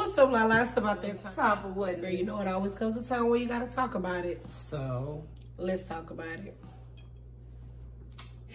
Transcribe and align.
What's 0.00 0.16
up, 0.16 0.32
Lala? 0.32 0.62
It's 0.62 0.74
about 0.78 1.02
that 1.02 1.22
time. 1.22 1.34
Time 1.34 1.58
for 1.60 1.68
what? 1.68 2.00
Girl, 2.00 2.08
you 2.08 2.24
know 2.24 2.40
it 2.40 2.48
always 2.48 2.74
comes 2.74 2.96
a 2.96 3.06
time 3.06 3.28
where 3.28 3.38
you 3.38 3.46
gotta 3.46 3.66
talk 3.66 3.94
about 3.94 4.24
it. 4.24 4.40
So 4.50 5.22
let's 5.58 5.84
talk 5.84 6.10
about 6.10 6.26
it. 6.26 6.56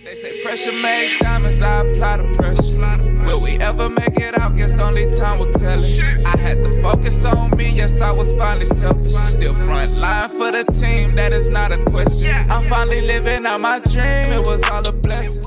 They 0.04 0.16
say 0.16 0.42
pressure 0.42 0.71
make 0.71 1.20
diamonds, 1.20 1.62
I 1.62 1.81
apply 1.86 2.18
the 2.18 2.34
pressure. 2.34 3.26
Will 3.28 3.39
we 3.39 3.60
ever 3.60 3.89
make 3.89 4.18
it 4.18 4.36
out? 4.39 4.55
Guess 4.55 4.79
only 4.79 5.05
time 5.13 5.38
will 5.38 5.54
tell 5.54 5.84
it. 5.84 6.26
I 6.26 6.36
had 6.36 6.63
to 6.63 6.81
focus 6.81 7.23
on 7.23 7.55
me, 7.55 7.70
yes, 7.70 8.02
I 8.02 8.09
was 8.12 8.34
finally 8.34 8.66
selfish. 8.66 9.14
Still 9.14 9.54
front 9.54 9.91
line 9.98 10.30
for 10.30 10.52
the 10.52 10.64
team, 10.64 11.14
that 11.14 11.32
is 11.32 11.48
not 11.48 11.71
a 11.71 11.77
question. 11.86 12.34
I'm 12.50 12.68
finally 12.68 13.02
living 13.02 13.46
out 13.46 13.62
my 13.62 13.77
dream, 13.82 14.34
it 14.34 14.48
was 14.48 14.64
all 14.64 14.86
a 14.88 14.91
blessing. 14.91 15.43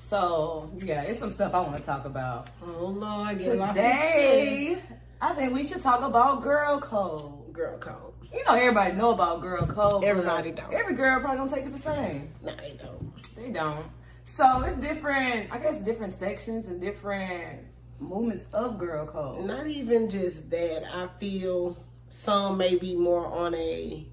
So 0.00 0.68
yeah, 0.78 1.02
it's 1.02 1.20
some 1.20 1.30
stuff 1.30 1.54
I 1.54 1.60
want 1.60 1.76
to 1.76 1.82
talk 1.84 2.04
about. 2.04 2.48
Oh 2.64 2.86
Lord, 2.88 3.38
get 3.38 3.60
off 3.60 3.74
Today, 3.74 4.82
I 5.20 5.34
think 5.34 5.54
we 5.54 5.64
should 5.64 5.82
talk 5.82 6.02
about 6.02 6.42
girl 6.42 6.78
code. 6.80 7.52
Girl 7.52 7.78
code. 7.78 8.12
You 8.32 8.44
know, 8.44 8.54
everybody 8.54 8.92
know 8.92 9.12
about 9.12 9.40
girl 9.40 9.66
code. 9.66 10.04
Everybody 10.04 10.50
don't. 10.50 10.72
Every 10.72 10.94
girl 10.94 11.20
probably 11.20 11.38
don't 11.38 11.48
take 11.48 11.64
it 11.64 11.72
the 11.72 11.78
same. 11.78 12.32
Nah, 12.42 12.52
they 12.56 12.76
don't. 12.78 13.34
They 13.34 13.50
don't. 13.50 13.86
So 14.24 14.62
it's 14.62 14.76
different. 14.76 15.50
I 15.52 15.58
guess 15.58 15.80
different 15.80 16.12
sections 16.12 16.66
and 16.66 16.80
different 16.80 17.60
movements 17.98 18.44
of 18.52 18.78
girl 18.78 19.06
code. 19.06 19.46
Not 19.46 19.66
even 19.68 20.10
just 20.10 20.50
that. 20.50 20.84
I 20.84 21.08
feel 21.18 21.82
some 22.10 22.58
may 22.58 22.74
be 22.74 22.94
more 22.94 23.26
on 23.26 23.54
a 23.54 24.06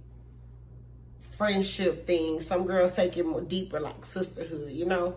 friendship 1.19 2.07
thing. 2.07 2.39
Some 2.39 2.65
girls 2.65 2.95
take 2.95 3.17
it 3.17 3.25
more 3.25 3.41
deeper, 3.41 3.79
like 3.79 4.05
sisterhood. 4.05 4.71
You 4.71 4.85
know. 4.85 5.15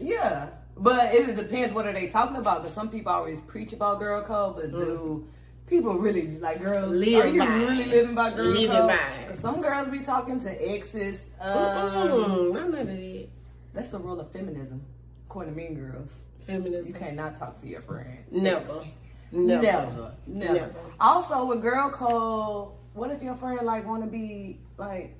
Yeah, 0.00 0.48
but 0.76 1.14
it 1.14 1.34
depends 1.36 1.72
what 1.74 1.86
are 1.86 1.92
they 1.92 2.08
talking 2.08 2.36
about. 2.36 2.62
Because 2.62 2.74
some 2.74 2.88
people 2.90 3.12
always 3.12 3.40
preach 3.40 3.72
about 3.72 3.98
girl 3.98 4.22
code, 4.22 4.56
but 4.56 4.70
do 4.72 5.26
people 5.66 5.94
really 5.94 6.38
like 6.38 6.60
girls? 6.60 6.94
Live 6.94 7.24
are 7.24 7.28
you 7.28 7.40
by 7.40 7.54
really 7.56 7.84
living 7.86 8.14
by 8.14 8.30
girl 8.30 8.46
Living 8.46 8.70
code? 8.70 8.88
by 8.88 9.34
some 9.34 9.60
girls 9.60 9.88
be 9.88 10.00
talking 10.00 10.38
to 10.40 10.50
exes. 10.72 11.24
Um, 11.40 12.52
none 12.52 12.74
of 12.74 12.86
that. 12.86 13.28
That's 13.74 13.90
the 13.90 13.98
rule 13.98 14.18
of 14.20 14.30
feminism, 14.32 14.82
according 15.28 15.54
to 15.54 15.56
Mean 15.60 15.74
Girls. 15.74 16.14
Feminism. 16.46 16.86
You 16.86 16.94
cannot 16.94 17.36
talk 17.38 17.60
to 17.60 17.66
your 17.66 17.82
friend. 17.82 18.18
Never. 18.30 18.84
Never. 19.32 19.62
Never. 19.62 20.12
Never. 20.26 20.54
Never. 20.54 20.74
Also, 21.00 21.44
with 21.46 21.60
girl 21.60 21.90
code, 21.90 22.72
what 22.94 23.10
if 23.10 23.22
your 23.22 23.34
friend 23.34 23.60
like 23.66 23.86
want 23.86 24.02
to 24.04 24.08
be 24.08 24.60
like 24.78 25.14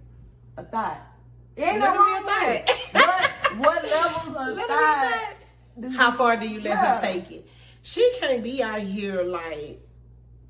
a 0.57 0.63
thought? 0.63 1.01
It 1.57 1.63
ain't 1.65 1.81
no 1.81 1.95
wrong 1.95 2.25
with 2.25 2.69
it. 2.69 2.71
What, 2.93 3.31
what 3.59 3.83
levels 3.85 4.37
of 4.49 4.57
thought? 4.69 5.36
That. 5.77 5.83
do 5.83 5.93
you- 5.93 5.99
How 5.99 6.11
far 6.13 6.37
do 6.37 6.47
you 6.49 6.59
let 6.61 6.65
Yeah. 6.71 6.97
her 6.97 7.01
take 7.01 7.31
it? 7.31 7.47
She 7.83 8.13
can't 8.21 8.43
be 8.43 8.63
out 8.63 8.81
here 8.81 9.23
like 9.23 9.81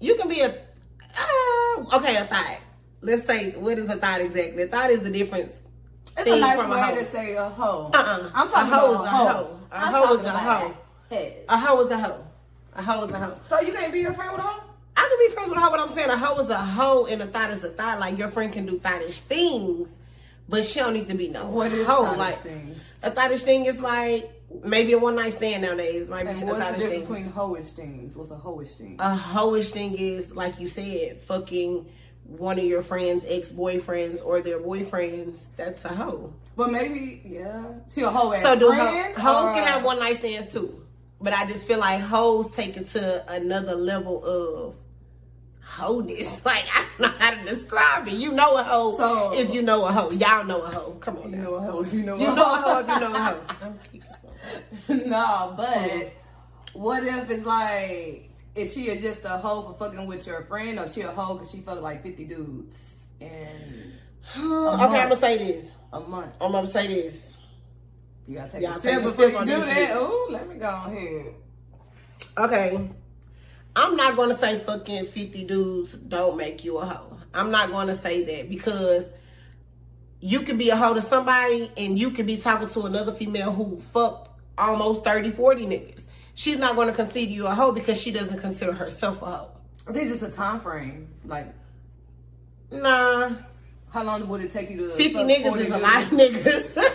you 0.00 0.14
can 0.16 0.28
be 0.28 0.41
a 0.41 0.48
uh, 1.19 1.96
okay 1.96 2.16
a 2.16 2.24
thought. 2.24 2.58
Let's 3.02 3.27
say 3.27 3.52
what 3.52 3.78
is 3.78 3.88
a 3.91 3.97
thought 3.97 4.20
exactly? 4.20 4.62
A 4.62 4.66
thought 4.66 4.91
is 4.91 5.04
a 5.04 5.10
difference. 5.10 5.54
It's 6.16 6.30
a 6.30 6.36
nice 6.38 6.58
a 6.58 6.69
way 6.69 6.80
hoe. 6.80 6.94
to 6.94 7.04
say 7.04 7.34
a 7.36 7.48
hoe. 7.48 7.91
Uh-uh. 7.92 8.30
I'm 8.34 8.48
talking 8.48 8.72
A 8.72 8.77
hoe 8.77 8.94
about 8.94 9.00
is 9.02 9.06
a 9.06 9.10
hoe. 9.10 9.58
A 9.70 9.80
hoe 9.92 10.14
is 10.14 10.24
a 10.27 10.30
hoe. 10.30 10.74
A 11.48 11.58
hoe 11.58 11.80
is 11.82 11.91
a 11.91 11.98
hoe. 11.98 12.24
A 12.74 12.82
hoe 12.82 13.04
is 13.04 13.10
a 13.12 13.19
hoe. 13.19 13.34
So 13.44 13.60
you 13.60 13.72
can't 13.72 13.92
be 13.92 14.00
your 14.00 14.12
friend 14.14 14.32
with 14.32 14.41
a 14.41 14.44
hoe? 14.44 14.62
I 14.97 15.02
can 15.08 15.28
be 15.28 15.34
friends 15.34 15.50
with 15.50 15.58
a 15.58 15.60
hoe, 15.62 15.70
but 15.70 15.80
I'm 15.80 15.91
saying 15.94 16.08
a 16.08 16.16
hoe 16.16 16.38
is 16.41 16.48
a 16.48 16.56
hoe 16.56 17.04
and 17.06 17.20
a 17.22 17.27
thought 17.27 17.50
is 17.50 17.62
a 17.64 17.69
thought. 17.69 18.00
Like 18.00 18.16
your 18.19 18.28
friend 18.28 18.50
can 18.52 18.64
do 18.64 18.78
thottish 18.78 19.20
things, 19.20 19.94
but 20.48 20.64
she 20.64 20.80
don't 20.80 20.94
need 20.94 21.08
to 21.10 21.14
be 21.14 21.28
no 21.28 21.47
What 21.48 21.70
hoe. 21.70 22.14
like 22.16 22.42
things? 22.42 22.82
a 23.02 23.10
thottish 23.10 23.42
thing 23.42 23.66
is 23.66 23.78
like 23.80 24.30
maybe 24.64 24.92
a 24.92 24.98
one 24.98 25.16
night 25.16 25.33
stand 25.34 25.62
nowadays. 25.62 26.08
Might 26.08 26.25
be 26.25 26.30
And 26.30 26.42
a 26.42 26.47
what's 26.47 26.58
the 26.58 26.64
difference 26.72 26.84
thing. 26.84 27.00
between 27.00 27.33
hoish 27.33 27.69
things? 27.70 28.16
What's 28.16 28.30
a 28.30 28.36
hoish 28.36 28.75
thing? 28.75 28.97
a 29.00 29.16
hoish 29.16 29.70
thing 29.70 29.94
is 29.97 30.33
like 30.34 30.58
you 30.61 30.69
said, 30.69 31.20
fucking 31.22 31.86
one 32.27 32.58
of 32.58 32.64
your 32.64 32.83
friends' 32.83 33.25
ex 33.28 33.53
boyfriends 33.53 34.25
or 34.25 34.41
their 34.41 34.58
boyfriends. 34.58 35.47
That's 35.56 35.84
a 35.84 35.88
hoe. 35.88 36.33
but 36.56 36.72
maybe, 36.72 37.22
yeah. 37.25 37.62
She 37.93 38.00
a 38.03 38.10
hoe 38.10 38.34
So 38.41 38.59
do 38.59 38.72
ho- 38.72 38.76
friend? 38.91 39.16
hoes 39.16 39.50
or- 39.50 39.54
can 39.54 39.65
have 39.65 39.84
one 39.84 39.98
night 40.00 40.16
stands 40.19 40.53
too, 40.53 40.82
but 41.21 41.32
I 41.32 41.47
just 41.47 41.66
feel 41.69 41.78
like 41.78 42.00
hoes 42.00 42.50
take 42.50 42.76
it 42.76 42.87
to 42.88 43.31
another 43.32 43.75
level 43.76 44.25
of 44.25 44.75
wholeness. 45.65 46.42
Like 46.44 46.65
I 46.75 46.84
don't 46.98 47.12
know 47.12 47.19
how 47.19 47.31
to 47.31 47.44
describe 47.44 48.09
it. 48.09 48.15
You 48.15 48.32
know 48.32 48.56
a 48.56 48.62
hoe 48.65 48.97
So- 48.97 49.32
if 49.34 49.54
you 49.54 49.62
know 49.62 49.84
a 49.84 49.92
hoe. 49.92 50.10
Y'all 50.10 50.44
know 50.44 50.62
a 50.62 50.69
hoe. 50.69 50.92
Come 51.00 51.19
on, 51.19 51.31
You 51.31 51.37
now. 51.37 51.42
know 51.44 51.54
a 51.54 51.60
hoe 51.60 51.82
you 51.84 52.03
know 52.03 52.15
a 52.16 52.25
hoe. 52.25 52.25
You 52.25 52.32
a 52.32 52.34
know 52.34 52.42
a 52.53 52.56
hoe 52.56 52.78
if 52.81 52.88
you 52.88 53.00
know 53.00 53.15
a 53.15 53.19
hoe. 53.19 53.75
No, 54.89 55.55
but 55.57 56.12
what 56.73 57.05
if 57.05 57.31
it's 57.31 57.45
like, 57.45 58.31
is 58.55 58.73
she 58.73 58.87
just 58.99 59.25
a 59.25 59.39
hoe 59.39 59.62
for 59.62 59.75
fucking 59.79 60.07
with 60.07 60.27
your 60.27 60.43
friend, 60.43 60.79
or 60.79 60.89
she 60.89 61.03
a 61.03 61.09
hoe 61.11 61.34
because 61.34 61.51
she 61.51 61.61
fucked 61.61 61.83
like 61.83 62.03
fifty 62.03 62.25
dudes 62.25 62.77
And. 63.21 63.93
okay, 64.37 64.43
I'm 64.43 65.09
gonna 65.09 65.17
say 65.17 65.39
this. 65.39 65.71
a 65.93 66.01
month? 66.01 66.33
I'm 66.41 66.53
gonna 66.53 66.67
say 66.67 66.87
this. 66.87 67.34
You 68.27 68.37
gotta 68.39 68.53
take 68.53 68.62
Y'all 68.62 68.77
a 68.77 68.81
sip 68.81 69.03
before 69.03 69.29
you 69.29 69.39
do 69.41 69.61
that. 69.61 69.75
shit. 69.75 69.97
Ooh, 69.97 70.27
let 70.31 70.49
me 70.49 70.57
go 70.57 70.69
ahead. 70.69 71.34
Okay. 72.37 72.91
I'm 73.77 73.95
not 73.97 74.17
gonna 74.17 74.37
say 74.37 74.59
fucking 74.59 75.07
50 75.07 75.45
dudes 75.45 75.93
don't 75.93 76.37
make 76.37 76.65
you 76.65 76.78
a 76.78 76.87
hoe. 76.87 77.19
I'm 77.33 77.51
not 77.51 77.71
gonna 77.71 77.95
say 77.95 78.25
that 78.25 78.49
because 78.49 79.11
you 80.21 80.41
could 80.41 80.59
be 80.59 80.71
a 80.71 80.77
hoe 80.77 80.95
to 80.95 81.03
somebody 81.03 81.71
and 81.77 81.99
you 81.99 82.11
could 82.11 82.27
be 82.27 82.39
talking 82.39 82.69
to 82.69 82.83
another 82.83 83.13
female 83.13 83.53
who 83.53 83.78
fucked 83.81 84.25
almost 84.59 85.05
30, 85.05 85.31
40 85.33 85.67
niggas. 85.67 86.06
She's 86.34 86.59
not 86.59 86.77
gonna 86.77 86.93
consider 86.93 87.31
you 87.31 87.47
a 87.47 87.55
hoe 87.55 87.72
because 87.72 88.00
she 88.00 88.11
doesn't 88.11 88.41
consider 88.41 88.72
herself 88.72 89.22
a 89.22 89.27
hoe. 89.27 89.49
It's 89.89 90.09
just 90.09 90.22
a 90.22 90.28
time 90.31 90.61
frame. 90.61 91.09
Like, 91.25 91.47
Nah. 92.71 93.31
how 93.91 94.03
long 94.03 94.27
would 94.28 94.41
it 94.43 94.50
take 94.50 94.71
you 94.71 94.77
to 94.89 94.97
50 94.97 95.15
niggas 95.25 95.56
is 95.59 95.72
a 95.72 95.78
lot 95.78 96.03
of 96.03 96.09
niggas. 96.11 96.77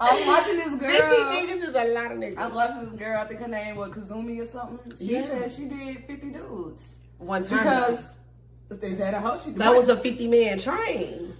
I 0.00 0.14
was 0.14 0.26
watching 0.28 0.56
this 0.56 0.68
girl. 0.80 0.90
50 0.90 1.08
girl. 1.16 1.32
niggas 1.32 1.68
is 1.68 1.74
a 1.74 1.84
lot 1.92 2.12
of 2.12 2.18
niggas. 2.18 2.38
I 2.38 2.46
was 2.46 2.54
watching 2.54 2.80
this 2.90 2.98
girl. 3.00 3.18
I 3.20 3.24
think 3.26 3.40
her 3.40 3.48
name 3.48 3.74
was 3.76 3.90
Kazumi 3.92 4.40
or 4.40 4.46
something. 4.46 4.96
She 4.96 5.12
Yeah. 5.14 5.26
said 5.26 5.50
she 5.52 5.64
did 5.64 6.04
fifty 6.06 6.30
dudes 6.30 6.90
One 7.18 7.44
time. 7.44 7.58
because 7.58 8.04
they 8.80 8.92
said 8.94 9.14
a 9.14 9.20
hoe 9.20 9.36
she 9.36 9.50
That 9.52 9.74
was 9.74 9.88
a 9.88 9.96
50 9.96 10.28
man 10.28 10.58
train. 10.58 11.36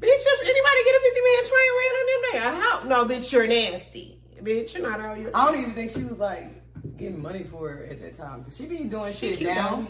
Bitch, 0.00 0.06
if 0.06 0.42
anybody 0.42 0.84
get 0.84 0.94
a 0.94 1.00
50 1.02 1.20
man 1.26 1.42
train 1.48 1.70
ran 1.78 1.94
on 1.98 2.06
them 2.06 2.22
there, 2.32 2.62
how? 2.62 2.82
No, 2.84 3.04
bitch, 3.04 3.32
you're 3.32 3.46
nasty. 3.48 4.18
Bitch, 4.42 4.74
you're 4.78 4.88
not 4.88 5.00
out 5.00 5.16
here. 5.16 5.30
I 5.34 5.44
don't 5.46 5.60
even 5.60 5.74
think 5.74 5.90
she 5.90 6.04
was 6.04 6.18
like 6.18 6.62
getting 6.96 7.20
money 7.20 7.44
for 7.50 7.72
it 7.72 7.90
at 7.92 8.00
that 8.02 8.16
time. 8.16 8.44
she 8.50 8.66
be 8.66 8.84
doing 8.84 9.12
She 9.12 9.34
shit 9.34 9.46
now, 9.54 9.88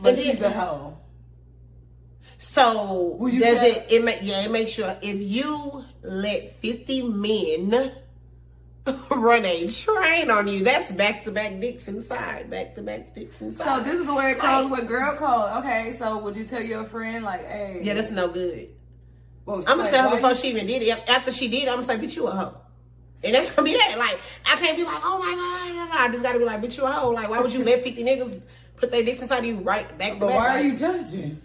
but 0.00 0.14
And 0.14 0.18
she's 0.18 0.38
then- 0.38 0.52
a 0.52 0.54
hoe. 0.58 0.96
So 2.38 3.18
does 3.20 3.40
say- 3.58 3.72
it? 3.72 3.86
It 3.90 4.04
make 4.04 4.20
yeah. 4.22 4.44
It 4.44 4.50
makes 4.50 4.70
sure 4.72 4.96
if 5.02 5.16
you 5.20 5.84
let 6.02 6.56
50 6.62 7.02
men 7.02 7.92
run 9.10 9.44
a 9.44 9.68
train 9.68 10.30
on 10.30 10.48
you, 10.48 10.64
that's 10.64 10.90
back 10.92 11.22
to 11.24 11.30
back 11.30 11.58
dicks 11.60 11.86
inside, 11.88 12.48
back 12.50 12.74
to 12.76 12.82
back 12.82 13.14
dicks 13.14 13.40
inside. 13.40 13.64
So 13.64 13.82
this 13.84 14.00
is 14.00 14.06
where 14.06 14.30
it 14.30 14.38
comes 14.38 14.70
Like- 14.70 14.80
with 14.80 14.88
girl 14.88 15.16
code. 15.16 15.62
Okay, 15.64 15.92
so 15.92 16.18
would 16.18 16.34
you 16.36 16.44
tell 16.44 16.62
your 16.62 16.84
friend 16.84 17.24
like, 17.24 17.46
hey, 17.46 17.80
yeah, 17.82 17.94
that's 17.94 18.10
no 18.10 18.28
good. 18.28 18.68
well, 19.46 19.58
I'm 19.66 19.78
gonna 19.78 19.90
tell 19.90 20.08
her 20.08 20.16
before 20.16 20.30
you- 20.30 20.36
she 20.36 20.48
even 20.48 20.66
did 20.66 20.82
it. 20.82 21.08
After 21.08 21.30
she 21.32 21.48
did, 21.48 21.68
I'm 21.68 21.82
gonna 21.82 21.86
say, 21.86 21.98
bitch, 21.98 22.16
you 22.16 22.26
a 22.26 22.30
hoe. 22.30 22.54
And 23.22 23.34
that's 23.34 23.50
gonna 23.50 23.66
be 23.66 23.76
that. 23.76 23.98
Like, 23.98 24.18
I 24.50 24.56
can't 24.56 24.76
be 24.78 24.84
like, 24.84 25.00
oh 25.04 25.18
my 25.18 25.34
god, 25.34 25.74
no, 25.76 25.84
no. 25.94 26.00
I 26.04 26.08
just 26.10 26.22
gotta 26.22 26.38
be 26.38 26.44
like, 26.46 26.62
bitch, 26.62 26.78
you 26.78 26.84
a 26.84 26.90
hoe. 26.90 27.10
Like, 27.10 27.28
why 27.28 27.40
would 27.40 27.52
you 27.52 27.62
let 27.62 27.82
50 27.82 28.02
niggas 28.02 28.40
put 28.76 28.90
their 28.90 29.02
dicks 29.04 29.20
inside 29.20 29.40
of 29.40 29.44
you 29.44 29.58
right 29.58 29.86
back 29.98 30.14
to 30.14 30.20
But 30.20 30.28
back? 30.28 30.36
why 30.38 30.46
are 30.48 30.54
Like, 30.56 30.64
you 30.64 30.76
judging? 30.78 31.40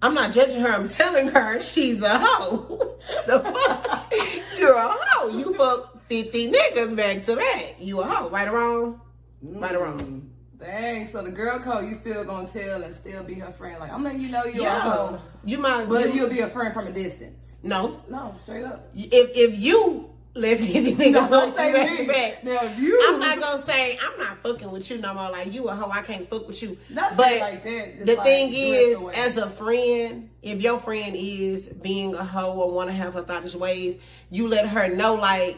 I'm 0.00 0.14
not 0.14 0.32
judging 0.32 0.60
her. 0.62 0.68
I'm 0.72 0.88
telling 0.88 1.28
her 1.28 1.60
she's 1.60 2.00
a 2.00 2.18
hoe. 2.18 2.96
the 3.26 3.40
fuck? 3.40 4.12
You're 4.58 4.76
a 4.76 4.88
hoe. 4.88 5.28
You 5.36 5.52
fuck 5.54 5.97
50 6.08 6.52
niggas 6.52 6.96
back 6.96 7.24
to 7.26 7.36
back. 7.36 7.76
You 7.78 8.00
a 8.00 8.04
hoe. 8.06 8.28
Right 8.30 8.48
or 8.48 8.52
wrong? 8.52 9.00
Right 9.42 9.74
or 9.74 9.84
wrong? 9.84 10.00
Mm. 10.00 10.28
Dang, 10.60 11.06
so 11.06 11.22
the 11.22 11.30
girl 11.30 11.60
code 11.60 11.84
you 11.88 11.94
still 11.94 12.24
gonna 12.24 12.48
tell 12.48 12.82
and 12.82 12.92
still 12.92 13.22
be 13.22 13.34
her 13.34 13.52
friend. 13.52 13.78
Like 13.78 13.92
I'm 13.92 14.02
letting 14.02 14.20
you 14.20 14.28
know 14.28 14.44
you're 14.44 14.66
a 14.66 14.70
hoe, 14.80 15.20
You 15.44 15.58
might 15.58 15.88
but 15.88 16.06
you, 16.08 16.14
you'll 16.22 16.28
be 16.30 16.40
a 16.40 16.48
friend 16.48 16.74
from 16.74 16.88
a 16.88 16.90
distance. 16.90 17.52
No. 17.62 18.02
No, 18.08 18.34
straight 18.40 18.64
up. 18.64 18.88
If 18.92 19.30
if 19.36 19.56
you 19.56 20.10
let 20.34 20.58
50 20.58 20.96
niggas 20.96 21.12
No, 21.12 21.28
don't 21.28 21.56
say 21.56 21.72
back 21.72 21.90
me. 21.90 21.96
to 21.98 22.12
back, 22.12 22.44
Now 22.44 22.58
if 22.64 22.76
you, 22.78 23.00
I'm 23.08 23.20
not 23.20 23.38
gonna 23.38 23.62
say 23.62 23.98
I'm 24.02 24.18
not 24.18 24.42
fucking 24.42 24.68
with 24.72 24.90
you 24.90 24.98
no 24.98 25.14
more. 25.14 25.30
Like 25.30 25.52
you 25.52 25.68
a 25.68 25.76
hoe, 25.76 25.90
I 25.92 26.02
can't 26.02 26.28
fuck 26.28 26.48
with 26.48 26.60
you. 26.60 26.76
Not 26.90 27.16
but 27.16 27.38
like 27.40 27.62
that, 27.62 28.04
the 28.06 28.14
like 28.16 28.24
thing 28.24 28.52
is, 28.52 28.98
as 29.14 29.36
a 29.36 29.48
friend, 29.48 30.28
if 30.42 30.60
your 30.60 30.80
friend 30.80 31.14
is 31.16 31.68
being 31.68 32.16
a 32.16 32.24
hoe 32.24 32.52
or 32.58 32.72
want 32.74 32.90
to 32.90 32.96
have 32.96 33.14
her 33.14 33.22
thoughtish 33.22 33.54
ways, 33.54 33.96
you 34.28 34.48
let 34.48 34.66
her 34.66 34.88
know. 34.88 35.14
Like 35.14 35.56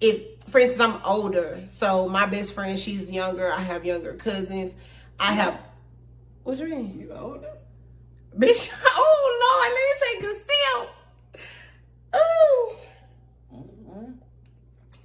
if, 0.00 0.42
for 0.48 0.58
instance, 0.60 0.82
I'm 0.82 1.00
older, 1.04 1.62
so 1.68 2.08
my 2.08 2.26
best 2.26 2.54
friend 2.54 2.78
she's 2.78 3.10
younger. 3.10 3.52
I 3.52 3.60
have 3.60 3.84
younger 3.84 4.14
cousins. 4.14 4.74
I 5.18 5.34
have. 5.34 5.60
What 6.42 6.58
you 6.58 6.68
mean? 6.68 6.98
you 6.98 7.12
older. 7.12 7.52
Bitch, 8.36 8.70
oh 8.86 9.38
Lord, 9.42 9.72
let 9.74 9.82
me 9.86 10.02
take 10.06 10.22
a 10.24 10.34
sip. 10.46 10.90
Ooh. 12.16 12.76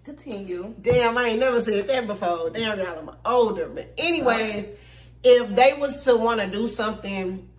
Continue. 0.06 0.76
Damn, 0.82 1.18
I 1.18 1.30
ain't 1.30 1.40
never 1.40 1.60
said 1.62 1.88
that 1.88 2.06
before. 2.06 2.52
Damn, 2.52 2.78
y'all, 2.78 3.00
I'm 3.00 3.16
older. 3.26 3.68
But 3.68 3.92
anyways, 3.98 4.70
if 5.24 5.56
they 5.56 5.74
was 5.74 6.04
to 6.04 6.16
want 6.16 6.42
to 6.42 6.48
do 6.48 6.68
something 6.68 7.50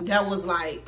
that 0.00 0.28
was 0.28 0.44
like, 0.44 0.86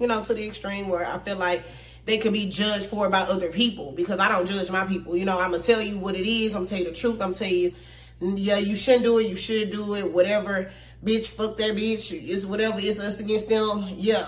you 0.00 0.06
know, 0.06 0.24
to 0.24 0.32
the 0.32 0.46
extreme 0.46 0.88
where 0.88 1.06
I 1.06 1.18
feel 1.18 1.36
like 1.36 1.62
they 2.04 2.18
could 2.18 2.32
be 2.32 2.48
judged 2.48 2.86
for 2.86 3.08
by 3.08 3.20
other 3.20 3.48
people 3.48 3.92
because 3.92 4.18
I 4.20 4.28
don't 4.28 4.46
judge 4.46 4.70
my 4.70 4.84
people. 4.84 5.16
You 5.16 5.24
know, 5.24 5.40
I'm 5.40 5.50
gonna 5.50 5.62
tell 5.62 5.80
you 5.80 5.98
what 5.98 6.14
it 6.14 6.28
is. 6.28 6.52
I'm 6.54 6.60
gonna 6.64 6.66
tell 6.66 6.78
you 6.78 6.84
the 6.86 6.92
truth. 6.92 7.14
I'm 7.14 7.32
gonna 7.32 7.34
tell 7.34 7.48
you, 7.48 7.74
yeah, 8.20 8.58
you 8.58 8.76
shouldn't 8.76 9.04
do 9.04 9.18
it. 9.18 9.28
You 9.28 9.36
should 9.36 9.70
do 9.70 9.94
it. 9.94 10.12
Whatever, 10.12 10.70
bitch. 11.04 11.26
Fuck 11.26 11.56
that 11.58 11.74
bitch. 11.74 12.12
It's 12.12 12.44
whatever. 12.44 12.78
It's 12.78 13.00
us 13.00 13.20
against 13.20 13.48
them. 13.48 13.88
Yeah, 13.96 14.26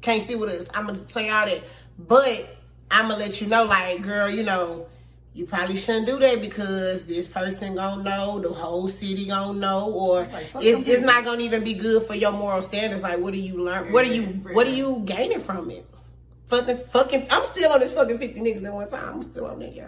can't 0.00 0.22
see 0.22 0.34
what 0.34 0.48
us. 0.48 0.66
I'm 0.74 0.86
gonna 0.86 1.08
say 1.08 1.28
all 1.28 1.46
that, 1.46 1.62
but 1.98 2.56
I'm 2.90 3.08
gonna 3.08 3.18
let 3.18 3.40
you 3.40 3.46
know, 3.46 3.64
like, 3.64 4.02
girl, 4.02 4.30
you 4.30 4.42
know 4.42 4.86
you 5.32 5.46
probably 5.46 5.76
shouldn't 5.76 6.06
do 6.06 6.18
that 6.18 6.40
because 6.40 7.04
this 7.04 7.28
person 7.28 7.76
gonna 7.76 8.02
know, 8.02 8.40
the 8.40 8.48
whole 8.48 8.88
city 8.88 9.26
gonna 9.26 9.58
know, 9.58 9.90
or 9.92 10.28
Like, 10.32 10.50
it's, 10.56 10.88
it's 10.88 11.02
not 11.02 11.24
gonna 11.24 11.42
even 11.42 11.62
be 11.62 11.74
good 11.74 12.02
for 12.02 12.14
your 12.14 12.32
moral 12.32 12.62
standards. 12.62 13.02
Like, 13.02 13.20
what 13.20 13.32
are 13.34 13.38
you 13.38 13.62
learn? 13.62 13.92
What 13.92 14.04
are 14.04 14.12
you? 14.12 14.24
What 14.24 14.66
are 14.66 14.72
you 14.72 15.02
gaining 15.04 15.40
from 15.40 15.70
it? 15.70 15.86
Fucking, 16.50 16.78
fucking. 16.88 17.26
I'm 17.30 17.46
still 17.46 17.72
on 17.72 17.78
this 17.78 17.92
fucking 17.92 18.18
fifty 18.18 18.40
niggas 18.40 18.64
at 18.64 18.72
one 18.74 18.88
time. 18.88 19.14
I'm 19.14 19.30
still 19.30 19.46
on 19.46 19.60
that, 19.60 19.72
y'all. 19.72 19.86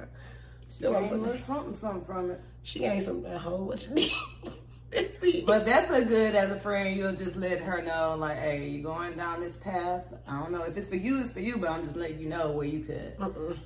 Still 0.69 0.95
on 0.95 1.03
Ain't 1.03 1.25
fucking. 1.25 1.39
something, 1.39 1.75
something 1.75 2.05
from 2.05 2.31
it. 2.31 2.41
She 2.63 2.85
ain't 2.85 3.03
some 3.03 3.27
a 3.27 3.37
whole 3.37 3.67
bunch 3.67 3.87
of 3.87 3.95
That's 4.93 5.23
it. 5.25 5.45
But 5.47 5.65
that's 5.65 5.91
a 5.91 6.05
good 6.05 6.35
as 6.37 6.51
a 6.51 6.59
friend. 6.61 6.97
You'll 6.97 7.15
just 7.15 7.35
let 7.35 7.61
her 7.63 7.83
know, 7.83 8.15
like, 8.17 8.39
hey, 8.39 8.69
you 8.69 8.83
going 8.83 9.17
down 9.17 9.41
this 9.41 9.57
path. 9.57 10.13
I 10.29 10.39
don't 10.39 10.53
know 10.53 10.63
if 10.63 10.77
it's 10.77 10.87
for 10.87 10.97
you, 10.97 11.21
it's 11.21 11.33
for 11.33 11.41
you. 11.41 11.57
But 11.57 11.71
I'm 11.71 11.85
just 11.85 11.97
letting 11.97 12.21
you 12.21 12.29
know 12.29 12.53
where 12.53 12.67
you 12.67 12.81
could. 12.81 13.17
Mm-mm. 13.19 13.57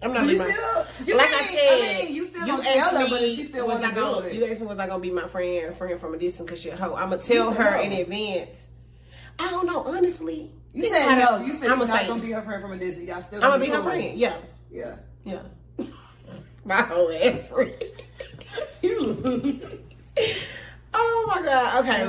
I'm 0.00 0.12
not. 0.12 0.26
You 0.26 0.38
my- 0.38 0.50
still, 0.50 0.86
you 1.06 1.16
like 1.16 1.30
I 1.30 1.46
said, 1.46 1.58
I 1.58 2.04
mean, 2.04 2.14
you 2.14 2.26
still 2.26 2.42
you 2.42 2.46
don't 2.46 2.62
tell 2.62 2.78
asked 2.78 2.92
her, 2.92 3.04
me, 3.04 3.10
but 3.10 3.18
she 3.20 3.44
still 3.44 3.66
was 3.66 3.82
I 3.82 3.88
to 3.88 3.94
gonna, 3.96 4.28
you 4.28 4.44
asked 4.46 4.60
me 4.60 4.66
was 4.68 4.78
I 4.78 4.86
gonna 4.86 5.02
be 5.02 5.10
my 5.10 5.26
friend, 5.26 5.74
friend 5.74 5.98
from 5.98 6.14
a 6.14 6.18
distance 6.18 6.46
because 6.46 6.62
she 6.62 6.68
a 6.68 6.76
hoe. 6.76 6.94
I'm 6.94 7.10
gonna 7.10 7.20
tell 7.20 7.50
her 7.52 7.76
in 7.80 7.90
advance. 7.92 8.68
I 9.40 9.50
don't 9.50 9.66
know, 9.66 9.82
honestly. 9.82 10.52
You 10.78 10.90
said 10.94 11.16
no. 11.16 11.38
You 11.44 11.52
said 11.54 11.66
you're 11.66 11.86
not 11.86 12.06
gonna 12.06 12.22
be 12.22 12.30
her 12.32 12.42
friend 12.42 12.62
from 12.62 12.72
a 12.72 12.78
distance. 12.78 13.08
Y'all 13.08 13.22
still. 13.22 13.42
I'm 13.42 13.50
gonna 13.50 13.64
be 13.64 13.70
her 13.70 13.76
cool. 13.80 13.84
friend. 13.90 14.16
Yeah, 14.18 14.36
Yeah. 14.70 14.94
yeah. 15.24 15.42
my 16.64 16.82
whole 16.82 17.10
ass 17.12 17.48
friend. 17.48 17.72
You. 18.80 19.60
oh 20.94 21.24
my 21.28 21.42
god. 21.42 21.84
Okay, 21.84 22.04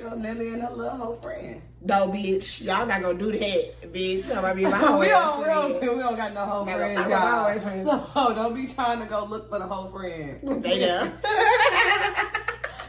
but 0.00 0.10
but 0.10 0.18
Nelly 0.18 0.48
and 0.52 0.62
her 0.62 0.70
little 0.70 0.96
whole 0.96 1.16
friend. 1.16 1.62
no, 1.82 2.08
bitch, 2.08 2.60
y'all 2.64 2.86
not 2.86 3.00
gonna 3.02 3.18
do 3.18 3.30
that, 3.32 3.92
bitch. 3.92 4.28
I'm 4.30 4.42
gonna 4.42 4.54
be 4.56 4.64
my 4.64 4.70
whole 4.78 4.98
we, 4.98 5.10
ass 5.10 5.32
don't, 5.34 5.38
we, 5.40 5.44
don't, 5.46 5.78
friend. 5.78 5.96
we 5.96 6.02
don't 6.02 6.16
got 6.16 6.34
no 6.34 6.44
whole 6.44 6.64
friends, 6.66 7.08
y'all. 7.08 7.14
always 7.44 7.62
friends. 7.62 7.88
So 7.88 8.34
don't 8.34 8.54
be 8.54 8.66
trying 8.66 8.98
to 9.00 9.06
go 9.06 9.24
look 9.26 9.48
for 9.48 9.58
the 9.60 9.66
whole 9.66 9.90
friend. 9.90 10.40
They 10.64 10.78
there. 10.80 11.12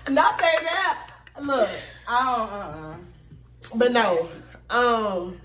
Not 0.10 0.38
they 0.40 0.56
that. 0.64 1.08
Look, 1.40 1.70
I 2.08 2.26
don't. 2.26 2.50
Uh. 2.52 2.56
uh 2.56 2.96
But 3.76 3.92
no, 3.92 4.30
um, 4.70 5.40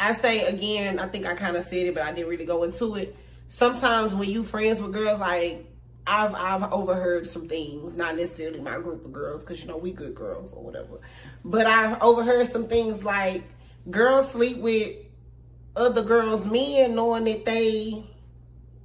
I 0.00 0.12
say 0.12 0.46
again, 0.46 0.98
I 0.98 1.06
think 1.06 1.26
I 1.26 1.34
kind 1.34 1.56
of 1.56 1.64
said 1.64 1.86
it, 1.86 1.94
but 1.94 2.02
I 2.02 2.12
didn't 2.12 2.28
really 2.28 2.44
go 2.44 2.62
into 2.62 2.94
it. 2.96 3.16
Sometimes 3.48 4.14
when 4.14 4.28
you 4.28 4.44
friends 4.44 4.80
with 4.80 4.92
girls, 4.92 5.20
like 5.20 5.64
I've 6.06 6.34
I've 6.34 6.72
overheard 6.72 7.26
some 7.26 7.48
things, 7.48 7.94
not 7.94 8.16
necessarily 8.16 8.60
my 8.60 8.78
group 8.78 9.04
of 9.04 9.12
girls, 9.12 9.42
because 9.42 9.60
you 9.60 9.68
know 9.68 9.76
we 9.76 9.92
good 9.92 10.14
girls 10.14 10.52
or 10.52 10.62
whatever, 10.62 11.00
but 11.44 11.66
I've 11.66 12.00
overheard 12.02 12.50
some 12.50 12.68
things 12.68 13.04
like 13.04 13.44
girls 13.90 14.30
sleep 14.30 14.58
with 14.58 14.96
other 15.76 16.02
girls' 16.02 16.46
men, 16.50 16.94
knowing 16.94 17.24
that 17.24 17.44
they 17.44 18.04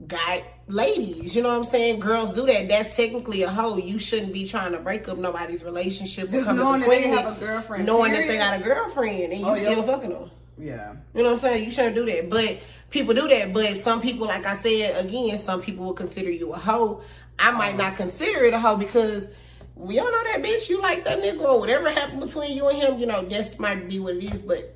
got 0.08 0.44
ladies. 0.68 1.36
You 1.36 1.44
know 1.44 1.50
what 1.50 1.58
I'm 1.58 1.64
saying? 1.64 2.00
Girls 2.00 2.34
do 2.34 2.46
that. 2.46 2.68
That's 2.68 2.96
technically 2.96 3.44
a 3.44 3.50
hoe. 3.50 3.78
You 3.78 4.00
shouldn't 4.00 4.34
be 4.34 4.48
trying 4.48 4.72
to 4.74 4.80
break 4.80 5.08
up 5.08 5.18
nobody's 5.18 5.64
relationship. 5.64 6.30
Just 6.32 6.50
knowing 6.50 6.82
that 6.82 6.90
they 6.90 7.08
have 7.10 7.38
a 7.38 7.40
girlfriend, 7.40 7.86
knowing 7.86 8.14
that 8.14 8.28
they 8.28 8.38
got 8.38 8.60
a 8.60 8.64
girlfriend, 8.64 9.34
and 9.34 9.42
you 9.42 9.48
Oh, 9.48 9.56
still 9.56 9.84
fucking 9.84 10.10
them. 10.10 10.32
Yeah. 10.58 10.96
You 11.14 11.24
know 11.24 11.34
what 11.34 11.44
I'm 11.44 11.50
saying? 11.50 11.64
You 11.66 11.72
shouldn't 11.72 11.96
do 11.96 12.06
that. 12.06 12.30
But 12.30 12.60
people 12.90 13.14
do 13.14 13.28
that. 13.28 13.54
But 13.54 13.78
some 13.78 14.02
people, 14.02 14.28
like 14.28 14.46
I 14.46 14.56
said 14.56 15.06
again, 15.06 15.38
some 15.38 15.62
people 15.62 15.86
will 15.86 15.94
consider 15.94 16.32
you 16.32 16.54
a 16.54 16.58
hoe. 16.58 17.02
I 17.40 17.52
might 17.52 17.70
uh-huh. 17.70 17.90
not 17.90 17.98
consider 17.98 18.46
it 18.46 18.54
a 18.54 18.60
hoe 18.60 18.78
because 18.78 19.28
we 19.76 20.00
all 20.00 20.12
know 20.12 20.24
that 20.24 20.42
bitch. 20.42 20.70
You 20.70 20.82
like 20.82 21.04
that 21.06 21.20
nigga 21.20 21.42
or 21.42 21.60
whatever 21.60 21.90
happened 21.90 22.22
between 22.22 22.56
you 22.56 22.70
and 22.70 22.78
him. 22.78 23.00
You 23.00 23.06
know, 23.06 23.24
this 23.26 23.60
might 23.60 23.90
be 23.90 24.00
what 24.00 24.16
it 24.16 24.24
is. 24.24 24.42
But 24.42 24.76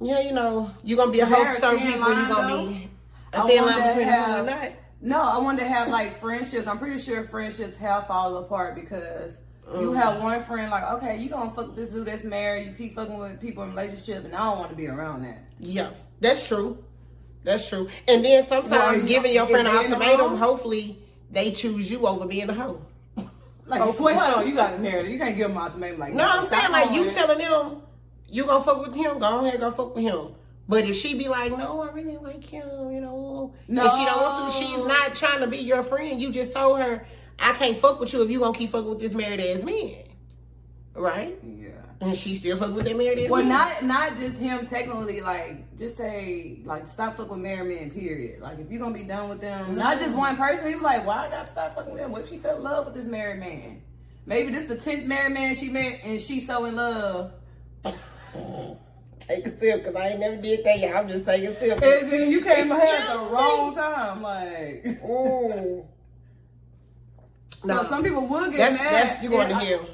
yeah, 0.00 0.20
you 0.20 0.32
know, 0.32 0.70
you're 0.82 0.96
gonna 0.96 1.12
be 1.12 1.20
a 1.20 1.26
hoe 1.26 1.44
for 1.54 1.60
some 1.60 1.78
people. 1.78 2.12
You're 2.12 2.28
gonna 2.28 2.48
though? 2.48 2.66
be 2.68 2.90
I 3.36 3.48
thin 3.48 3.64
line 3.64 3.88
between 3.88 4.06
have- 4.06 4.38
and 4.38 4.46
not. 4.46 4.72
No, 5.00 5.20
I 5.20 5.38
want 5.38 5.58
to 5.58 5.66
have 5.66 5.88
like 5.88 6.18
friendships. 6.18 6.66
I'm 6.66 6.78
pretty 6.78 7.00
sure 7.00 7.24
friendships 7.24 7.76
have 7.76 8.06
fallen 8.06 8.42
apart 8.42 8.74
because 8.74 9.36
you 9.78 9.92
have 9.92 10.16
mm. 10.16 10.22
one 10.22 10.42
friend 10.44 10.70
like, 10.70 10.84
okay, 10.94 11.18
you 11.18 11.28
gonna 11.28 11.50
fuck 11.50 11.66
with 11.68 11.76
this 11.76 11.88
dude 11.88 12.06
that's 12.06 12.24
married. 12.24 12.66
You 12.66 12.72
keep 12.72 12.94
fucking 12.94 13.16
with 13.18 13.40
people 13.40 13.62
in 13.64 13.70
relationship, 13.70 14.24
and 14.24 14.34
I 14.34 14.44
don't 14.44 14.58
want 14.58 14.70
to 14.70 14.76
be 14.76 14.88
around 14.88 15.22
that. 15.24 15.44
Yeah, 15.58 15.90
that's 16.20 16.46
true. 16.46 16.82
That's 17.44 17.68
true. 17.68 17.88
And 18.08 18.24
then 18.24 18.42
sometimes 18.44 18.98
Well, 18.98 19.06
giving 19.06 19.32
your 19.32 19.46
friend 19.46 19.68
an 19.68 19.74
they 19.74 19.84
in 19.84 19.90
the 19.90 19.96
ultimatum, 19.96 20.36
hopefully 20.36 20.98
they 21.30 21.52
choose 21.52 21.90
you 21.90 22.06
over 22.06 22.26
being 22.26 22.48
a 22.48 22.54
hoe. 22.54 22.80
Like, 23.66 23.80
Oh. 23.80 23.90
wait, 23.98 24.16
hold 24.16 24.38
on, 24.38 24.46
you 24.46 24.54
got 24.54 24.74
a 24.74 24.78
narrative. 24.80 25.10
You 25.12 25.18
can't 25.18 25.36
give 25.36 25.48
them 25.48 25.58
ultimatum 25.58 25.98
like 25.98 26.12
that. 26.12 26.18
No. 26.18 26.28
I'm 26.28 26.46
saying 26.46 26.70
like 26.72 26.92
you 26.92 27.10
telling 27.10 27.38
them 27.38 27.82
you 28.28 28.46
gonna 28.46 28.64
fuck 28.64 28.86
with 28.86 28.94
him, 28.94 29.18
go 29.18 29.44
ahead, 29.44 29.60
go 29.60 29.70
fuck 29.70 29.94
with 29.94 30.04
him. 30.04 30.28
But 30.68 30.84
if 30.84 30.96
she 30.96 31.14
be 31.14 31.28
like, 31.28 31.52
no, 31.56 31.82
I 31.82 31.92
really 31.92 32.16
like 32.16 32.44
him, 32.44 32.90
you 32.90 33.00
know, 33.00 33.54
and 33.68 33.78
she 33.78 34.04
don't 34.04 34.20
want 34.20 34.52
to, 34.52 34.58
she's 34.58 34.84
not 34.84 35.14
trying 35.14 35.40
to 35.40 35.46
be 35.46 35.58
your 35.58 35.84
friend. 35.84 36.20
You 36.20 36.32
just 36.32 36.52
told 36.52 36.80
her, 36.80 37.06
I 37.38 37.52
can't 37.52 37.78
fuck 37.78 38.00
with 38.00 38.12
you 38.12 38.22
if 38.22 38.30
you 38.30 38.40
gonna 38.40 38.56
keep 38.56 38.70
fucking 38.70 38.88
with 38.88 38.98
this 38.98 39.12
married 39.12 39.40
ass 39.40 39.62
man, 39.62 39.96
right? 40.94 41.38
Yeah. 41.44 41.70
And 42.00 42.14
she 42.16 42.34
still 42.34 42.56
fuck 42.58 42.74
with 42.74 42.84
that 42.84 42.96
married 42.96 43.20
ass 43.20 43.30
Well, 43.30 43.44
man. 43.44 43.48
not 43.48 43.84
not 43.84 44.16
just 44.16 44.38
him. 44.38 44.66
Technically, 44.66 45.20
like 45.20 45.76
just 45.78 45.96
say 45.96 46.60
like 46.64 46.86
stop 46.86 47.16
fucking 47.16 47.30
with 47.30 47.40
married 47.40 47.78
men. 47.78 47.90
Period. 47.90 48.40
Like 48.40 48.58
if 48.58 48.70
you 48.70 48.78
gonna 48.78 48.94
be 48.94 49.04
done 49.04 49.28
with 49.28 49.40
them, 49.40 49.76
not 49.76 49.98
just 49.98 50.10
mm-hmm. 50.10 50.18
one 50.18 50.36
person. 50.36 50.66
He 50.66 50.74
was 50.74 50.82
like, 50.82 51.06
why 51.06 51.26
I 51.26 51.30
gotta 51.30 51.46
stop 51.46 51.76
fucking 51.76 51.92
with 51.92 52.02
him? 52.02 52.10
What 52.10 52.22
if 52.22 52.28
she 52.28 52.38
fell 52.38 52.56
in 52.56 52.62
love 52.64 52.86
with 52.86 52.94
this 52.94 53.06
married 53.06 53.38
man? 53.38 53.82
Maybe 54.26 54.50
this 54.50 54.66
the 54.66 54.76
tenth 54.76 55.04
married 55.04 55.32
man 55.32 55.54
she 55.54 55.68
met, 55.68 56.00
and 56.02 56.20
she's 56.20 56.46
so 56.46 56.64
in 56.64 56.76
love. 56.76 57.32
Take 59.28 59.46
a 59.46 59.56
sip, 59.56 59.84
cause 59.84 59.94
I 59.96 60.08
ain't 60.08 60.20
never 60.20 60.36
did 60.36 60.64
that. 60.64 60.96
I'm 60.96 61.08
just 61.08 61.24
taking 61.24 61.48
a 61.48 61.58
sip. 61.58 61.82
And 61.82 62.12
then 62.12 62.30
you 62.30 62.40
came 62.42 62.66
here 62.66 62.74
at 62.76 63.12
the 63.12 63.18
wrong 63.32 63.74
time. 63.74 64.22
Like, 64.22 64.86
Ooh. 65.04 65.84
so 67.62 67.66
No. 67.66 67.82
some 67.84 68.04
people 68.04 68.26
will 68.26 68.50
get 68.50 68.58
That's 68.58 68.76
mad. 68.82 68.92
that's 68.92 69.22
you 69.22 69.30
going 69.30 69.48
to 69.48 69.54
I- 69.54 69.64
hell. 69.64 69.86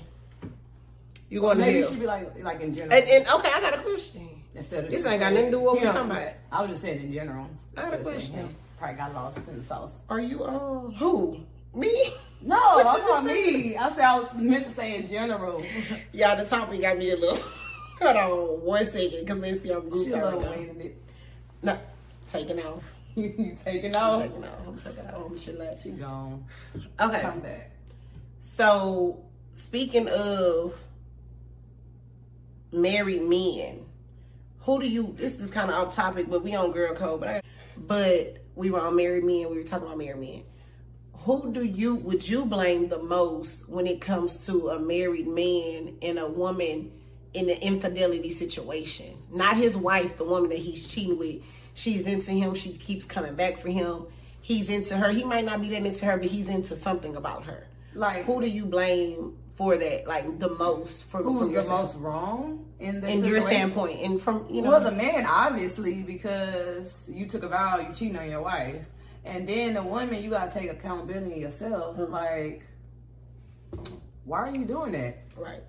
You 1.30 1.40
going 1.40 1.56
to 1.56 1.64
Maybe 1.64 1.80
hell. 1.80 1.90
she 1.90 1.96
be 1.96 2.06
like, 2.06 2.42
like 2.44 2.60
in 2.60 2.74
general. 2.74 2.92
And, 2.92 3.08
and 3.08 3.26
okay, 3.26 3.50
I 3.54 3.60
got 3.62 3.74
a 3.78 3.78
question. 3.82 4.28
Instead 4.54 4.84
of 4.84 4.90
This 4.90 5.06
ain't 5.06 5.20
got 5.20 5.32
nothing 5.32 5.46
to 5.46 5.50
do 5.52 5.56
with 5.60 5.64
what 5.64 5.74
we 5.80 5.86
him. 5.86 5.94
talking 5.94 6.10
about. 6.10 6.32
I 6.52 6.60
was 6.60 6.70
just 6.72 6.82
saying 6.82 7.00
in 7.00 7.10
general. 7.12 7.48
I 7.74 7.80
got 7.82 7.94
a 7.94 7.96
Instead 7.96 8.14
of 8.16 8.20
saying 8.22 8.32
question. 8.32 8.56
Probably 8.78 8.96
got 8.96 9.14
lost 9.14 9.38
in 9.48 9.56
the 9.56 9.62
sauce. 9.64 9.92
Are 10.10 10.20
you 10.20 10.44
um 10.44 10.92
who? 10.98 11.40
Me? 11.74 12.12
No, 12.42 12.56
I 12.60 12.80
you 12.80 12.84
was 12.84 13.02
talking 13.04 13.26
me. 13.28 13.76
I 13.78 13.88
said 13.92 14.00
I 14.00 14.18
was 14.18 14.34
meant 14.34 14.66
to 14.66 14.70
say 14.72 14.96
in 14.96 15.06
general. 15.06 15.64
Y'all, 16.12 16.36
the 16.36 16.44
topic 16.44 16.82
got 16.82 16.98
me 16.98 17.12
a 17.12 17.16
little. 17.16 17.38
Hold 18.02 18.16
on 18.16 18.64
one 18.64 18.86
second, 18.86 19.28
cause 19.28 19.38
let's 19.38 19.60
see 19.60 19.70
I'm 19.70 19.88
goofy 19.88 20.12
right 20.12 20.40
now. 20.40 20.90
No, 21.62 21.78
taking 22.28 22.58
off. 22.60 22.82
you 23.14 23.56
taking 23.64 23.94
I'm 23.94 24.02
off. 24.02 24.22
taking 24.22 24.44
off. 24.44 24.58
I'm 24.66 24.78
taking 24.78 25.06
off. 25.06 25.14
Oh, 25.14 25.26
I'm 25.26 25.38
chill 25.38 25.76
She 25.80 25.90
gone. 25.90 26.44
Okay, 27.00 27.20
Come 27.20 27.40
back. 27.40 27.70
so 28.56 29.22
speaking 29.54 30.08
of 30.08 30.74
married 32.72 33.22
men, 33.22 33.84
who 34.60 34.80
do 34.80 34.88
you? 34.88 35.14
This 35.16 35.38
is 35.38 35.50
kind 35.52 35.70
of 35.70 35.76
off 35.76 35.94
topic, 35.94 36.26
but 36.28 36.42
we 36.42 36.56
on 36.56 36.72
girl 36.72 36.94
code. 36.94 37.20
But 37.20 37.28
I, 37.28 37.42
but 37.76 38.38
we 38.56 38.70
were 38.72 38.80
on 38.80 38.96
married 38.96 39.22
men. 39.24 39.48
We 39.48 39.58
were 39.58 39.62
talking 39.62 39.86
about 39.86 39.98
married 39.98 40.18
men. 40.20 40.42
Who 41.18 41.52
do 41.52 41.62
you 41.62 41.94
would 41.96 42.28
you 42.28 42.46
blame 42.46 42.88
the 42.88 43.00
most 43.00 43.68
when 43.68 43.86
it 43.86 44.00
comes 44.00 44.44
to 44.46 44.70
a 44.70 44.78
married 44.80 45.28
man 45.28 45.98
and 46.02 46.18
a 46.18 46.26
woman 46.26 46.90
in 47.34 47.46
the 47.46 47.60
infidelity 47.60 48.32
situation? 48.32 49.16
Not 49.32 49.56
his 49.56 49.76
wife, 49.76 50.16
the 50.16 50.24
woman 50.24 50.50
that 50.50 50.58
he's 50.58 50.86
cheating 50.86 51.18
with. 51.18 51.42
She's 51.74 52.06
into 52.06 52.30
him. 52.32 52.54
She 52.54 52.74
keeps 52.74 53.06
coming 53.06 53.34
back 53.34 53.58
for 53.58 53.68
him. 53.68 54.06
He's 54.42 54.68
into 54.68 54.96
her. 54.96 55.10
He 55.10 55.24
might 55.24 55.44
not 55.44 55.60
be 55.60 55.70
that 55.70 55.86
into 55.86 56.04
her, 56.04 56.16
but 56.16 56.26
he's 56.26 56.48
into 56.48 56.76
something 56.76 57.16
about 57.16 57.44
her. 57.46 57.66
Like 57.94 58.24
Who 58.24 58.40
do 58.40 58.48
you 58.48 58.66
blame 58.66 59.36
for 59.54 59.76
that? 59.76 60.06
Like 60.06 60.38
the 60.38 60.50
most 60.50 61.08
from, 61.08 61.24
who's 61.24 61.48
the 61.48 61.60
your 61.60 61.68
most 61.68 61.96
wrong 61.98 62.66
in 62.80 63.00
the 63.00 63.08
in 63.08 63.24
your 63.24 63.40
situation? 63.40 63.70
standpoint, 63.70 64.00
and 64.00 64.20
from 64.20 64.46
you 64.50 64.62
know. 64.62 64.70
Well, 64.70 64.80
the 64.80 64.90
man 64.90 65.26
obviously 65.26 66.02
because 66.02 67.08
you 67.08 67.26
took 67.26 67.42
a 67.42 67.48
vow, 67.48 67.78
you 67.78 67.94
cheating 67.94 68.16
on 68.16 68.30
your 68.30 68.42
wife, 68.42 68.84
and 69.24 69.48
then 69.48 69.74
the 69.74 69.82
woman 69.82 70.22
you 70.22 70.30
gotta 70.30 70.50
take 70.50 70.70
accountability 70.70 71.40
yourself. 71.40 71.96
Mm-hmm. 71.96 72.12
Like, 72.12 72.64
why 74.24 74.48
are 74.48 74.54
you 74.54 74.64
doing 74.64 74.92
that? 74.92 75.18
right. 75.36 75.62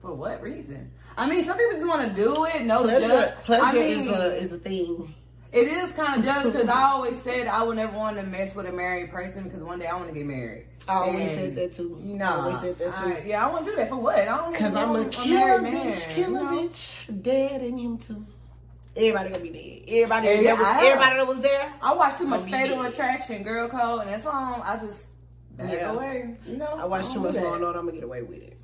For 0.00 0.12
what 0.14 0.40
reason? 0.42 0.90
I 1.16 1.26
mean, 1.28 1.44
some 1.44 1.56
people 1.58 1.72
just 1.72 1.86
want 1.88 2.08
to 2.08 2.14
do 2.14 2.44
it. 2.46 2.62
No 2.62 2.82
Pleasure, 2.82 3.08
judge. 3.08 3.34
pleasure 3.44 3.64
I 3.64 3.72
mean, 3.72 4.00
is 4.06 4.10
a 4.10 4.36
is 4.36 4.52
a 4.52 4.58
thing. 4.58 5.14
It 5.50 5.66
is 5.66 5.92
kind 5.92 6.18
of 6.18 6.24
judged 6.24 6.52
because 6.52 6.68
I 6.80 6.90
always 6.90 7.20
said 7.20 7.46
I 7.48 7.62
would 7.62 7.76
never 7.76 7.96
want 7.96 8.16
to 8.18 8.22
mess 8.22 8.54
with 8.54 8.66
a 8.66 8.72
married 8.72 9.10
person 9.10 9.44
because 9.44 9.60
one 9.62 9.78
day 9.78 9.86
I 9.86 9.94
want 9.96 10.08
to 10.08 10.14
get 10.14 10.26
married. 10.26 10.66
I 10.86 10.94
always 10.94 11.30
And, 11.32 11.38
said 11.38 11.54
that 11.56 11.72
too. 11.72 12.00
You 12.04 12.14
know, 12.16 12.24
I 12.26 12.36
always 12.44 12.60
said 12.60 12.78
that 12.78 12.94
too. 12.96 13.08
I- 13.16 13.22
yeah, 13.26 13.44
I 13.46 13.50
want 13.50 13.64
to 13.64 13.70
do 13.72 13.76
that 13.76 13.88
for 13.88 13.96
what? 13.96 14.18
I 14.18 14.24
don't 14.24 14.52
know. 14.52 14.58
Cause 14.58 14.74
I'm 14.76 14.94
a 14.96 15.04
killer 15.06 15.58
bitch, 15.60 16.08
killer 16.10 16.38
you 16.38 16.44
know? 16.44 16.68
bitch, 16.68 17.22
dead 17.22 17.62
in 17.62 17.76
him 17.78 17.98
too. 17.98 18.24
Everybody 18.96 19.30
gonna 19.30 19.42
be 19.42 19.50
dead. 19.50 19.94
Everybody, 19.94 20.26
Yeah, 20.28 20.42
that 20.42 20.58
was, 20.58 20.66
I 20.66 20.86
everybody 20.86 21.16
that 21.16 21.26
was 21.26 21.40
there. 21.40 21.72
I 21.82 21.94
watched 21.94 22.18
too 22.18 22.26
much 22.26 22.42
Fatal. 22.42 22.82
Attraction, 22.82 23.42
Girl 23.42 23.68
Code, 23.68 24.02
and 24.02 24.10
that's 24.10 24.24
why 24.24 24.60
I, 24.64 24.74
I 24.74 24.78
just 24.78 25.06
back 25.56 25.72
Yeah. 25.72 25.92
away. 25.92 26.36
You 26.46 26.56
know, 26.56 26.66
I 26.78 26.84
watched 26.84 27.12
too 27.12 27.20
much 27.20 27.34
going 27.34 27.62
on. 27.64 27.76
I'm 27.76 27.84
gonna 27.86 27.92
get 27.92 28.04
away 28.04 28.22
with 28.22 28.42
it. 28.42 28.56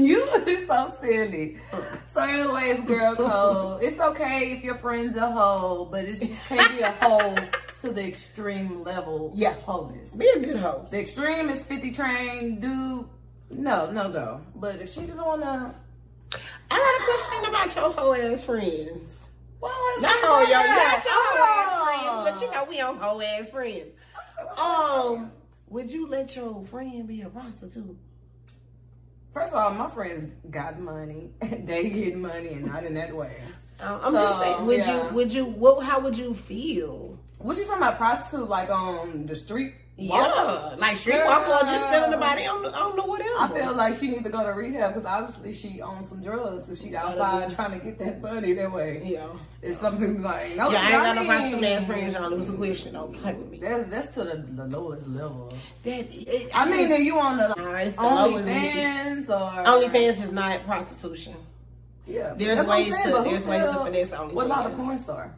You 0.06 0.22
is 0.46 0.66
so 0.66 0.92
silly. 1.00 1.58
So, 2.06 2.20
anyways, 2.20 2.80
girl 2.86 3.14
code. 3.16 3.82
It's 3.82 3.98
okay 4.00 4.52
if 4.52 4.62
your 4.62 4.76
friend's 4.76 5.16
a 5.16 5.30
hoe, 5.30 5.86
but 5.90 6.04
it 6.04 6.14
just 6.16 6.44
can't 6.46 6.70
be 6.76 6.82
a 6.82 6.92
hoe 6.92 7.34
to 7.80 7.90
the 7.92 8.06
extreme 8.06 8.82
level 8.82 9.30
Yeah. 9.34 9.54
wholeness. 9.54 10.10
Be 10.10 10.28
a 10.28 10.38
good 10.40 10.56
hoe. 10.56 10.86
The 10.90 10.98
extreme 11.00 11.48
is 11.48 11.62
50 11.64 11.90
train, 11.92 12.60
dude. 12.60 13.06
No, 13.50 13.90
no, 13.90 14.08
no. 14.08 14.40
But 14.54 14.80
if 14.82 14.92
she 14.92 15.06
just 15.06 15.18
wanna, 15.24 15.74
I 16.70 16.76
got 16.76 17.00
a 17.00 17.04
question 17.04 17.48
about 17.48 17.74
your 17.76 17.92
hoe 17.92 18.14
ass 18.32 18.42
friends. 18.44 19.26
well, 19.60 19.72
Not 20.00 20.12
hoe, 20.16 20.42
yo, 20.42 20.52
not 20.52 21.04
your 21.04 21.14
hoe 21.14 21.44
ass 21.44 21.72
Oh. 21.78 22.22
friends, 22.24 22.38
but 22.38 22.44
you 22.44 22.50
know 22.52 22.64
we 22.68 22.80
on 22.80 22.96
hoe 22.98 23.20
ass 23.20 23.50
friends. 23.50 23.92
Um, 24.58 25.32
would 25.68 25.90
you 25.90 26.06
let 26.08 26.34
your 26.36 26.64
friend 26.66 27.06
be 27.06 27.22
a 27.22 27.28
prostitute? 27.28 27.96
First 29.36 29.52
of 29.52 29.58
all, 29.58 29.70
my 29.74 29.90
friends 29.90 30.32
got 30.48 30.80
money. 30.80 31.28
they 31.42 31.90
get 31.90 32.16
money, 32.16 32.54
and 32.54 32.64
not 32.64 32.84
in 32.84 32.94
that 32.94 33.14
way. 33.14 33.36
Uh, 33.78 33.98
I'm 34.02 34.14
just 34.14 34.40
saying. 34.40 34.64
Would 34.64 34.78
yeah. 34.78 35.08
you? 35.08 35.14
Would 35.14 35.30
you? 35.30 35.44
What? 35.44 35.84
How 35.84 36.00
would 36.00 36.16
you 36.16 36.32
feel? 36.32 37.18
What 37.36 37.58
you 37.58 37.66
talking 37.66 37.82
about 37.82 37.98
prostitute 37.98 38.48
like 38.48 38.70
on 38.70 39.26
the 39.26 39.36
street? 39.36 39.74
Yeah, 39.98 40.74
like 40.78 40.98
streetwalker 40.98 41.62
or 41.62 41.64
just 41.64 41.88
selling 41.88 42.10
the 42.10 42.18
body 42.18 42.44
on, 42.44 42.62
the, 42.62 42.74
on 42.78 42.96
the 42.96 43.02
whatever. 43.02 43.30
I 43.38 43.48
feel 43.48 43.74
like 43.74 43.96
she 43.98 44.08
needs 44.08 44.24
to 44.24 44.28
go 44.28 44.44
to 44.44 44.50
rehab 44.50 44.92
because 44.92 45.06
obviously 45.06 45.54
she 45.54 45.80
owns 45.80 46.10
some 46.10 46.22
drugs. 46.22 46.68
If 46.68 46.80
she 46.82 46.94
outside 46.94 47.54
trying 47.54 47.78
to 47.78 47.82
get 47.84 47.98
that 48.00 48.20
money 48.20 48.52
that 48.52 48.70
way, 48.70 49.00
Yeah. 49.02 49.26
it's 49.62 49.78
something 49.78 50.22
like 50.22 50.54
no. 50.54 50.70
Yeah, 50.70 50.80
I 50.82 50.84
ain't 50.84 50.92
got 51.02 51.14
no 51.16 51.20
mean, 51.22 51.30
prostitute 51.30 51.64
ass 51.64 51.86
friends, 51.86 52.12
y'all. 52.12 52.30
It 52.30 52.36
was 52.36 52.50
a 52.50 52.52
question. 52.52 52.92
Don't 52.92 53.18
play 53.22 53.32
with 53.32 53.50
me. 53.50 53.58
That's 53.58 53.88
that's 53.88 54.08
to 54.08 54.24
the, 54.24 54.36
the 54.36 54.66
lowest 54.66 55.08
level. 55.08 55.54
That, 55.84 56.06
it, 56.12 56.50
I 56.54 56.70
mean, 56.70 56.92
are 56.92 56.96
you 56.98 57.18
on 57.18 57.38
the 57.38 57.54
Nah, 57.56 57.76
it's 57.76 57.96
the 57.96 58.02
OnlyFans 58.02 59.28
or 59.30 59.64
OnlyFans 59.64 60.22
is 60.24 60.30
not 60.32 60.62
prostitution. 60.66 61.34
Yeah, 62.06 62.34
There's 62.36 62.58
what 62.58 62.68
ways 62.68 62.92
saying, 62.92 63.06
to- 63.16 63.22
there's 63.22 63.46
ways 63.46 63.62
to 63.62 63.68
still- 63.70 63.84
finesse 63.86 64.10
OnlyFans. 64.10 64.32
What 64.34 64.46
about 64.46 64.70
a 64.70 64.74
porn 64.76 64.98
star? 64.98 65.34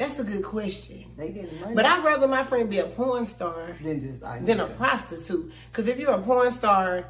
That's 0.00 0.18
a 0.18 0.24
good 0.24 0.42
question. 0.42 1.04
They 1.18 1.28
getting 1.28 1.60
money, 1.60 1.74
But 1.74 1.84
I'd 1.84 2.02
rather 2.02 2.26
my 2.26 2.42
friend 2.42 2.70
be 2.70 2.78
a 2.78 2.86
porn 2.86 3.26
star 3.26 3.76
than 3.82 4.00
just 4.00 4.22
like 4.22 4.46
than 4.46 4.58
a 4.58 4.66
prostitute. 4.66 5.52
Because 5.70 5.88
if 5.88 5.98
you're 5.98 6.14
a 6.14 6.22
porn 6.22 6.50
star, 6.52 7.04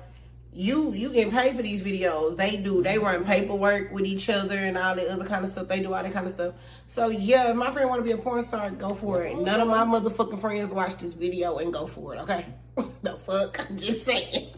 you 0.53 0.93
you 0.93 1.13
get 1.13 1.31
paid 1.31 1.55
for 1.55 1.63
these 1.63 1.85
videos. 1.85 2.37
They 2.37 2.57
do. 2.57 2.83
They 2.83 2.99
run 2.99 3.25
paperwork 3.25 3.93
with 3.93 4.07
each 4.07 4.29
other 4.29 4.59
and 4.59 4.77
all 4.77 4.97
the 4.97 5.09
other 5.09 5.25
kind 5.25 5.45
of 5.45 5.53
stuff. 5.53 5.69
They 5.69 5.79
do 5.79 5.95
all 5.95 6.03
that 6.03 6.13
kind 6.13 6.27
of 6.27 6.33
stuff. 6.33 6.55
So 6.89 7.11
yeah, 7.11 7.51
if 7.51 7.57
my 7.57 7.71
friend 7.71 7.89
want 7.89 8.01
to 8.01 8.05
be 8.05 8.11
a 8.11 8.17
porn 8.17 8.45
star, 8.45 8.69
go 8.71 8.97
for 8.97 9.23
it. 9.23 9.39
None 9.39 9.61
of 9.61 9.69
my 9.69 9.85
motherfucking 9.85 10.41
friends 10.41 10.73
watch 10.73 10.97
this 10.97 11.13
video 11.13 11.59
and 11.59 11.73
go 11.73 11.87
for 11.87 12.17
it. 12.17 12.19
Okay, 12.23 12.45
the 13.03 13.13
fuck? 13.25 13.61
I'm 13.71 13.79
just 13.79 14.05
saying. 14.05 14.49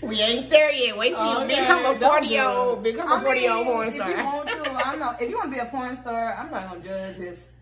We 0.00 0.20
ain't 0.22 0.48
there 0.48 0.72
yet. 0.72 0.96
Wait 0.96 1.10
till 1.10 1.18
Oh, 1.18 1.42
you 1.42 1.48
become 1.48 1.84
a 1.84 1.98
forty 1.98 2.28
year 2.28 2.48
old, 2.48 2.82
become 2.82 3.12
I 3.12 3.20
a 3.20 3.22
forty 3.22 3.40
year 3.40 3.52
old 3.52 3.66
porn 3.66 3.88
If 3.88 3.94
you 3.96 4.00
want 4.00 4.48
to, 4.48 4.70
I'm 4.86 4.98
not. 4.98 5.20
If 5.20 5.28
you 5.28 5.36
want 5.36 5.52
to 5.52 5.58
be 5.58 5.60
a 5.60 5.70
porn 5.70 5.94
star, 5.94 6.34
I'm 6.38 6.50
not 6.50 6.70
gonna 6.70 6.80
judge 6.80 7.16
his. 7.16 7.52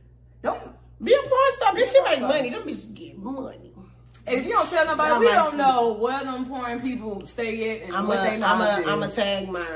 Don't. 0.45 0.63
Be 1.03 1.13
a 1.15 1.19
porn 1.19 1.53
star, 1.57 1.75
bitch. 1.75 1.93
You 1.95 2.05
make 2.05 2.21
money. 2.21 2.51
Them 2.51 2.63
bitches 2.63 2.95
get 2.95 3.19
money. 3.19 3.73
And 4.27 4.39
if 4.41 4.45
you 4.47 4.53
don't 4.53 4.69
tell 4.71 4.87
nobody, 4.87 5.21
we 5.27 5.33
don't 5.33 5.57
know 5.57 5.95
where 5.95 6.23
them 6.25 6.47
porn 6.47 6.81
people 6.81 7.27
stay 7.27 7.81
at 7.81 7.87
and 7.87 7.95
I'm 7.97 8.07
what 8.07 8.19
a, 8.19 8.23
they 8.23 8.35
I'm 8.35 8.41
knowledge 8.41 8.87
a, 8.87 8.91
I'm 8.91 9.03
a 9.03 9.09
tag 9.11 9.49
my, 9.49 9.67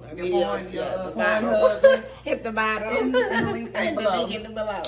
my 0.00 0.14
video 0.14 0.30
porn- 0.44 0.68
yeah, 0.72 0.80
uh, 0.82 0.96
the 1.06 1.12
porn 1.12 1.16
bottom. 1.42 1.50
hub. 1.50 2.04
Hit 2.24 2.42
the 2.48 2.52
bottom. 2.52 2.96
In- 2.96 3.04
in 3.32 3.44
the 3.46 3.52
link 3.52 3.70
And 3.74 3.96
below. 3.96 4.22
link 4.24 4.34
in 4.36 4.42
the 4.44 4.48
below. 4.50 4.82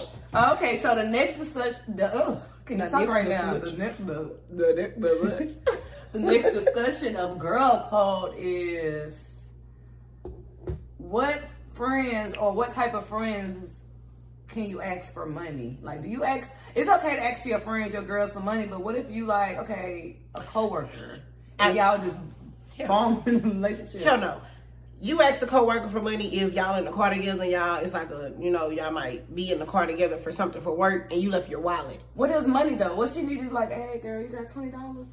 Okay, 0.55 0.79
so 0.81 0.95
the 0.95 1.05
next 1.05 1.35
discussion, 1.39 1.83
the 1.97 2.07
ugh, 2.15 2.41
can 2.65 2.79
you 2.79 2.89
talk 2.89 3.07
right 3.09 3.29
now? 3.29 3.53
The, 3.55 3.61
discussion. 3.61 3.79
ne- 4.07 4.13
the, 4.15 4.37
The, 4.51 4.93
the, 4.99 5.09
the, 5.09 5.59
the 6.13 6.19
next 6.19 6.51
discussion 6.53 7.17
of 7.17 7.39
girl 7.39 7.87
code 7.91 8.35
is 8.39 9.19
what 10.97 11.43
friends 11.75 12.33
or 12.35 12.53
what 12.53 12.71
type 12.71 12.95
of 12.95 13.05
friends 13.07 13.70
can 14.53 14.69
you 14.69 14.81
ask 14.81 15.13
for 15.13 15.27
money? 15.27 15.79
Like, 15.83 16.03
do 16.03 16.09
you 16.09 16.25
ask? 16.25 16.53
It's 16.75 16.91
okay 16.91 17.17
to 17.17 17.23
ask 17.23 17.47
your 17.47 17.61
friends, 17.61 17.93
your 17.93 18.03
girls 18.03 18.33
for 18.33 18.41
money, 18.41 18.67
but 18.67 18.83
what 18.83 18.97
if 18.97 19.11
you 19.11 19.27
like, 19.27 19.59
okay, 19.59 20.17
a 20.35 20.41
coworker 20.41 21.21
and 21.59 21.77
y'all 21.77 21.99
just 21.99 22.17
bomb 22.87 23.23
in 23.27 23.37
a 23.37 23.39
relationship? 23.39 24.03
Hell 24.03 24.19
no. 24.19 24.41
You 25.03 25.23
ask 25.23 25.41
a 25.41 25.47
coworker 25.47 25.89
for 25.89 26.03
money 26.03 26.41
if 26.41 26.53
y'all 26.53 26.77
in 26.77 26.85
the 26.85 26.91
car 26.91 27.09
together 27.09 27.43
and 27.43 27.53
y'all, 27.53 27.77
it's 27.77 27.95
like 27.95 28.11
a, 28.11 28.33
you 28.39 28.51
know, 28.51 28.69
y'all 28.69 28.91
might 28.91 29.35
be 29.35 29.51
in 29.51 29.59
the 29.59 29.65
car 29.65 29.87
together 29.87 30.19
for 30.19 30.31
something 30.31 30.61
for 30.61 30.77
work 30.77 31.11
and 31.11 31.23
you 31.23 31.31
left 31.31 31.49
your 31.49 31.61
wallet. 31.61 32.01
What 32.15 32.31
is 32.31 32.47
money 32.47 32.75
though? 32.75 32.95
What 32.95 33.09
she 33.11 33.23
need 33.23 33.41
is 33.41 33.51
like, 33.51 33.71
hey 33.71 33.99
girl, 34.03 34.21
you 34.21 34.29
got 34.29 34.49
twenty 34.49 34.71
dollars? 34.71 35.07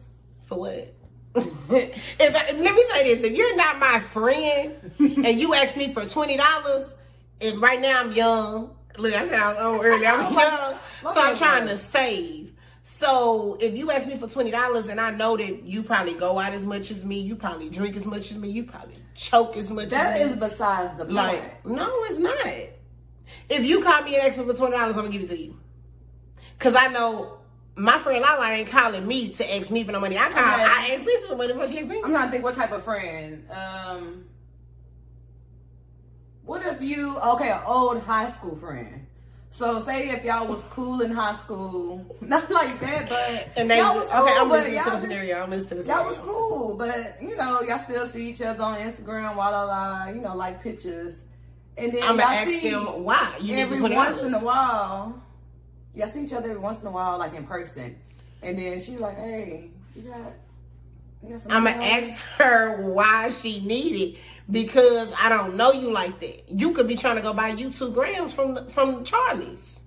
For 0.44 0.60
what? 0.60 0.94
if 1.36 2.36
I, 2.36 2.52
let 2.52 2.76
me 2.76 2.84
say 2.92 3.16
this, 3.16 3.24
if 3.24 3.34
you're 3.34 3.56
not 3.56 3.80
my 3.80 4.00
friend 4.00 4.74
and 5.00 5.40
you 5.40 5.54
ask 5.54 5.78
me 5.78 5.94
for 5.94 6.06
twenty 6.06 6.36
dollars, 6.36 6.94
and 7.40 7.62
right 7.62 7.80
now 7.80 8.02
I'm 8.02 8.12
young. 8.12 8.77
Look, 8.98 9.14
I 9.14 9.28
said 9.28 9.40
I 9.40 9.54
was 9.54 9.62
old 9.64 9.86
earlier. 9.86 10.08
I'm 10.08 10.34
young, 10.36 10.76
so 11.14 11.22
I'm 11.22 11.38
trying 11.38 11.68
to 11.68 11.78
save. 11.78 12.54
So 12.84 13.58
if 13.60 13.76
you 13.76 13.92
ask 13.92 14.08
me 14.08 14.18
for 14.18 14.28
twenty 14.28 14.50
dollars 14.52 14.88
and 14.88 15.00
I 15.00 15.12
know 15.12 15.36
that 15.38 15.64
you 15.64 15.84
probably 15.84 16.14
go 16.14 16.40
out 16.40 16.54
as 16.54 16.66
much 16.66 16.90
as 16.90 17.04
me, 17.04 17.20
you 17.20 17.36
probably 17.36 17.70
drink 17.70 17.96
as 17.98 18.06
much 18.06 18.32
as 18.32 18.38
me, 18.38 18.50
you 18.50 18.64
probably 18.64 18.96
choke 19.14 19.58
as 19.58 19.70
much 19.70 19.90
That 19.90 20.18
as 20.22 20.30
is 20.30 20.34
me. 20.36 20.40
besides 20.40 20.98
the 20.98 21.04
point. 21.06 21.16
like 21.16 21.66
no, 21.66 21.90
it's 22.06 22.18
not. 22.20 22.48
If 23.50 23.66
you 23.66 23.84
call 23.84 24.02
me 24.04 24.16
and 24.16 24.28
ask 24.28 24.38
me 24.38 24.46
for 24.46 24.54
twenty 24.54 24.78
dollars, 24.78 24.96
I'm 24.96 25.04
gonna 25.04 25.10
give 25.18 25.24
it 25.24 25.30
to 25.30 25.38
you. 25.40 25.60
Cause 26.60 26.76
I 26.76 26.88
know 26.88 27.40
my 27.76 28.00
friend 28.00 28.22
Lala 28.24 28.50
ain't 28.52 28.70
calling 28.70 29.06
me 29.06 29.30
to 29.34 29.56
ask 29.56 29.70
me 29.70 29.84
for 29.84 29.92
no 29.92 30.00
money. 30.00 30.18
I 30.18 30.30
call, 30.30 30.42
Okay. 30.44 30.64
I 30.64 30.96
ask 30.96 31.06
Lisa 31.06 31.28
for 31.28 31.36
money 31.36 31.54
before 31.54 31.68
she 31.68 31.78
ask 31.80 31.88
me. 31.88 32.02
I'm 32.04 32.10
trying 32.12 32.26
to 32.28 32.32
think 32.32 32.44
what 32.44 32.56
type 32.56 32.72
of 32.72 32.84
friend. 32.84 33.48
Um, 33.52 34.26
what 36.48 36.66
if 36.66 36.82
you 36.82 37.20
okay, 37.20 37.52
an 37.52 37.60
old 37.66 38.02
high 38.02 38.30
school 38.30 38.56
friend? 38.56 39.06
So 39.50 39.82
say 39.82 40.10
if 40.10 40.24
y'all 40.24 40.48
was 40.48 40.66
cool 40.68 41.02
in 41.02 41.12
high 41.12 41.36
school, 41.36 42.18
not 42.22 42.50
like 42.50 42.80
that, 42.80 43.10
but 43.10 43.50
And 43.56 43.70
they 43.70 43.78
y'all 43.80 43.96
was 43.96 44.08
cool, 44.08 44.24
okay. 44.24 44.38
I'm 44.38 44.50
listening 44.50 44.84
to 44.84 44.90
the 44.90 45.00
scenario. 45.00 45.44
I'm 45.44 45.50
listening 45.50 45.70
to 45.70 45.76
the 45.76 45.94
Y'all 45.94 46.06
was 46.06 46.18
cool, 46.20 46.76
but 46.76 47.22
you 47.22 47.36
know, 47.36 47.62
y'all 47.62 47.80
still 47.80 48.06
see 48.06 48.30
each 48.30 48.42
other 48.42 48.64
on 48.64 48.80
Instagram, 48.80 49.36
la 49.36 49.50
la 49.50 49.64
la, 49.64 50.08
you 50.08 50.22
know, 50.22 50.36
like 50.36 50.64
pictures. 50.64 51.22
And 51.78 51.94
then 51.94 52.04
I'm 52.04 52.18
y'all 52.18 52.18
gonna 52.18 52.36
ask 52.38 52.50
see 52.50 52.70
them 52.70 53.04
why 53.04 53.38
you 53.42 53.58
every 53.58 53.82
once 53.82 54.22
in 54.22 54.34
a 54.34 54.40
while. 54.40 55.22
Y'all 55.94 56.08
see 56.08 56.24
each 56.24 56.34
other 56.34 56.50
every 56.50 56.62
once 56.62 56.82
in 56.82 56.88
a 56.88 56.92
while, 56.92 57.18
like 57.18 57.34
in 57.34 57.46
person. 57.46 57.96
And 58.42 58.58
then 58.58 58.80
she's 58.80 59.00
like, 59.00 59.18
Hey, 59.18 59.70
you 59.96 60.04
got 60.04 60.34
you 61.24 61.38
got 61.38 61.52
I'm 61.52 61.66
gonna 61.66 61.84
ask 61.84 62.24
her 62.38 62.90
why 62.90 63.30
she 63.30 63.60
need 63.62 63.96
it 63.96 64.20
because 64.50 65.12
I 65.20 65.30
don't 65.30 65.56
know 65.56 65.72
you 65.72 65.92
like 65.92 66.20
that. 66.20 66.50
You 66.50 66.72
could 66.74 66.88
be 66.88 66.96
trying 66.96 67.18
to 67.18 67.22
go 67.22 67.34
buy 67.34 67.50
you 67.50 67.72
two 67.72 67.92
grams 67.92 68.34
from 68.34 68.68
from 68.70 69.04
Charlie's. 69.04 69.82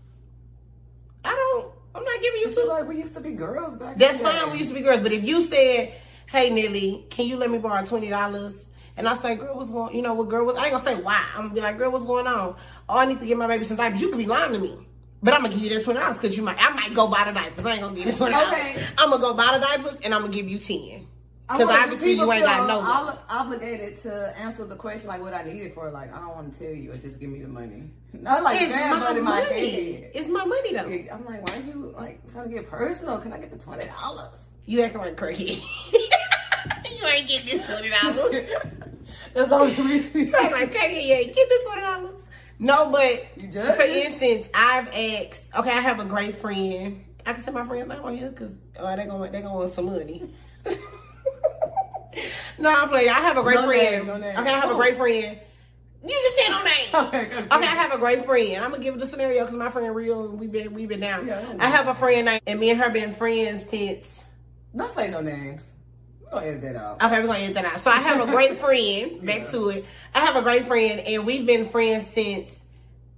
I 1.25 1.31
don't. 1.31 1.73
I'm 1.95 2.05
not 2.05 2.23
giving 2.23 2.40
you 2.40 2.50
two. 2.50 2.67
like, 2.69 2.87
we 2.87 2.99
used 2.99 3.14
to 3.14 3.21
be 3.21 3.33
girls 3.33 3.76
back 3.76 3.99
That's 3.99 4.19
in 4.19 4.25
fine. 4.25 4.47
day." 4.47 4.52
We 4.52 4.59
used 4.59 4.71
to 4.71 4.75
be 4.75 4.83
girls. 4.83 5.00
But 5.00 5.12
if 5.12 5.25
you 5.25 5.43
said, 5.45 5.95
"Hey, 6.26 6.50
Nelly, 6.50 7.07
can 7.11 7.26
you 7.26 7.37
let 7.37 7.50
me 7.50 7.59
borrow 7.59 7.85
twenty 7.85 8.09
dollars?" 8.09 8.69
and 8.97 9.09
I 9.09 9.17
say, 9.17 9.35
"Girl, 9.37 9.57
what's 9.57 9.71
going? 9.71 9.95
You 9.95 10.02
know 10.02 10.14
what, 10.14 10.29
girl? 10.29 10.47
What, 10.47 10.57
I 10.57 10.64
ain't 10.67 10.73
gonna 10.73 10.85
say 10.85 10.95
why. 11.02 11.25
I'm 11.35 11.45
gonna 11.45 11.55
be 11.55 11.61
like, 11.61 11.79
"Girl, 11.79 11.90
what's 11.90 12.05
going 12.05 12.26
on?" 12.26 12.57
Oh, 12.88 12.97
I 12.99 13.07
need 13.07 13.21
to 13.21 13.26
get 13.26 13.37
my 13.37 13.47
baby 13.47 13.64
some 13.64 13.76
diapers. 13.76 14.00
You 14.00 14.09
could 14.09 14.19
be 14.19 14.26
lying 14.26 14.52
to 14.52 14.59
me. 14.59 14.76
But 15.23 15.35
I'm 15.35 15.43
gonna 15.43 15.52
give 15.55 15.62
you 15.62 15.69
this 15.69 15.87
one 15.87 15.97
dollars 15.97 16.19
because 16.19 16.37
you 16.37 16.43
might. 16.43 16.57
I 16.59 16.71
might 16.73 16.95
go 16.95 17.07
buy 17.07 17.25
the 17.25 17.33
diapers. 17.33 17.67
I 17.67 17.73
ain't 17.73 17.81
gonna 17.83 17.95
give 17.97 18.07
this 18.07 18.19
dollars. 18.19 18.37
Okay. 18.49 18.83
I'm 18.97 19.11
gonna 19.11 19.21
go 19.21 19.35
buy 19.35 19.59
the 19.59 19.64
diapers 19.64 20.00
and 20.00 20.14
I'm 20.14 20.23
gonna 20.23 20.33
give 20.33 20.49
you 20.49 20.59
ten. 20.59 21.07
Because 21.52 21.69
obviously 21.69 22.12
you 22.12 22.30
ain't 22.33 22.45
got 22.45 22.69
no. 22.69 22.80
obli- 22.80 23.19
obligated 23.28 23.97
to 23.99 24.38
answer 24.38 24.64
the 24.64 24.76
question 24.76 25.09
like 25.09 25.21
what 25.21 25.35
I 25.35 25.42
need 25.42 25.62
it 25.62 25.75
for. 25.75 25.90
Like 25.90 26.14
I 26.14 26.21
don't 26.21 26.35
want 26.35 26.54
to 26.54 26.61
tell 26.61 26.73
you, 26.73 26.92
or 26.92 26.97
just 26.97 27.19
give 27.19 27.28
me 27.30 27.40
the 27.40 27.49
money. 27.49 27.90
Not 28.12 28.42
like 28.42 28.61
It's 28.61 28.73
my 28.73 28.99
but 28.99 29.23
my 29.23 29.40
head. 29.40 30.11
It's 30.14 30.28
my 30.28 30.45
money 30.45 30.75
though. 30.75 31.14
I'm 31.14 31.25
like, 31.25 31.49
why 31.49 31.57
are 31.57 31.66
you 31.66 31.92
like 31.97 32.30
trying 32.30 32.49
to 32.49 32.54
get 32.54 32.66
personal? 32.66 33.19
Can 33.19 33.33
I 33.33 33.38
get 33.38 33.50
the 33.50 33.59
twenty 33.59 33.87
dollars? 33.87 34.33
You 34.66 34.83
acting 34.83 35.00
like 35.00 35.16
crazy. 35.16 35.62
you 35.92 37.07
ain't 37.07 37.28
getting 37.28 37.59
this 37.59 37.66
twenty 37.66 37.90
dollars. 37.90 38.47
That's 39.35 39.78
reason. 39.78 40.26
You 40.26 40.33
like 40.33 40.73
crackhead. 40.73 41.07
You 41.07 41.14
ain't 41.14 41.35
get 41.35 41.49
this 41.49 41.66
twenty 41.66 41.83
dollars. 41.83 42.14
No, 42.61 42.90
but 42.90 43.26
for 43.76 43.83
instance, 43.83 44.49
I've 44.54 44.88
asked. 44.88 45.54
Okay, 45.57 45.71
I 45.71 45.80
have 45.80 45.99
a 45.99 46.04
great 46.04 46.37
friend. 46.37 47.04
I 47.26 47.33
can 47.33 47.42
say 47.42 47.50
my 47.50 47.66
friend's 47.66 47.88
name 47.88 48.02
on 48.02 48.16
here 48.16 48.28
because 48.28 48.61
uh, 48.78 48.95
they 48.97 49.07
gonna 49.07 49.30
they 49.30 49.40
gonna 49.40 49.54
want 49.54 49.73
some 49.73 49.87
money. 49.87 50.30
no, 52.59 52.69
I'm 52.83 52.88
playing. 52.88 53.09
I 53.09 53.14
have 53.14 53.38
a 53.38 53.43
great 53.43 53.57
No 53.57 53.69
name, 53.69 53.90
friend. 54.05 54.07
no 54.07 54.17
name. 54.19 54.38
Okay, 54.38 54.49
I 54.50 54.59
have 54.61 54.71
a 54.71 54.75
great 54.75 54.97
friend. 54.97 55.38
You 56.02 56.09
just 56.11 56.38
said 56.38 56.50
no 56.50 56.62
name. 56.64 56.75
Okay, 57.09 57.25
good. 57.26 57.45
Okay, 57.52 57.67
I 57.67 57.76
have 57.76 57.93
a 57.93 57.99
great 57.99 58.25
friend. 58.25 58.64
I'm 58.64 58.71
gonna 58.71 58.83
give 58.83 58.95
it 58.95 59.00
the 59.00 59.07
scenario 59.07 59.40
because 59.45 59.57
my 59.57 59.71
friend 59.71 59.95
real 59.95 60.31
and 60.31 60.40
we've 60.40 60.50
been 60.50 60.73
we've 60.75 60.88
been 60.88 61.00
down. 61.00 61.26
Yeah, 61.26 61.45
I. 61.59 61.67
I 61.67 61.69
have 61.69 61.88
a 61.88 61.95
friend 61.95 62.25
named, 62.26 62.40
and 62.47 62.59
me 62.59 62.71
and 62.71 62.81
her 62.81 62.90
been 62.90 63.14
friends 63.14 63.69
since. 63.69 64.25
Don't 64.75 64.90
say 64.93 65.11
no 65.11 65.21
names. 65.21 65.67
We're 66.23 66.31
gonna 66.31 66.47
edit 66.47 66.62
that 66.62 66.76
out. 66.76 67.02
Okay, 67.02 67.21
we're 67.21 67.26
gonna 67.26 67.38
end 67.40 67.57
that 67.57 67.64
out. 67.64 67.81
So 67.81 67.90
I 67.90 67.99
have 67.99 68.21
a 68.26 68.31
great 68.31 68.59
friend. 68.59 69.25
Back 69.26 69.40
Yeah. 69.40 69.47
to 69.47 69.69
it. 69.71 69.85
I 70.14 70.21
have 70.21 70.37
a 70.37 70.43
great 70.43 70.67
friend, 70.67 71.00
and 71.00 71.26
we've 71.26 71.47
been 71.47 71.69
friends 71.69 72.07
since 72.09 72.59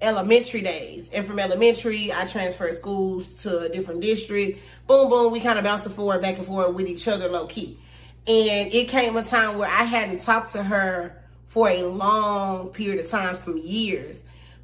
elementary 0.00 0.60
days. 0.62 1.08
And 1.10 1.24
from 1.24 1.38
elementary, 1.38 2.12
I 2.12 2.26
transferred 2.26 2.74
schools 2.74 3.30
to 3.42 3.60
a 3.60 3.68
different 3.68 4.00
district. 4.00 4.58
Boom, 4.88 5.08
boom. 5.08 5.32
We 5.32 5.40
kind 5.40 5.58
of 5.58 5.64
bounced 5.64 5.88
forward, 5.90 6.20
back 6.22 6.38
and 6.38 6.46
forth 6.46 6.74
with 6.74 6.88
each 6.88 7.06
other, 7.06 7.28
low 7.28 7.46
key. 7.46 7.78
And 8.26 8.72
it 8.72 8.88
came 8.88 9.16
a 9.16 9.24
time 9.24 9.58
where 9.58 9.68
I 9.68 9.82
hadn't 9.82 10.20
talked 10.22 10.52
to 10.52 10.62
her 10.62 11.16
for 11.48 11.68
a 11.68 11.82
long 11.82 12.68
period 12.68 13.04
of 13.04 13.10
time, 13.10 13.36
some 13.36 13.58
years. 13.58 14.20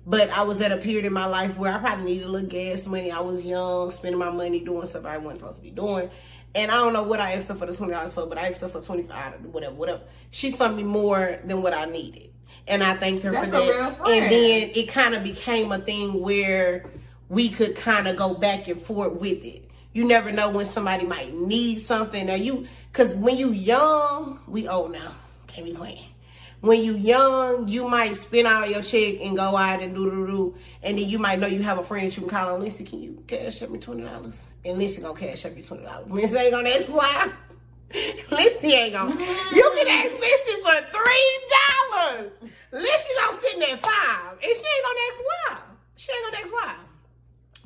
But 0.07 0.31
I 0.31 0.43
was 0.43 0.61
at 0.61 0.73
a 0.73 0.79
period 0.79 1.05
in 1.05 1.13
my 1.13 1.27
life 1.27 1.57
where 1.57 1.73
I 1.73 1.79
probably 1.79 2.05
needed 2.05 2.27
a 2.27 2.31
little 2.31 2.49
gas 2.49 2.87
money. 2.87 3.11
I 3.11 3.21
was 3.21 3.45
young, 3.45 3.91
spending 3.91 4.19
my 4.19 4.31
money 4.31 4.61
doing 4.61 4.87
stuff 4.87 5.05
I 5.05 5.19
wasn't 5.19 5.41
supposed 5.41 5.59
to 5.59 5.63
be 5.63 5.71
doing. 5.71 6.09
And 6.55 6.71
I 6.71 6.77
don't 6.77 6.93
know 6.93 7.03
what 7.03 7.21
I 7.21 7.33
asked 7.35 7.49
her 7.49 7.55
for 7.55 7.67
the 7.67 7.77
twenty 7.77 7.93
dollars 7.93 8.15
for, 8.15 8.27
but 8.27 8.39
I 8.39 8.49
asked 8.49 8.63
her 8.63 8.69
for 8.69 8.81
twenty 8.81 9.03
five, 9.03 9.35
whatever, 9.47 9.75
whatever. 9.75 10.01
She 10.31 10.51
sent 10.51 10.77
me 10.77 10.83
more 10.83 11.39
than 11.45 11.63
what 11.63 11.75
I 11.75 11.85
needed, 11.85 12.31
and 12.67 12.83
I 12.83 12.97
thanked 12.97 13.23
her 13.25 13.33
That's 13.33 13.47
for 13.47 13.53
that. 13.53 14.01
And 14.07 14.33
then 14.33 14.71
it 14.75 14.89
kind 14.89 15.15
of 15.15 15.23
became 15.23 15.71
a 15.73 15.79
thing 15.79 16.23
where 16.23 16.87
we 17.29 17.51
could 17.51 17.77
kind 17.77 18.09
of 18.09 18.17
go 18.17 18.35
back 18.35 18.67
and 18.67 18.81
forth 18.81 19.13
with 19.13 19.45
it. 19.45 19.71
You 19.93 20.05
never 20.05 20.33
know 20.33 20.49
when 20.49 20.65
somebody 20.65 21.05
might 21.05 21.35
need 21.35 21.81
something. 21.81 22.27
Now 22.27 22.35
you, 22.35 22.67
because 22.99 23.15
when 23.15 23.37
you 23.37 23.53
young, 23.53 24.41
we 24.49 24.67
old 24.67 24.91
now, 24.91 25.15
can't 25.47 25.65
be 25.65 25.73
playing. 25.73 26.03
When 26.63 26.83
you 26.83 26.97
young, 26.97 27.69
you 27.69 27.89
might 27.89 28.17
spend 28.17 28.49
all 28.49 28.67
your 28.67 28.83
check 28.83 29.21
and 29.21 29.37
go 29.37 29.57
out 29.57 29.81
and 29.81 29.95
do 29.95 30.11
do 30.11 30.27
do, 30.27 30.57
and 30.83 30.99
then 30.99 31.09
you 31.09 31.21
might 31.21 31.39
know 31.39 31.47
you 31.47 31.63
have 31.63 31.79
a 31.79 31.85
friend 31.85 32.11
that 32.11 32.17
you 32.17 32.23
can 32.23 32.31
call 32.31 32.55
on. 32.55 32.61
Listen, 32.61 32.87
can 32.87 33.01
you 33.01 33.23
cash 33.29 33.63
up 33.63 33.71
me 33.71 33.79
twenty 33.79 34.03
dollars? 34.03 34.45
And 34.65 34.79
Lenci 34.79 35.01
gonna 35.01 35.17
cash 35.17 35.45
up 35.45 35.57
you 35.57 35.63
twenty 35.63 35.85
dollars. 35.85 36.09
Lenci 36.09 36.41
ain't 36.41 36.51
gonna 36.51 36.71
ask 36.71 36.89
why. 36.89 37.31
Lenci 37.93 38.65
ain't 38.65 38.93
gonna. 38.93 39.15
You 39.15 39.73
can 39.77 39.87
ask 39.87 40.15
Lenci 40.17 40.55
for 40.65 40.91
three 40.91 41.41
dollars. 41.55 42.33
Lenci 42.73 43.21
gonna 43.21 43.41
sitting 43.41 43.63
at 43.63 43.81
five, 43.81 44.33
and 44.33 44.41
she 44.43 44.49
ain't 44.49 44.85
gonna 44.85 45.01
ask 45.09 45.21
why. 45.23 45.59
She 45.95 46.11
ain't 46.11 46.25
gonna 46.25 46.45
ask 46.45 46.53
why. 46.53 46.88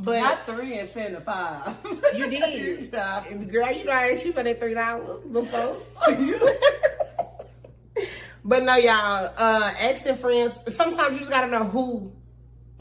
But 0.04 0.20
Not 0.20 0.46
three 0.46 0.78
and 0.78 0.88
send 0.88 1.14
a 1.14 1.20
five. 1.20 1.76
you 2.16 2.28
did. 2.28 2.90
Girl, 3.50 3.72
you 3.72 3.84
know 3.84 3.92
I 3.92 4.12
asked 4.12 4.24
you 4.24 4.32
for 4.32 4.42
that 4.42 4.58
three 4.58 4.74
dollars 4.74 5.20
before. 5.30 5.76
but 8.44 8.62
no, 8.64 8.76
y'all, 8.76 9.32
uh 9.36 9.72
asking 9.78 10.16
friends, 10.16 10.58
sometimes 10.74 11.12
you 11.14 11.20
just 11.20 11.30
gotta 11.30 11.46
know 11.46 11.64
who 11.64 12.12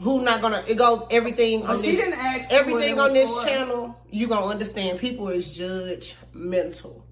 who 0.00 0.24
not 0.24 0.40
gonna 0.40 0.64
it 0.66 0.74
goes 0.76 1.06
everything 1.10 1.64
on 1.64 1.80
she 1.80 1.92
this 1.92 2.00
didn't 2.00 2.18
ask 2.18 2.50
everything 2.52 2.98
on 2.98 3.12
this 3.12 3.32
for. 3.32 3.46
channel, 3.46 3.96
you 4.10 4.26
gonna 4.26 4.46
understand 4.46 4.98
people 4.98 5.28
is 5.28 5.56
judgmental. 5.56 7.02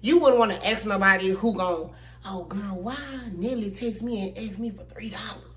You 0.00 0.20
wouldn't 0.20 0.38
want 0.38 0.52
to 0.52 0.64
ask 0.64 0.86
nobody 0.86 1.30
who 1.30 1.54
gon' 1.54 1.90
oh 2.24 2.44
girl, 2.44 2.78
why 2.80 2.96
Nelly 3.32 3.72
text 3.72 4.02
me 4.04 4.28
and 4.28 4.38
ask 4.50 4.58
me 4.60 4.70
for 4.70 4.84
three 4.84 5.10
dollars? 5.10 5.47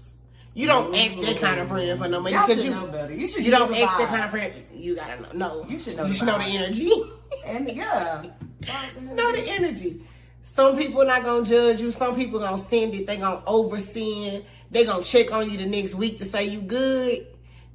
You 0.53 0.67
don't 0.67 0.93
mm-hmm. 0.93 1.21
ask 1.21 1.27
that 1.27 1.41
kind 1.41 1.59
of 1.59 1.69
friend 1.69 1.97
for 1.97 2.07
no 2.09 2.19
money 2.19 2.35
because 2.35 2.57
should 2.57 2.65
you 2.65 2.71
know 2.71 2.87
better. 2.87 3.13
You 3.13 3.27
should 3.27 3.45
you 3.45 3.51
don't 3.51 3.73
ask 3.73 3.97
that 3.97 4.09
kind 4.09 4.23
of 4.23 4.31
friend. 4.31 4.53
You 4.73 4.95
gotta 4.95 5.21
know. 5.21 5.29
No, 5.33 5.65
You 5.69 5.79
should 5.79 5.95
know 5.95 6.03
You 6.03 6.09
the 6.09 6.15
should 6.15 6.27
know 6.27 6.37
the 6.37 6.43
energy. 6.43 6.91
And 7.45 7.71
yeah. 7.71 8.23
know 9.01 9.31
the 9.31 9.43
energy. 9.43 10.03
Some 10.43 10.77
people 10.77 11.05
not 11.05 11.23
gonna 11.23 11.45
judge 11.45 11.79
you. 11.79 11.91
Some 11.91 12.15
people 12.15 12.39
gonna 12.39 12.61
send 12.61 12.93
it. 12.93 13.07
They 13.07 13.17
gonna 13.17 13.41
oversend. 13.41 14.43
They 14.69 14.85
gonna 14.85 15.03
check 15.03 15.31
on 15.31 15.49
you 15.49 15.57
the 15.57 15.65
next 15.65 15.95
week 15.95 16.17
to 16.17 16.25
say 16.25 16.45
you 16.45 16.61
good. 16.61 17.27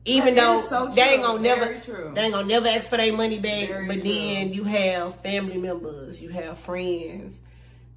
Even 0.04 0.34
though 0.36 0.60
so 0.60 0.88
they 0.88 1.02
ain't 1.02 1.22
gonna 1.22 1.40
never, 1.40 1.80
true. 1.80 2.12
they 2.14 2.22
ain't 2.22 2.32
gonna 2.32 2.46
never 2.46 2.68
ask 2.68 2.88
for 2.88 2.96
their 2.96 3.12
money 3.12 3.40
back. 3.40 3.68
Very 3.68 3.86
but 3.86 3.94
true. 3.94 4.02
then 4.02 4.52
you 4.52 4.62
have 4.64 5.20
family 5.20 5.56
members, 5.56 6.22
you 6.22 6.28
have 6.28 6.58
friends, 6.58 7.40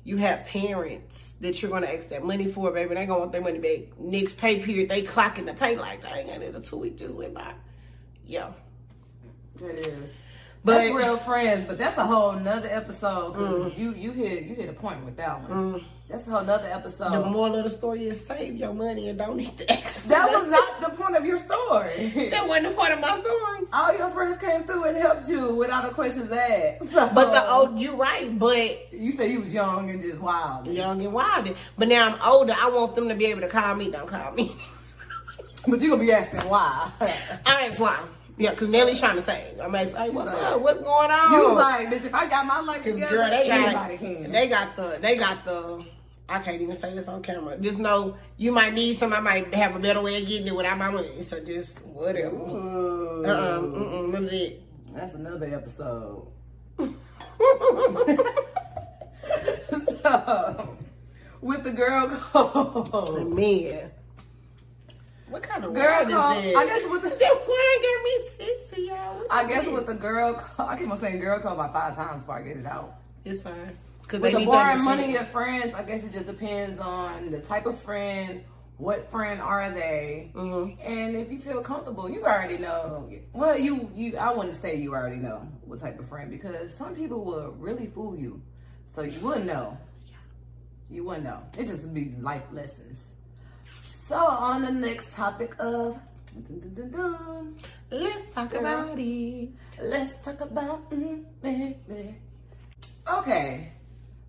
you 0.09 0.17
have 0.17 0.43
parents 0.47 1.35
that 1.39 1.61
you're 1.61 1.69
gonna 1.69 1.85
ask 1.85 2.09
that 2.09 2.23
money 2.23 2.51
for, 2.51 2.71
baby. 2.71 2.95
They 2.95 3.05
gonna 3.05 3.19
want 3.19 3.31
their 3.31 3.41
money 3.41 3.59
back 3.59 3.99
next 3.99 4.37
pay 4.37 4.59
period. 4.59 4.89
They 4.89 5.03
clocking 5.03 5.45
the 5.45 5.53
pay 5.53 5.77
like 5.77 6.01
they 6.01 6.09
ain't 6.21 6.27
got 6.29 6.41
it. 6.41 6.55
A 6.55 6.59
two 6.61 6.77
week 6.77 6.97
just 6.97 7.13
went 7.13 7.35
by. 7.35 7.53
Yo, 8.25 8.55
It 9.61 9.85
is. 9.85 10.15
But- 10.65 10.73
that's 10.79 10.93
real 10.95 11.17
friends, 11.17 11.63
but 11.63 11.77
that's 11.77 11.97
a 11.97 12.05
whole 12.05 12.33
nother 12.33 12.69
episode. 12.69 13.35
'cause 13.35 13.71
mm-hmm. 13.71 13.79
you 13.79 13.93
you 13.93 14.11
hit 14.11 14.43
you 14.43 14.55
hit 14.55 14.67
a 14.67 14.73
point 14.73 15.05
with 15.05 15.15
that 15.17 15.41
one. 15.43 15.51
Mm-hmm. 15.51 15.85
That's 16.09 16.25
a 16.25 16.31
whole 16.31 16.43
nother 16.43 16.67
episode. 16.67 17.11
the 17.11 17.21
moral 17.23 17.57
of 17.57 17.63
the 17.65 17.69
story 17.69 18.07
is 18.07 18.25
save 18.25 18.55
your 18.55 18.73
money 18.73 19.09
and 19.09 19.19
don't 19.19 19.37
need 19.37 19.55
to 19.59 19.71
ask. 19.71 20.05
that 20.05 20.27
was 20.31 20.47
not 20.47 20.81
the 20.81 20.89
point 21.01 21.15
of 21.15 21.23
your 21.23 21.37
story. 21.37 22.29
That 22.31 22.47
wasn't 22.47 22.69
the 22.69 22.73
point 22.75 22.93
of 22.93 22.99
my 22.99 23.19
story. 23.19 23.59
All 23.71 23.95
your 23.95 24.09
friends 24.09 24.37
came 24.37 24.63
through 24.63 24.85
and 24.85 24.97
helped 24.97 25.29
you 25.29 25.53
without 25.53 25.83
the 25.83 25.91
questions 25.93 26.31
asked. 26.31 26.91
So, 26.91 27.11
But 27.13 27.31
the 27.31 27.47
old, 27.51 27.77
you 27.79 27.95
right. 27.95 28.37
But 28.39 28.91
you 28.91 29.11
said 29.11 29.29
you 29.29 29.41
was 29.41 29.53
young 29.53 29.91
and 29.91 30.01
just 30.01 30.19
wild. 30.19 30.65
young 30.65 30.99
and 31.03 31.13
wild. 31.13 31.55
But 31.77 31.87
now 31.89 32.07
I'm 32.15 32.19
older. 32.27 32.55
I 32.57 32.69
want 32.69 32.95
them 32.95 33.07
to 33.09 33.15
be 33.15 33.27
able 33.27 33.41
to 33.41 33.47
call 33.47 33.75
me. 33.75 33.91
Don't 33.91 34.07
call 34.07 34.31
me. 34.31 34.55
But 35.67 35.81
you 35.81 35.89
gonna 35.89 36.01
be 36.01 36.11
asking 36.11 36.39
why. 36.49 36.89
I 37.01 37.67
ask 37.69 37.79
why. 37.79 37.99
Yeah, 38.37 38.53
cause 38.55 38.69
Nelly's 38.69 38.97
trying 38.99 39.17
to 39.17 39.21
say. 39.21 39.53
I'm 39.61 39.75
asking, 39.75 40.01
hey, 40.01 40.09
what's 40.11 40.31
like- 40.33 40.41
up? 40.43 40.61
What's 40.61 40.81
going 40.81 41.11
on? 41.11 41.31
you 41.33 41.39
was 41.49 41.57
like, 41.57 41.87
bitch, 41.89 42.05
if 42.05 42.15
I 42.15 42.27
got 42.29 42.45
my 42.45 42.61
life 42.61 42.83
Cause 42.83 42.93
together, 42.93 43.17
girl, 43.17 43.29
they 43.29 43.51
anybody 43.51 43.97
can. 43.97 44.31
they 44.31 44.47
got 44.47 44.75
the, 44.77 44.97
they 45.01 45.17
got 45.17 45.43
the. 45.43 45.83
I 46.29 46.39
can't 46.39 46.61
even 46.61 46.75
say 46.75 46.93
this 46.93 47.07
on 47.07 47.21
camera. 47.23 47.57
Just 47.57 47.79
know 47.79 48.17
you 48.37 48.51
might 48.51 48.73
need 48.73 48.95
some. 48.95 49.13
I 49.13 49.19
might 49.19 49.53
have 49.53 49.75
a 49.75 49.79
better 49.79 50.01
way 50.01 50.21
of 50.21 50.27
getting 50.27 50.47
it 50.47 50.55
without 50.55 50.77
my 50.77 50.91
money. 50.91 51.21
So 51.23 51.39
just 51.43 51.83
whatever. 51.85 52.35
Ooh. 52.35 53.23
Uh 53.25 53.29
uh-uh, 53.29 53.59
mm 53.61 54.11
none 54.11 54.23
of 54.25 54.29
that. 54.29 54.53
That's 54.93 55.13
another 55.13 55.45
episode. 55.53 56.27
so, 60.01 60.77
with 61.41 61.63
the 61.63 61.71
girl 61.71 62.07
code. 62.09 63.33
Man. 63.33 63.91
What 65.29 65.43
kind 65.43 65.63
of 65.63 65.73
Girl 65.75 65.99
code. 65.99 66.09
that? 66.09 66.55
I 66.55 66.65
guess 66.65 66.89
with 66.89 67.03
the- 67.03 67.09
that 67.09 67.47
word 67.47 67.81
got 67.83 68.03
me 68.03 68.29
tipsy, 68.35 68.81
y'all. 68.87 69.23
I 69.29 69.47
guess 69.47 69.67
with 69.67 69.85
the 69.85 69.93
girl 69.93 70.33
code, 70.33 70.67
I 70.69 70.75
keep 70.77 70.89
on 70.89 70.97
saying 70.97 71.19
girl 71.19 71.39
code 71.39 71.53
about 71.53 71.71
five 71.71 71.95
times 71.95 72.21
before 72.21 72.39
I 72.39 72.41
get 72.41 72.57
it 72.57 72.65
out. 72.65 72.95
It's 73.25 73.41
fine. 73.41 73.77
Cause 74.09 74.21
With 74.21 74.33
the 74.33 74.43
borrowing 74.43 74.83
money 74.83 75.15
of 75.17 75.27
friends, 75.27 75.71
I 75.75 75.83
guess 75.83 76.03
it 76.03 76.11
just 76.11 76.25
depends 76.25 76.79
on 76.79 77.29
the 77.29 77.39
type 77.39 77.67
of 77.67 77.77
friend, 77.79 78.43
what 78.77 79.11
friend 79.11 79.39
are 79.39 79.69
they, 79.69 80.31
Mhm. 80.33 80.77
and 80.83 81.15
if 81.15 81.31
you 81.31 81.37
feel 81.37 81.61
comfortable, 81.61 82.09
you 82.09 82.23
already 82.23 82.57
know. 82.57 83.07
Well, 83.33 83.55
you 83.59 83.91
you 83.93 84.17
I 84.17 84.33
wouldn't 84.33 84.55
say 84.55 84.75
you 84.77 84.95
already 84.95 85.17
know 85.17 85.47
what 85.63 85.79
type 85.79 85.99
of 85.99 86.09
friend 86.09 86.31
because 86.31 86.73
some 86.73 86.95
people 86.95 87.23
will 87.23 87.51
really 87.59 87.85
fool 87.85 88.15
you, 88.15 88.41
so 88.87 89.03
you 89.03 89.19
wouldn't 89.19 89.45
know. 89.45 89.77
You 90.89 91.03
wouldn't 91.03 91.25
know. 91.25 91.43
It 91.55 91.67
just 91.67 91.83
would 91.83 91.93
be 91.93 92.15
life 92.19 92.45
lessons. 92.51 93.09
So 93.63 94.15
on 94.17 94.63
the 94.63 94.71
next 94.71 95.11
topic 95.13 95.53
of. 95.59 95.99
dun, 96.47 96.73
dun, 96.73 96.89
dun, 96.89 97.55
Let's 97.91 98.29
talk 98.31 98.49
Girl. 98.51 98.61
about 98.61 98.97
it. 98.97 99.49
Let's 99.79 100.17
talk 100.25 100.41
about 100.41 100.89
mm, 100.89 101.23
me, 101.43 101.77
me. 101.87 102.15
Okay, 103.07 103.71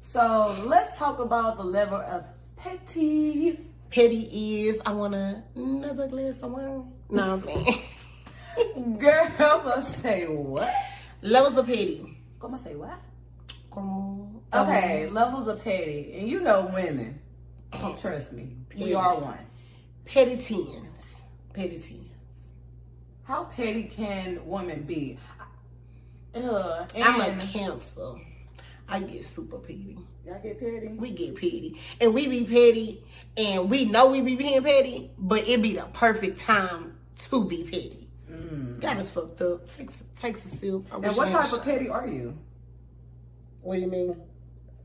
so 0.02 0.56
let's 0.66 0.96
talk 0.96 1.18
about 1.18 1.56
the 1.56 1.64
level 1.64 2.00
of 2.00 2.24
petty. 2.56 3.58
Petty 3.90 4.66
is 4.66 4.80
I 4.86 4.92
want 4.92 5.14
another 5.14 6.06
glass 6.08 6.40
of 6.42 6.52
wine. 6.52 6.92
No, 7.10 7.32
I'm 7.34 7.42
playing. 7.42 8.98
Girl, 8.98 9.28
must 9.64 10.00
say 10.00 10.26
what? 10.26 10.72
Levels 11.22 11.58
of 11.58 11.66
petty. 11.66 12.18
Come 12.40 12.54
on, 12.54 12.60
say 12.60 12.74
what? 12.74 12.98
Come 13.72 13.88
on. 13.88 14.40
Okay, 14.52 15.08
levels 15.08 15.46
of 15.46 15.62
petty, 15.62 16.12
and 16.18 16.28
you 16.28 16.40
know 16.40 16.70
women. 16.72 17.20
Trust 18.00 18.32
me, 18.32 18.56
we 18.76 18.94
are 18.94 19.16
one. 19.16 19.38
Petty 20.04 20.36
tens. 20.36 21.22
Petty 21.52 21.78
tens. 21.78 22.08
How 23.24 23.44
petty 23.44 23.84
can 23.84 24.44
women 24.44 24.82
be? 24.82 25.18
Uh, 26.34 26.84
I'm 26.96 27.20
a 27.20 27.46
cancer. 27.46 28.14
I 28.90 29.00
get 29.00 29.24
super 29.24 29.58
petty. 29.58 29.96
y'all 30.26 30.40
get 30.42 30.58
petty. 30.58 30.88
We 30.88 31.12
get 31.12 31.36
petty. 31.36 31.80
And 32.00 32.12
we 32.12 32.26
be 32.26 32.44
petty. 32.44 33.04
And 33.36 33.70
we 33.70 33.84
know 33.84 34.10
we 34.10 34.20
be 34.20 34.34
being 34.34 34.62
petty. 34.62 35.12
But 35.16 35.48
it 35.48 35.62
be 35.62 35.74
the 35.74 35.86
perfect 35.92 36.40
time 36.40 36.98
to 37.20 37.44
be 37.44 37.62
petty. 37.64 38.08
Mm. 38.30 38.80
Got 38.80 38.96
us 38.98 39.10
fucked 39.10 39.40
up. 39.42 39.74
Takes 39.76 40.02
takes 40.16 40.44
a 40.44 40.48
sip. 40.48 40.82
I 40.92 40.96
And 40.96 41.16
what 41.16 41.30
type 41.30 41.52
of 41.52 41.62
petty 41.62 41.88
are 41.88 42.06
you? 42.06 42.36
What 43.62 43.76
do 43.76 43.80
you 43.82 43.86
mean? 43.90 44.16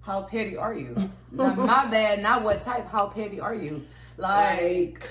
How 0.02 0.22
petty 0.22 0.56
are 0.56 0.74
you? 0.74 0.94
not, 1.32 1.58
not 1.58 1.90
bad, 1.90 2.22
not 2.22 2.44
what 2.44 2.62
type. 2.62 2.88
How 2.88 3.08
petty 3.08 3.40
are 3.40 3.56
you? 3.56 3.86
Like, 4.18 5.10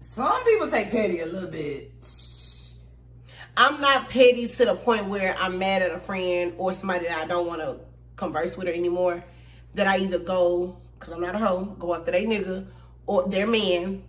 some 0.00 0.42
people 0.44 0.70
take 0.70 0.90
petty 0.90 1.20
a 1.20 1.26
little 1.26 1.50
bit. 1.50 1.92
I'm 3.56 3.80
not 3.80 4.08
petty 4.08 4.48
to 4.48 4.64
the 4.64 4.74
point 4.74 5.06
where 5.06 5.36
I'm 5.38 5.58
mad 5.58 5.82
at 5.82 5.92
a 5.92 6.00
friend 6.00 6.54
or 6.58 6.72
somebody 6.72 7.06
that 7.06 7.18
I 7.18 7.26
don't 7.26 7.46
want 7.46 7.60
to 7.60 7.76
converse 8.16 8.56
with 8.56 8.66
her 8.66 8.72
anymore. 8.72 9.24
That 9.74 9.86
I 9.86 9.98
either 9.98 10.18
go, 10.18 10.76
because 10.98 11.12
I'm 11.12 11.20
not 11.20 11.34
a 11.34 11.38
hoe, 11.38 11.64
go 11.64 11.94
after 11.94 12.12
they 12.12 12.24
nigga, 12.24 12.66
or 13.06 13.28
their 13.28 13.46
man, 13.46 14.02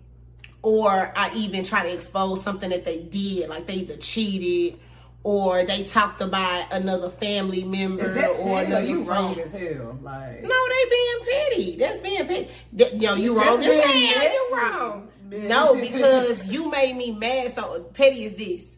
or 0.61 1.11
I 1.15 1.33
even 1.35 1.63
try 1.63 1.83
to 1.83 1.93
expose 1.93 2.43
something 2.43 2.69
that 2.69 2.85
they 2.85 2.99
did, 2.99 3.49
like 3.49 3.65
they 3.67 3.75
either 3.75 3.97
cheated 3.97 4.79
or 5.25 5.63
they 5.63 5.83
talked 5.85 6.21
about 6.21 6.71
another 6.71 7.09
family 7.09 7.63
member 7.63 8.05
or 8.37 8.61
another 8.61 8.85
you 8.85 9.01
wrong 9.01 9.33
friend. 9.33 9.53
as 9.55 9.59
hell? 9.59 9.97
Like 10.03 10.43
No, 10.43 10.67
they 10.69 10.89
being 10.89 11.19
petty. 11.31 11.75
That's 11.77 11.97
being 11.97 12.27
petty. 12.27 12.49
Yo, 12.95 13.15
you 13.15 13.35
wrong 13.35 13.59
as 13.63 13.83
hell. 13.85 14.33
You 14.33 14.49
wrong. 14.55 15.07
No, 15.31 15.73
because 15.81 16.45
you 16.45 16.69
made 16.69 16.95
me 16.95 17.09
mad. 17.11 17.53
So 17.53 17.85
petty 17.95 18.25
is 18.25 18.35
this. 18.35 18.77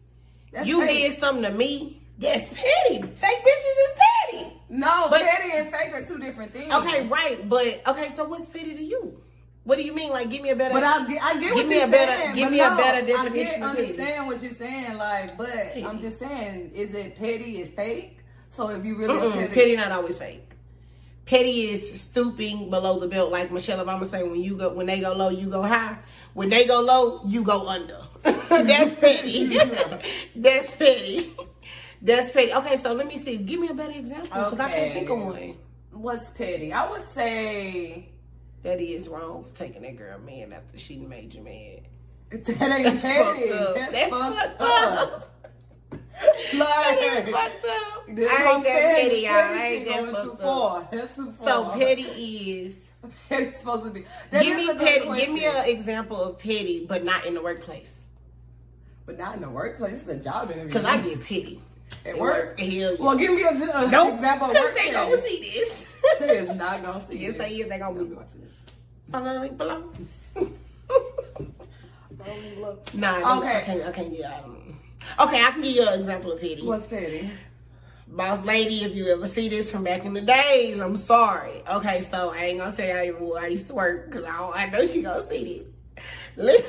That's 0.52 0.66
you 0.68 0.80
fake. 0.80 1.10
did 1.10 1.18
something 1.18 1.44
to 1.44 1.50
me. 1.56 2.02
That's 2.18 2.48
petty. 2.48 3.00
Fake 3.02 3.44
bitches 3.44 3.78
is 3.86 3.94
petty. 4.32 4.52
No, 4.70 5.06
But- 5.08 5.22
petty 5.22 5.50
and 5.56 5.72
fake 5.72 5.94
are 5.94 6.02
two 6.04 6.18
different 6.18 6.52
things. 6.52 6.72
Okay, 6.72 7.06
right. 7.06 7.48
But 7.48 7.80
okay, 7.86 8.08
so 8.08 8.24
what's 8.24 8.46
petty 8.48 8.74
to 8.74 8.82
you? 8.82 9.20
What 9.64 9.76
do 9.76 9.84
you 9.84 9.94
mean? 9.94 10.10
Like, 10.10 10.30
give 10.30 10.42
me 10.42 10.48
a 10.50 10.56
better. 10.56 10.72
But 10.74 10.82
I 10.82 11.06
get, 11.06 11.22
I 11.22 11.32
get 11.34 11.40
Give 11.42 11.54
what 11.54 11.66
me 11.68 11.74
you're 11.76 11.84
a 11.84 11.90
better- 11.90 12.12
saying. 12.22 12.34
give 12.34 12.50
me 12.50 12.60
a 12.60 12.70
no, 12.70 12.76
better 12.76 12.98
I 12.98 13.00
definition 13.02 13.60
petty. 13.60 13.62
understand 13.62 14.26
what 14.26 14.42
you're 14.42 14.50
saying, 14.52 14.96
like, 14.96 15.36
but 15.36 15.50
I'm 15.84 16.00
just 16.00 16.18
saying, 16.18 16.72
is 16.74 16.92
it 16.92 17.16
petty? 17.18 17.60
Is 17.60 17.68
fake? 17.68 18.18
So 18.50 18.70
if 18.70 18.84
you 18.84 18.96
really 18.96 19.14
Mm-mm, 19.14 19.32
petty, 19.34 19.54
petty 19.54 19.76
not 19.76 19.92
always 19.92 20.16
fake. 20.16 20.50
Petty 21.26 21.68
is 21.68 22.00
stooping 22.00 22.70
below 22.70 22.98
the 22.98 23.06
belt, 23.08 23.30
like 23.30 23.52
Michelle 23.52 23.84
Obama 23.84 24.06
say. 24.06 24.22
When 24.22 24.40
you 24.40 24.56
go, 24.56 24.70
when 24.72 24.86
they 24.86 25.00
go 25.00 25.12
low, 25.12 25.28
you 25.28 25.48
go 25.50 25.62
high. 25.62 25.98
When 26.32 26.48
they 26.48 26.66
go 26.66 26.80
low, 26.80 27.20
you 27.26 27.44
go 27.44 27.68
under. 27.68 28.00
That's 28.48 28.94
petty. 28.94 29.56
That's 30.36 30.74
petty. 30.74 31.30
That's 32.02 32.30
petty. 32.32 32.52
Okay, 32.52 32.76
so 32.76 32.92
let 32.92 33.06
me 33.06 33.18
see. 33.18 33.36
Give 33.38 33.60
me 33.60 33.68
a 33.68 33.74
better 33.74 33.92
example 33.92 34.28
because 34.28 34.60
I 34.60 34.70
can't 34.70 34.92
think 34.94 35.08
of 35.10 35.18
one. 35.18 35.54
what's 35.92 36.30
petty? 36.30 36.72
I 36.72 36.88
would 36.90 37.02
say 37.02 38.08
That 38.62 38.80
is 38.80 39.08
wrong 39.08 39.44
for 39.44 39.54
taking 39.54 39.82
that 39.82 39.96
girl 39.96 40.18
man 40.20 40.52
after 40.52 40.78
she 40.78 40.96
made 40.96 41.34
you 41.34 41.42
mad. 41.42 41.80
that 42.30 42.48
ain't 42.48 42.84
That's 42.84 43.02
petty. 43.02 43.48
fucked. 43.50 43.74
That's, 43.74 43.92
That's 43.92 44.10
fucked 44.10 44.36
fucked 44.36 44.60
up. 44.60 45.12
up. 45.12 45.34
Like, 46.54 46.98
is 47.00 47.28
fucked 47.32 47.64
up. 47.64 48.04
I 48.08 48.10
ain't 48.10 48.64
that 48.64 48.64
petty, 48.64 49.20
y'all. 49.20 49.32
I 49.32 49.66
ain't 49.66 49.86
that 49.86 50.00
too 50.00 50.12
fucked 50.12 50.28
up. 50.28 50.40
far. 50.40 50.88
That's 50.92 51.16
too 51.16 51.32
far. 51.32 51.46
So 51.46 51.78
petty 51.78 52.02
is 52.02 52.88
Petty's 53.28 53.56
supposed 53.58 53.84
to 53.84 53.90
be. 53.90 54.04
That 54.30 54.42
give 54.42 54.56
me 54.56 54.66
petty. 54.74 55.20
Give 55.20 55.32
me 55.32 55.46
an 55.46 55.64
example 55.66 56.22
of 56.22 56.38
petty, 56.38 56.86
but 56.86 57.04
not 57.04 57.24
in 57.24 57.34
the 57.34 57.42
workplace. 57.42 58.06
But 59.08 59.16
not 59.18 59.36
in 59.36 59.40
the 59.40 59.48
workplace. 59.48 60.02
It's 60.02 60.08
a 60.08 60.16
job 60.16 60.50
interview. 60.50 60.70
Cause 60.70 60.84
I 60.84 60.98
get 61.00 61.22
petty 61.24 61.58
at 62.04 62.18
work. 62.18 62.60
Hell 62.60 62.68
yeah. 62.68 62.90
Well, 63.00 63.16
give 63.16 63.32
me 63.32 63.42
a, 63.42 63.48
a 63.48 63.90
Nope. 63.90 64.16
example 64.16 64.48
of 64.50 64.54
work. 64.54 64.74
they 64.76 64.90
gonna 64.92 65.16
see 65.22 65.50
this. 65.54 65.86
They 66.20 66.38
is 66.38 66.50
not 66.50 66.82
gonna 66.82 67.00
see 67.00 67.16
Yes, 67.16 67.32
this. 67.32 67.38
they 67.40 67.54
is. 67.56 67.68
They 67.70 67.78
gonna 67.78 67.94
Don't 67.98 68.08
be 68.10 68.14
watching 68.14 68.42
this. 68.42 68.52
Follow 69.10 69.32
the 69.32 69.40
link 69.40 69.56
below. 69.56 69.90
Nah, 72.92 73.38
Okay. 73.38 73.56
I 73.56 73.60
can't. 73.62 73.86
I 73.86 73.92
can't 73.92 74.14
get 74.14 74.24
out 74.26 74.44
of 74.44 74.52
them. 74.52 74.78
Okay, 75.20 75.42
I 75.42 75.50
can 75.52 75.62
give 75.62 75.74
you 75.76 75.88
an 75.88 76.00
example 76.00 76.32
of 76.32 76.40
petty. 76.42 76.60
What's 76.62 76.86
petty? 76.86 77.30
Boss 78.08 78.44
lady, 78.44 78.84
if 78.84 78.94
you 78.94 79.06
ever 79.12 79.26
see 79.26 79.48
this 79.48 79.70
from 79.70 79.84
back 79.84 80.04
in 80.04 80.12
the 80.12 80.20
days, 80.20 80.80
I'm 80.80 80.96
sorry. 80.96 81.62
Okay, 81.70 82.02
so 82.02 82.30
I 82.34 82.38
ain't 82.46 82.58
gonna 82.58 82.72
say 82.74 82.92
I, 83.08 83.10
where 83.12 83.42
I 83.42 83.46
used 83.46 83.68
to 83.68 83.74
work 83.74 84.10
because 84.10 84.24
I, 84.24 84.50
I 84.50 84.66
know 84.68 84.86
she 84.86 85.00
gonna 85.02 85.26
see 85.28 85.64
this. 86.36 86.62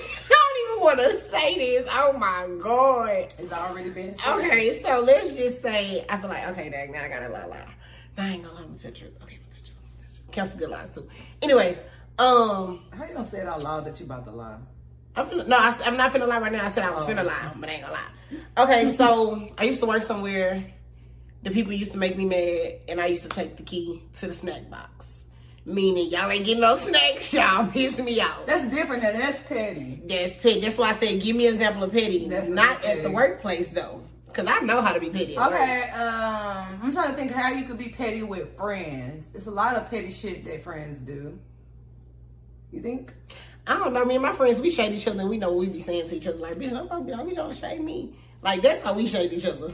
Let 0.68 0.98
me, 0.98 1.04
I 1.04 1.04
don't 1.04 1.06
even 1.06 1.10
want 1.10 1.24
to 1.24 1.30
say 1.30 1.58
this. 1.58 1.90
Oh 1.92 2.14
my 2.14 2.48
god. 2.62 3.34
It's 3.38 3.52
already 3.52 3.90
been 3.90 4.16
said. 4.16 4.38
Okay, 4.38 4.80
so 4.82 5.02
let's 5.02 5.34
just 5.34 5.62
say 5.62 6.06
I 6.10 6.18
feel 6.18 6.30
like 6.30 6.48
okay, 6.50 6.70
dang, 6.70 6.92
now 6.92 7.04
I 7.04 7.08
gotta 7.10 7.30
lie, 7.30 7.46
lie. 7.46 7.66
No, 8.18 8.24
I 8.24 8.28
ain't 8.30 8.44
gonna 8.44 8.56
lie, 8.56 8.62
I'm 8.62 8.68
gonna 8.68 8.78
tell 8.80 8.92
the 8.92 8.98
truth. 8.98 9.18
Okay, 9.24 9.36
I'm 9.36 9.42
gonna 9.42 9.54
tell 9.54 9.62
the 9.62 10.48
truth. 10.48 10.52
The 10.54 10.58
good 10.58 10.70
lies 10.70 10.96
too. 10.96 11.08
Anyways, 11.42 11.80
um, 12.18 12.82
How 12.92 13.06
you 13.06 13.14
gonna 13.14 13.26
say 13.26 13.40
it 13.40 13.48
out 13.48 13.62
loud 13.64 13.86
that 13.86 14.00
you 14.00 14.06
about 14.06 14.26
to 14.26 14.32
lie? 14.32 14.58
I'm 15.16 15.26
finna, 15.28 15.48
no, 15.48 15.58
I, 15.58 15.76
am 15.86 15.98
not 15.98 16.14
finna 16.14 16.28
lie 16.28 16.40
right 16.40 16.52
now. 16.52 16.66
I 16.66 16.72
said 16.72 16.84
I 16.84 16.92
was 16.92 17.04
Oh. 17.04 17.08
finna 17.08 17.26
lie, 17.26 17.52
but 17.56 17.70
I 17.70 17.74
ain't 17.74 17.82
gonna 17.82 17.94
lie. 17.94 18.64
Okay, 18.64 18.96
so 18.96 19.50
I 19.58 19.64
used 19.64 19.80
to 19.82 19.86
work 19.86 20.04
somewhere. 20.04 20.64
The 21.44 21.52
people 21.52 21.74
used 21.74 21.94
to 21.94 21.98
make 21.98 22.18
me 22.18 22.26
mad, 22.26 22.80
and 22.90 23.00
I 23.02 23.08
used 23.08 23.24
to 23.24 23.30
take 23.30 23.56
the 23.56 23.64
key 23.64 24.04
to 24.16 24.28
the 24.28 24.34
snack 24.34 24.70
box. 24.70 25.19
Meaning, 25.66 26.10
y'all 26.10 26.30
ain't 26.32 26.46
getting 26.46 26.62
no 26.62 26.78
snacks, 26.78 27.32
y'all 27.34 27.68
piss 27.72 28.00
me 28.00 28.20
off. 28.22 28.46
That's 28.46 28.74
different 28.74 29.04
than 29.04 29.20
that's 29.20 29.42
petty. 29.44 30.02
That's 30.06 30.34
petty. 30.36 30.62
That's 30.62 30.78
why 30.78 30.90
I 30.90 30.94
said, 30.94 31.22
give 31.22 31.36
me 31.36 31.48
an 31.48 31.54
example 31.54 31.84
of 31.84 31.92
petty. 31.92 32.28
That's 32.28 32.50
not 32.50 32.82
petty. 32.82 33.00
at 33.00 33.04
the 33.04 33.12
workplace 33.12 33.70
though, 33.70 34.02
because 34.28 34.48
I 34.48 34.60
know 34.62 34.82
how 34.82 34.94
to 34.94 35.00
be 35.00 35.10
petty. 35.10 35.38
Okay, 35.38 35.90
um, 35.92 36.80
I'm 36.82 36.92
trying 36.92 37.12
to 37.12 37.16
think 37.16 37.32
how 37.32 37.52
you 37.52 37.66
could 37.66 37.78
be 37.78 37.90
petty 37.90 38.24
with 38.24 38.56
friends. 38.58 39.28
It's 39.36 39.46
a 39.48 39.52
lot 39.52 39.76
of 39.76 39.90
petty 39.90 40.12
shit 40.12 40.46
that 40.46 40.64
friends 40.64 40.98
do. 40.98 41.38
You 42.72 42.82
think? 42.82 43.14
I 43.68 43.78
don't 43.78 43.94
know. 43.94 44.06
Me 44.06 44.16
and 44.16 44.24
my 44.24 44.34
friends, 44.34 44.60
we 44.60 44.72
shade 44.72 44.94
each 44.94 45.08
other, 45.08 45.20
and 45.20 45.30
we 45.30 45.38
know 45.38 45.50
what 45.52 45.60
we 45.60 45.68
be 45.68 45.82
saying 45.82 46.08
to 46.08 46.16
each 46.16 46.26
other. 46.26 46.38
Like, 46.38 46.56
bitch, 46.56 46.72
don't 46.72 46.88
talk 46.88 47.02
about. 47.02 47.26
We 47.26 47.36
trying 47.36 47.50
to 47.52 47.56
shade 47.56 47.82
me. 47.84 48.16
Like 48.42 48.62
that's 48.62 48.82
how 48.82 48.94
we 48.94 49.06
shade 49.06 49.34
each 49.34 49.46
other. 49.46 49.72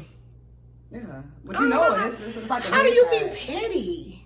Yeah, 0.92 1.02
but 1.44 1.60
you 1.60 1.68
know. 1.68 1.94
It's, 2.06 2.16
it's, 2.20 2.38
it's 2.38 2.50
like 2.50 2.66
a 2.66 2.68
How 2.72 2.82
do 2.82 2.90
you 2.90 3.06
headshot. 3.06 3.32
be 3.34 3.38
petty? 3.54 4.25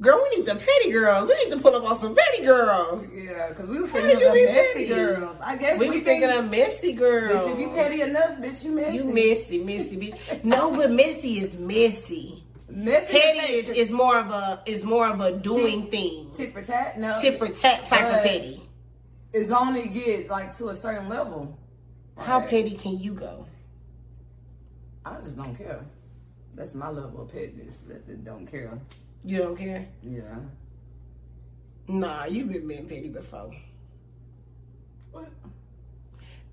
Girl, 0.00 0.20
we 0.30 0.36
need 0.36 0.46
the 0.46 0.56
petty 0.56 0.90
girls. 0.90 1.28
We 1.28 1.34
need 1.44 1.50
to 1.52 1.60
pull 1.60 1.74
up 1.76 1.84
on 1.88 1.96
some 1.96 2.14
petty 2.16 2.44
girls. 2.44 3.12
Yeah, 3.14 3.48
because 3.50 3.68
we 3.68 3.80
was 3.80 3.90
How 3.90 4.00
thinking 4.00 4.26
of 4.26 4.34
messy 4.34 4.72
petty? 4.72 4.86
girls. 4.88 5.36
I 5.40 5.56
guess 5.56 5.78
We 5.78 5.88
we 5.88 6.00
thinking 6.00 6.28
think, 6.30 6.44
of 6.44 6.50
messy 6.50 6.92
girls. 6.94 7.46
bitch, 7.46 7.52
if 7.54 7.58
you 7.60 7.68
petty 7.70 8.00
enough, 8.02 8.38
bitch, 8.38 8.64
you 8.64 8.72
messy. 8.72 8.96
You 8.96 9.04
messy, 9.04 9.58
messy, 9.64 9.96
bitch. 9.96 10.44
No, 10.44 10.72
but 10.72 10.90
messy 10.90 11.38
is 11.38 11.54
messy. 11.54 12.42
Messy 12.68 13.06
Petty 13.12 13.38
is, 13.52 13.68
is 13.68 13.90
more 13.92 14.18
of 14.18 14.30
a 14.30 14.60
is 14.66 14.84
more 14.84 15.06
of 15.08 15.20
a 15.20 15.30
doing 15.38 15.86
thing. 15.92 16.28
tit 16.34 16.52
for 16.52 16.60
tat. 16.62 16.98
No, 16.98 17.16
Tit 17.20 17.38
for 17.38 17.46
tat 17.48 17.86
type 17.86 18.02
of 18.06 18.12
But- 18.14 18.22
petty. 18.24 18.62
it's 19.32 19.50
only 19.50 19.86
get 19.86 20.28
like 20.28 20.56
to 20.58 20.70
a 20.70 20.74
certain 20.74 21.08
level. 21.08 21.56
How 22.18 22.40
petty 22.40 22.72
can 22.72 22.98
you 22.98 23.14
go? 23.14 23.46
I 25.04 25.16
just 25.20 25.36
don't 25.36 25.54
care. 25.54 25.80
That's 26.56 26.74
my 26.74 26.88
level 26.88 27.22
of 27.22 27.32
pettiness. 27.32 27.82
That, 27.88 28.06
that 28.08 28.24
don't 28.24 28.46
care. 28.46 28.78
You 29.24 29.38
don't 29.38 29.56
care? 29.56 29.86
Yeah. 30.02 30.36
Nah, 31.88 32.26
you've 32.26 32.52
been 32.52 32.68
being 32.68 32.86
petty 32.86 33.08
before. 33.08 33.54
What? 35.12 35.28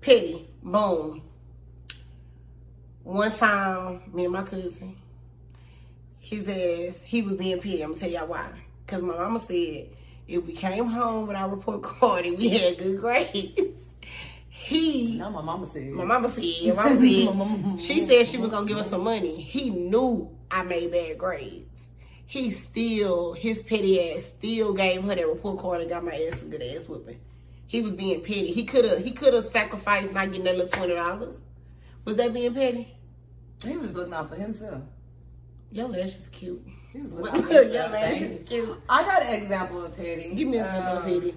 Petty. 0.00 0.48
Boom. 0.62 1.22
One 3.02 3.32
time, 3.32 4.02
me 4.12 4.24
and 4.24 4.32
my 4.32 4.42
cousin, 4.42 4.96
his 6.20 6.48
ass, 6.48 7.02
he 7.02 7.22
was 7.22 7.34
being 7.34 7.58
petty. 7.60 7.82
I'm 7.82 7.90
gonna 7.90 8.00
tell 8.00 8.10
y'all 8.10 8.26
why. 8.28 8.48
Cause 8.86 9.02
my 9.02 9.16
mama 9.16 9.38
said 9.38 9.88
if 10.28 10.44
we 10.46 10.52
came 10.52 10.86
home 10.86 11.26
with 11.26 11.36
our 11.36 11.48
report 11.48 11.82
card 11.82 12.24
and 12.24 12.38
we 12.38 12.48
had 12.50 12.78
good 12.78 13.00
grades, 13.00 13.86
he 14.48 15.16
Now 15.18 15.30
my 15.30 15.42
mama 15.42 15.66
said. 15.66 15.90
my 15.90 16.04
mama 16.04 16.28
said, 16.28 16.44
my 16.74 16.74
mama 16.74 17.78
said, 17.78 17.80
she 17.86 18.00
said 18.06 18.26
she 18.26 18.38
was 18.38 18.50
gonna 18.50 18.66
give 18.66 18.78
us 18.78 18.90
some 18.90 19.02
money. 19.04 19.40
He 19.42 19.70
knew 19.70 20.30
I 20.50 20.62
made 20.62 20.92
bad 20.92 21.18
grades. 21.18 21.88
He 22.32 22.50
still, 22.50 23.34
his 23.34 23.62
petty 23.62 24.14
ass 24.14 24.24
still 24.24 24.72
gave 24.72 25.02
her 25.04 25.14
that 25.14 25.28
report 25.28 25.58
card 25.58 25.82
and 25.82 25.90
got 25.90 26.02
my 26.02 26.14
ass 26.32 26.40
a 26.40 26.46
good 26.46 26.62
ass 26.62 26.88
whooping. 26.88 27.20
He 27.66 27.82
was 27.82 27.92
being 27.92 28.22
petty. 28.22 28.46
He 28.50 28.64
could 28.64 28.86
have, 28.86 29.04
he 29.04 29.10
could 29.10 29.34
have 29.34 29.44
sacrificed 29.44 30.14
not 30.14 30.28
getting 30.28 30.44
that 30.44 30.56
little 30.56 30.70
twenty 30.70 30.94
dollars. 30.94 31.34
Was 32.06 32.16
that 32.16 32.32
being 32.32 32.54
petty? 32.54 32.88
He 33.62 33.76
was 33.76 33.92
looking 33.94 34.14
out 34.14 34.30
for 34.30 34.36
himself. 34.36 34.80
Your 35.72 35.88
lash 35.88 36.16
is 36.16 36.28
cute. 36.28 36.66
He 36.94 37.02
was 37.02 37.12
looking 37.12 37.42
out 37.42 37.48
for 37.48 37.52
Your 37.64 37.88
lash 37.90 38.22
is 38.22 38.48
cute. 38.48 38.80
I 38.88 39.02
got 39.02 39.22
an 39.24 39.34
example 39.34 39.84
of 39.84 39.94
petty. 39.94 40.34
Give 40.34 40.48
me 40.48 40.56
a 40.56 40.64
example 40.64 40.92
of 40.96 41.04
Um, 41.04 41.04
petty. 41.20 41.34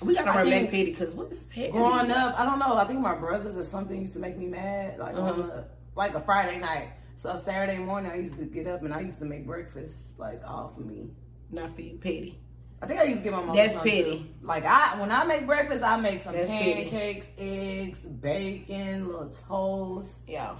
We 0.00 0.14
gotta 0.14 0.30
run 0.30 0.48
back 0.48 0.70
petty 0.70 0.86
because 0.86 1.12
what 1.12 1.30
is 1.30 1.44
petty? 1.44 1.70
Growing 1.72 2.10
up, 2.10 2.40
I 2.40 2.46
don't 2.46 2.58
know. 2.58 2.76
I 2.78 2.86
think 2.86 3.00
my 3.00 3.14
brothers 3.14 3.58
or 3.58 3.64
something 3.64 4.00
used 4.00 4.14
to 4.14 4.20
make 4.20 4.38
me 4.38 4.46
mad, 4.46 4.98
like 4.98 5.14
on 5.18 5.38
Uh-huh. 5.40 5.42
a, 5.60 5.64
like 5.96 6.14
a 6.14 6.20
Friday 6.22 6.58
night. 6.58 6.92
So 7.22 7.36
Saturday 7.36 7.78
morning, 7.78 8.10
I 8.10 8.16
used 8.16 8.36
to 8.38 8.44
get 8.46 8.66
up 8.66 8.82
and 8.82 8.92
I 8.92 8.98
used 8.98 9.20
to 9.20 9.24
make 9.24 9.46
breakfast, 9.46 9.94
like 10.18 10.42
all 10.44 10.72
for 10.74 10.80
me. 10.80 11.06
Not 11.52 11.72
for 11.72 11.80
you, 11.82 11.96
petty. 11.98 12.40
I 12.82 12.86
think 12.88 12.98
I 12.98 13.04
used 13.04 13.18
to 13.18 13.22
give 13.22 13.32
my 13.32 13.44
mom. 13.44 13.54
That's 13.54 13.76
petty. 13.76 14.02
too. 14.02 14.26
Like 14.42 14.64
I, 14.66 14.98
when 14.98 15.12
I 15.12 15.22
make 15.22 15.46
breakfast, 15.46 15.84
I 15.84 16.00
make 16.00 16.20
some 16.24 16.34
That's 16.34 16.50
petty. 16.50 16.90
pancakes, 16.90 17.28
eggs, 17.38 18.00
bacon, 18.00 19.06
little 19.06 19.32
toast. 19.48 20.10
Y'all, 20.26 20.58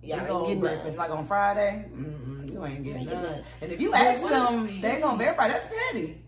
y'all 0.00 0.20
ain't 0.20 0.30
old 0.30 0.60
breakfast. 0.60 0.96
none. 0.96 1.08
Like 1.10 1.18
on 1.18 1.26
Friday, 1.26 1.86
mm-mm, 1.92 2.52
you 2.52 2.64
ain't 2.64 2.84
getting 2.84 3.06
none. 3.06 3.22
none. 3.24 3.42
And 3.62 3.72
if 3.72 3.80
you 3.80 3.92
ask 3.92 4.22
what 4.22 4.30
them, 4.30 4.66
they 4.80 4.90
petty? 4.90 5.02
gonna 5.02 5.18
verify. 5.18 5.48
That's 5.48 5.66
petty. 5.66 6.22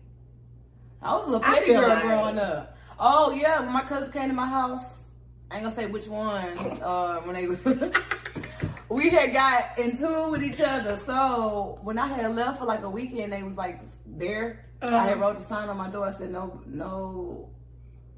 I 1.01 1.15
was 1.15 1.23
a 1.23 1.27
little 1.27 1.39
petty 1.39 1.67
girl 1.67 2.01
growing 2.01 2.37
up. 2.37 2.75
Oh 2.99 3.31
yeah, 3.31 3.61
when 3.61 3.71
my 3.71 3.83
cousin 3.83 4.11
came 4.11 4.27
to 4.27 4.35
my 4.35 4.45
house, 4.45 5.03
I 5.49 5.55
ain't 5.55 5.63
gonna 5.63 5.73
say 5.73 5.85
which 5.85 6.09
ones. 6.09 6.59
Uh, 6.81 7.21
when 7.21 7.35
they 7.35 7.45
we 8.89 9.09
had 9.09 9.33
got 9.33 9.77
into 9.79 10.23
it 10.25 10.29
with 10.31 10.43
each 10.43 10.59
other. 10.61 10.95
So 10.97 11.79
when 11.83 11.97
I 11.99 12.07
had 12.07 12.35
left 12.35 12.59
for 12.59 12.65
like 12.65 12.83
a 12.83 12.89
weekend, 12.89 13.31
they 13.33 13.43
was 13.43 13.57
like 13.57 13.81
there. 14.05 14.65
I 14.81 14.85
Uh-huh. 14.87 14.99
had 15.09 15.19
wrote 15.19 15.37
the 15.37 15.43
sign 15.43 15.69
on 15.69 15.77
my 15.77 15.89
door. 15.89 16.07
I 16.07 16.11
said 16.11 16.31
no, 16.31 16.61
no, 16.65 17.49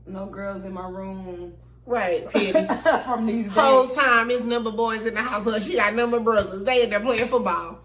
no 0.05 0.25
girls 0.27 0.63
in 0.63 0.73
my 0.73 0.88
room 0.88 1.53
Right, 1.88 2.29
petty. 2.31 2.51
from 3.03 3.25
these 3.25 3.47
days. 3.47 3.55
Whole 3.55 3.88
time, 3.88 4.29
it's 4.29 4.43
number 4.43 4.71
boys 4.71 5.05
in 5.05 5.15
the 5.15 5.21
household. 5.23 5.62
She 5.63 5.75
got 5.75 5.95
number 5.95 6.19
brothers. 6.19 6.63
They 6.63 6.84
in 6.84 6.91
there 6.91 6.99
playing 6.99 7.27
football. 7.27 7.79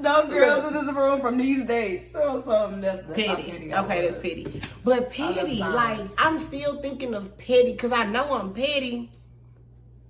no 0.00 0.26
girls 0.26 0.64
in 0.64 0.72
this 0.72 0.94
room 0.94 1.20
from 1.20 1.36
these 1.36 1.64
dates. 1.66 2.10
So 2.12 2.42
something 2.44 2.80
that's, 2.80 3.02
that's 3.02 3.14
petty. 3.22 3.42
petty 3.50 3.72
I 3.74 3.84
okay, 3.84 4.00
that's 4.02 4.16
petty. 4.16 4.62
But 4.84 5.10
petty, 5.12 5.58
like 5.58 6.00
I'm 6.18 6.38
still 6.40 6.80
thinking 6.80 7.12
of 7.14 7.36
petty 7.36 7.72
because 7.72 7.92
I 7.92 8.04
know 8.06 8.32
I'm 8.32 8.54
petty 8.54 9.10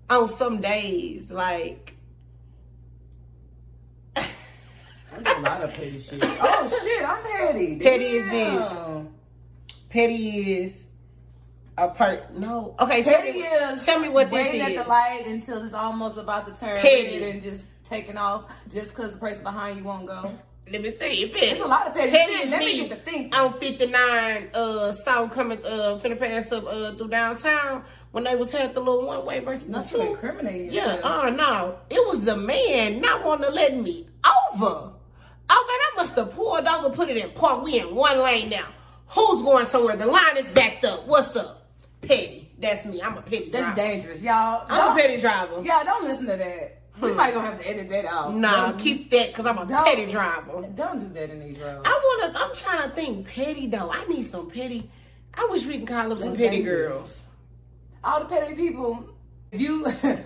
on 0.09 0.29
some 0.29 0.61
days. 0.61 1.31
Like 1.33 1.96
I 5.17 5.23
do 5.35 5.41
a 5.41 5.43
lot 5.43 5.63
of 5.63 5.75
petty 5.75 5.99
shit. 5.99 6.19
Oh 6.23 6.81
shit, 6.85 7.05
I'm 7.09 7.23
petty. 7.23 7.77
Petty 7.79 8.05
is 8.05 8.31
this. 8.31 8.73
Damn. 8.73 9.09
petty 9.89 10.15
is 10.63 10.87
a 11.79 11.89
part. 11.89 12.33
No, 12.35 12.75
okay. 12.81 13.03
Tell 13.03 13.21
Petty 13.21 13.33
me, 13.33 13.41
is 13.41 13.85
tell 13.85 14.01
me 14.01 14.09
what 14.09 14.31
this 14.31 14.33
waiting 14.47 14.61
is. 14.61 14.77
at 14.79 14.85
the 14.85 14.89
light 14.89 15.25
until 15.27 15.63
it's 15.65 15.75
almost 15.75 16.17
about 16.17 16.47
to 16.47 16.59
turn 16.59 16.79
Petty. 16.79 17.21
red 17.21 17.35
and 17.35 17.43
just 17.43 17.67
taking 17.85 18.17
off 18.17 18.45
just 18.73 18.89
because 18.91 19.13
the 19.13 19.19
person 19.19 19.43
behind 19.43 19.79
you 19.79 19.85
won't 19.85 20.07
go. 20.07 20.33
Let 20.73 20.83
me 20.83 20.91
tell 20.91 21.09
you, 21.13 21.29
petty. 21.29 21.47
It's 21.47 21.61
a 21.63 21.67
lot 21.67 21.87
of 21.87 21.95
petty, 21.95 22.11
Petty 22.11 22.33
shit. 22.33 22.45
is 22.47 22.51
Let 22.51 22.59
me 22.61 22.67
me 22.83 22.89
get 22.89 22.91
to 22.91 22.97
think. 22.97 23.39
on 23.39 23.57
59 23.61 24.49
uh 24.53 24.93
South 24.93 25.31
coming 25.33 25.59
uh 25.65 26.01
finna 26.03 26.19
pass 26.19 26.51
up 26.51 26.65
uh 26.67 26.93
through 26.95 27.07
downtown 27.09 27.85
when 28.11 28.25
they 28.25 28.35
was 28.35 28.51
had 28.51 28.75
the 28.75 28.81
little 28.81 29.07
one 29.07 29.25
way 29.25 29.39
versus 29.41 29.67
the 29.67 29.73
Not 29.73 29.87
to 29.87 29.95
two. 29.95 30.01
incriminate 30.03 30.73
Yeah, 30.73 30.95
yourself. 30.97 31.01
oh 31.05 31.29
no. 31.31 31.79
It 31.91 32.05
was 32.09 32.25
the 32.25 32.37
man 32.37 33.01
not 33.01 33.25
wanting 33.25 33.45
to 33.51 33.55
let 33.55 33.77
me 33.77 34.09
over. 34.55 34.93
Must 36.07 36.19
have 36.19 36.37
pulled 36.37 36.65
over, 36.69 36.91
put 36.91 37.09
it 37.09 37.17
in 37.17 37.31
park. 37.31 37.65
We 37.65 37.81
in 37.81 37.93
one 37.93 38.21
lane 38.21 38.49
now. 38.49 38.69
Who's 39.09 39.43
going 39.43 39.67
somewhere? 39.67 39.97
The 39.97 40.07
line 40.07 40.37
is 40.37 40.47
backed 40.51 40.85
up. 40.85 41.05
What's 41.09 41.35
up? 41.35 41.67
Petty. 42.01 42.49
That's 42.61 42.87
me. 42.87 43.03
I'm 43.03 43.19
a 43.19 43.23
petty 43.23 43.51
That's 43.51 43.75
driver. 43.75 43.75
dangerous, 43.75 44.23
y'all. 44.23 44.67
I'm 44.69 44.79
Don't- 44.79 44.97
a 44.97 45.03
petty 45.03 45.21
driver. 45.21 45.63
Yeah, 45.65 45.83
don't 45.83 46.05
listen 46.05 46.27
to 46.27 46.37
that. 46.37 46.83
We 47.01 47.11
hmm. 47.11 47.17
might 47.17 47.35
gonna 47.35 47.49
have 47.49 47.61
to 47.61 47.69
edit 47.69 47.89
that 47.89 48.05
out. 48.05 48.37
Nah, 48.37 48.69
Don't- 48.69 48.79
keep 48.79 49.11
that 49.11 49.31
because 49.31 49.47
I'm 49.47 49.59
a 49.59 49.67
petty 49.67 50.07
driver. 50.07 50.69
Don't 50.77 51.01
do 51.01 51.13
that 51.13 51.29
in 51.29 51.41
these 51.41 51.59
roads. 51.59 51.83
I 51.85 52.19
wanna 52.23 52.39
I'm 52.39 52.55
trying 52.55 52.89
to 52.89 52.95
think 52.95 53.27
petty 53.27 53.67
though. 53.67 53.91
I 53.91 54.07
need 54.07 54.23
some 54.23 54.49
petty. 54.49 54.89
I 55.35 55.49
wish 55.51 55.67
we 55.67 55.77
can 55.79 55.87
call 55.87 56.13
up 56.13 56.21
some 56.21 56.37
petty 56.37 56.59
dangerous. 56.59 56.97
girls. 56.97 57.27
All 58.05 58.21
the 58.21 58.27
petty 58.27 58.55
people, 58.55 59.09
if 59.51 59.61
you, 59.61 59.85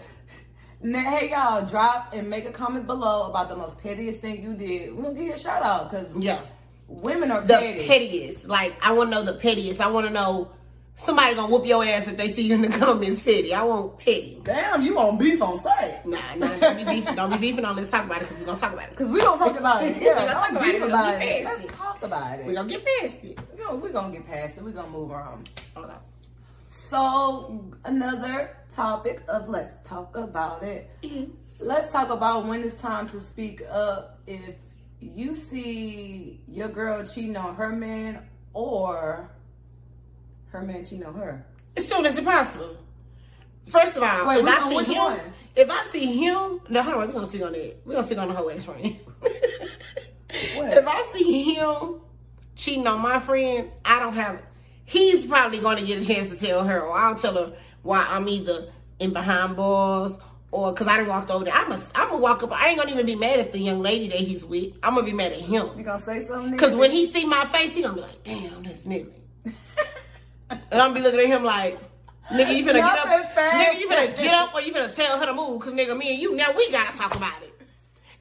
now, 0.83 1.11
hey 1.11 1.31
y'all, 1.31 1.65
drop 1.67 2.13
and 2.15 2.29
make 2.31 2.45
a 2.47 2.53
comment 2.53 2.87
below 2.87 3.29
about 3.29 3.49
the 3.49 3.57
most 3.57 3.79
pettiest 3.81 4.21
thing 4.21 4.43
you 4.43 4.55
did. 4.55 4.95
We're 4.95 5.03
gonna 5.05 5.15
give 5.15 5.27
you 5.27 5.33
a 5.35 5.39
shout 5.39 5.63
out 5.63 5.91
because 5.91 6.09
Yeah. 6.17 6.41
women 6.89 7.31
are 7.31 7.43
The 7.43 7.55
petty. 7.59 7.87
pettiest. 7.87 8.49
Like 8.49 8.75
I 8.83 8.93
wanna 8.93 9.11
know 9.11 9.23
the 9.23 9.35
pettiest. 9.35 9.81
I 9.81 9.89
wanna 9.89 10.11
know 10.11 10.51
somebody 10.97 11.35
gonna 11.35 11.51
whoop 11.53 11.67
your 11.67 11.85
ass 11.85 12.09
if 12.09 12.17
they 12.17 12.29
see 12.29 12.43
you 12.43 12.55
in 12.55 12.63
the 12.63 12.69
comments 12.79 13.21
petty. 13.21 13.53
I 13.55 13.63
want 13.63 13.99
petty. 13.99 14.41
Damn, 14.45 14.83
you 14.83 14.95
want 14.95 15.19
beef 15.19 15.41
on 15.43 15.59
site. 15.59 16.05
Nah, 16.07 16.19
nah, 16.37 16.49
don't 16.59 16.77
be 16.77 16.85
beefing. 16.85 17.15
Don't 17.15 17.31
be 17.33 17.39
beefing 17.39 17.65
on. 17.65 17.77
Let's 17.77 17.91
talk 17.91 18.05
about 18.07 18.23
it 18.23 18.29
because 18.29 18.39
we're 18.39 18.47
gonna 18.47 18.59
talk 18.61 18.73
about 18.73 18.89
it. 18.91 18.97
Cause 18.97 19.11
we 19.11 19.21
gonna 19.21 19.39
talk 19.39 19.59
about 19.59 19.83
it. 19.85 19.97
Yeah, 20.03 20.21
We 20.25 20.29
gonna 20.29 20.33
talk 20.33 20.51
about 20.53 20.67
it. 20.67 20.83
About 20.83 21.23
it. 21.23 21.45
Let's 21.45 21.65
it. 21.65 21.71
talk 21.73 22.03
about 22.03 22.39
it. 22.41 22.47
We're 22.47 22.55
gonna 22.55 22.69
get 22.69 22.85
past 23.01 23.23
it. 23.25 23.39
We're 23.57 23.65
gonna, 23.65 23.77
we're 23.79 23.93
gonna 23.93 24.13
get 24.13 24.27
past 24.27 24.57
it. 24.57 24.65
We're 24.65 24.71
gonna 24.73 24.89
move 24.89 25.11
on. 25.13 25.45
Hold 25.75 25.91
on. 25.91 25.99
So 26.71 27.65
another 27.85 28.57
topic 28.71 29.23
of 29.29 29.49
let's 29.49 29.71
talk 29.85 30.17
about 30.17 30.63
it. 30.63 30.91
Yes. 31.03 31.29
Let's 31.61 31.93
talk 31.93 32.11
about 32.11 32.47
when 32.47 32.63
it's 32.63 32.81
time 32.81 33.09
to 33.09 33.21
speak 33.21 33.63
up 33.71 34.21
if 34.27 34.55
you 35.01 35.35
see 35.35 36.41
your 36.47 36.69
girl 36.69 37.05
cheating 37.05 37.37
on 37.37 37.55
her 37.57 37.71
man 37.71 38.27
or 38.53 39.31
her 40.49 40.63
man 40.63 40.85
cheating 40.85 41.05
on 41.05 41.15
her. 41.15 41.47
As 41.77 41.89
soon 41.89 42.07
as 42.07 42.17
it's 42.17 42.27
possible. 42.27 42.77
First 43.67 43.97
of 43.97 44.03
all, 44.03 44.29
Wait, 44.29 44.39
if 44.39 44.47
I 44.47 44.69
see 44.69 44.93
him, 44.95 45.05
one? 45.05 45.21
if 45.55 45.71
I 45.71 45.87
see 45.91 46.07
him, 46.07 46.61
no, 46.69 46.83
hold 46.83 46.97
on, 46.97 47.07
we're 47.09 47.13
gonna 47.13 47.29
speak 47.29 47.43
on 47.43 47.53
that. 47.53 47.77
We're 47.85 47.95
gonna 47.95 48.07
speak 48.07 48.19
on 48.19 48.29
the 48.29 48.35
whole 48.35 48.51
ex 48.51 48.65
friend. 48.65 48.97
If 50.33 50.87
I 50.87 51.03
see 51.13 51.55
him 51.55 52.01
cheating 52.55 52.87
on 52.87 53.01
my 53.01 53.19
friend, 53.21 53.71
I 53.85 53.99
don't 54.01 54.15
have. 54.15 54.43
He's 54.85 55.27
probably 55.27 55.61
gonna 55.61 55.85
get 55.85 56.03
a 56.03 56.05
chance 56.05 56.31
to 56.33 56.37
tell 56.37 56.65
her, 56.65 56.81
or 56.81 56.97
I'll 56.97 57.15
tell 57.15 57.35
her 57.35 57.57
why 57.83 58.07
I'm 58.09 58.29
either 58.29 58.69
in 58.99 59.13
behind 59.13 59.57
bars 59.57 60.17
or 60.53 60.73
because 60.73 60.87
I 60.87 60.97
didn't 60.97 61.09
walk 61.09 61.31
over 61.31 61.45
there. 61.45 61.55
I'm 61.55 61.71
a, 61.73 61.81
I'm 61.95 62.09
gonna 62.09 62.19
walk 62.19 62.43
up. 62.43 62.53
I 62.53 62.69
ain't 62.69 62.79
gonna 62.79 62.91
even 62.91 63.07
be 63.07 63.15
mad 63.15 63.39
at 63.39 63.53
the 63.53 63.59
young 63.59 63.83
lady 63.83 64.09
that 64.09 64.19
he's 64.19 64.45
with. 64.45 64.75
I'm 64.83 64.95
gonna 64.95 65.07
be 65.07 65.13
mad 65.13 65.33
at 65.33 65.41
him. 65.41 65.69
You 65.77 65.85
gonna 65.85 66.01
say 66.01 66.21
something? 66.21 66.53
Because 66.53 66.75
when 66.75 66.91
he 66.91 67.07
see 67.11 67.25
my 67.25 67.45
face, 67.47 67.73
he 67.73 67.83
gonna 67.83 67.95
be 67.95 68.01
like, 68.01 68.23
damn, 68.25 68.63
that's 68.63 68.85
nigga. 68.85 69.11
and 70.51 70.61
I'm 70.73 70.79
gonna 70.79 70.95
be 70.95 71.01
looking 71.01 71.21
at 71.21 71.27
him 71.27 71.45
like, 71.45 71.79
nigga, 72.31 72.57
you 72.57 72.65
finna 72.65 72.75
get 72.75 72.99
up. 72.99 73.33
Fast. 73.35 73.57
Nigga, 73.57 73.81
you 73.81 73.89
finna 73.89 74.17
get 74.17 74.35
up 74.35 74.55
or 74.55 74.61
you 74.61 74.73
finna 74.73 74.95
tell 74.95 75.19
her 75.19 75.27
to 75.27 75.35
move. 75.35 75.61
Cause 75.61 75.73
nigga, 75.73 75.97
me 75.97 76.11
and 76.13 76.21
you, 76.21 76.35
now 76.35 76.53
we 76.57 76.71
gotta 76.71 76.97
talk 76.97 77.15
about 77.15 77.43
it. 77.43 77.55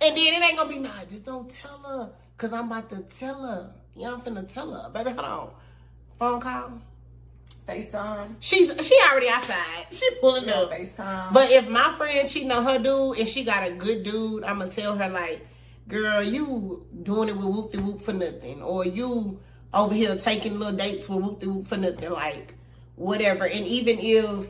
And 0.02 0.15
then 0.15 0.41
it 0.41 0.45
ain't 0.45 0.58
gonna 0.58 0.69
be, 0.69 0.80
nah, 0.80 1.04
just 1.10 1.26
don't 1.26 1.50
tell 1.50 1.80
her. 1.80 2.12
Cause 2.38 2.54
I'm 2.54 2.72
about 2.72 2.89
to 2.91 3.02
tell 3.17 3.41
her. 3.41 3.74
Yeah, 3.95 4.13
I'm 4.13 4.22
finna 4.22 4.52
tell 4.52 4.72
her. 4.72 4.89
Baby, 4.89 5.12
hold 5.12 5.26
on. 5.26 5.50
Phone 6.19 6.39
call. 6.39 6.82
FaceTime. 7.69 8.36
She's 8.39 8.69
she 8.86 8.99
already 9.10 9.29
outside. 9.29 9.88
She 9.91 10.10
pulling 10.19 10.49
up. 10.49 10.71
FaceTime. 10.71 11.34
But 11.34 11.51
if 11.51 11.69
my 11.69 11.95
friend 11.97 12.27
cheating 12.27 12.51
on 12.51 12.65
her 12.65 12.79
dude 12.79 13.19
and 13.19 13.27
she 13.27 13.43
got 13.43 13.67
a 13.67 13.71
good 13.71 14.03
dude, 14.03 14.43
I'm 14.43 14.60
gonna 14.60 14.71
tell 14.71 14.97
her 14.97 15.10
like, 15.10 15.45
girl, 15.88 16.23
you 16.23 16.86
doing 17.03 17.29
it 17.29 17.38
with 17.38 17.45
whoop 17.45 17.71
de 17.71 17.82
whoop 17.82 18.01
for 18.01 18.13
nothing, 18.13 18.62
or 18.62 18.86
you 18.86 19.39
over 19.73 19.93
here 19.93 20.15
taking 20.15 20.58
little 20.58 20.75
dates 20.75 21.08
with 21.08 21.19
whoop 21.19 21.39
de 21.39 21.49
whoop 21.49 21.67
for 21.67 21.77
nothing, 21.77 22.12
like 22.12 22.55
whatever. 22.95 23.45
And 23.45 23.65
even 23.65 23.99
if 23.99 24.49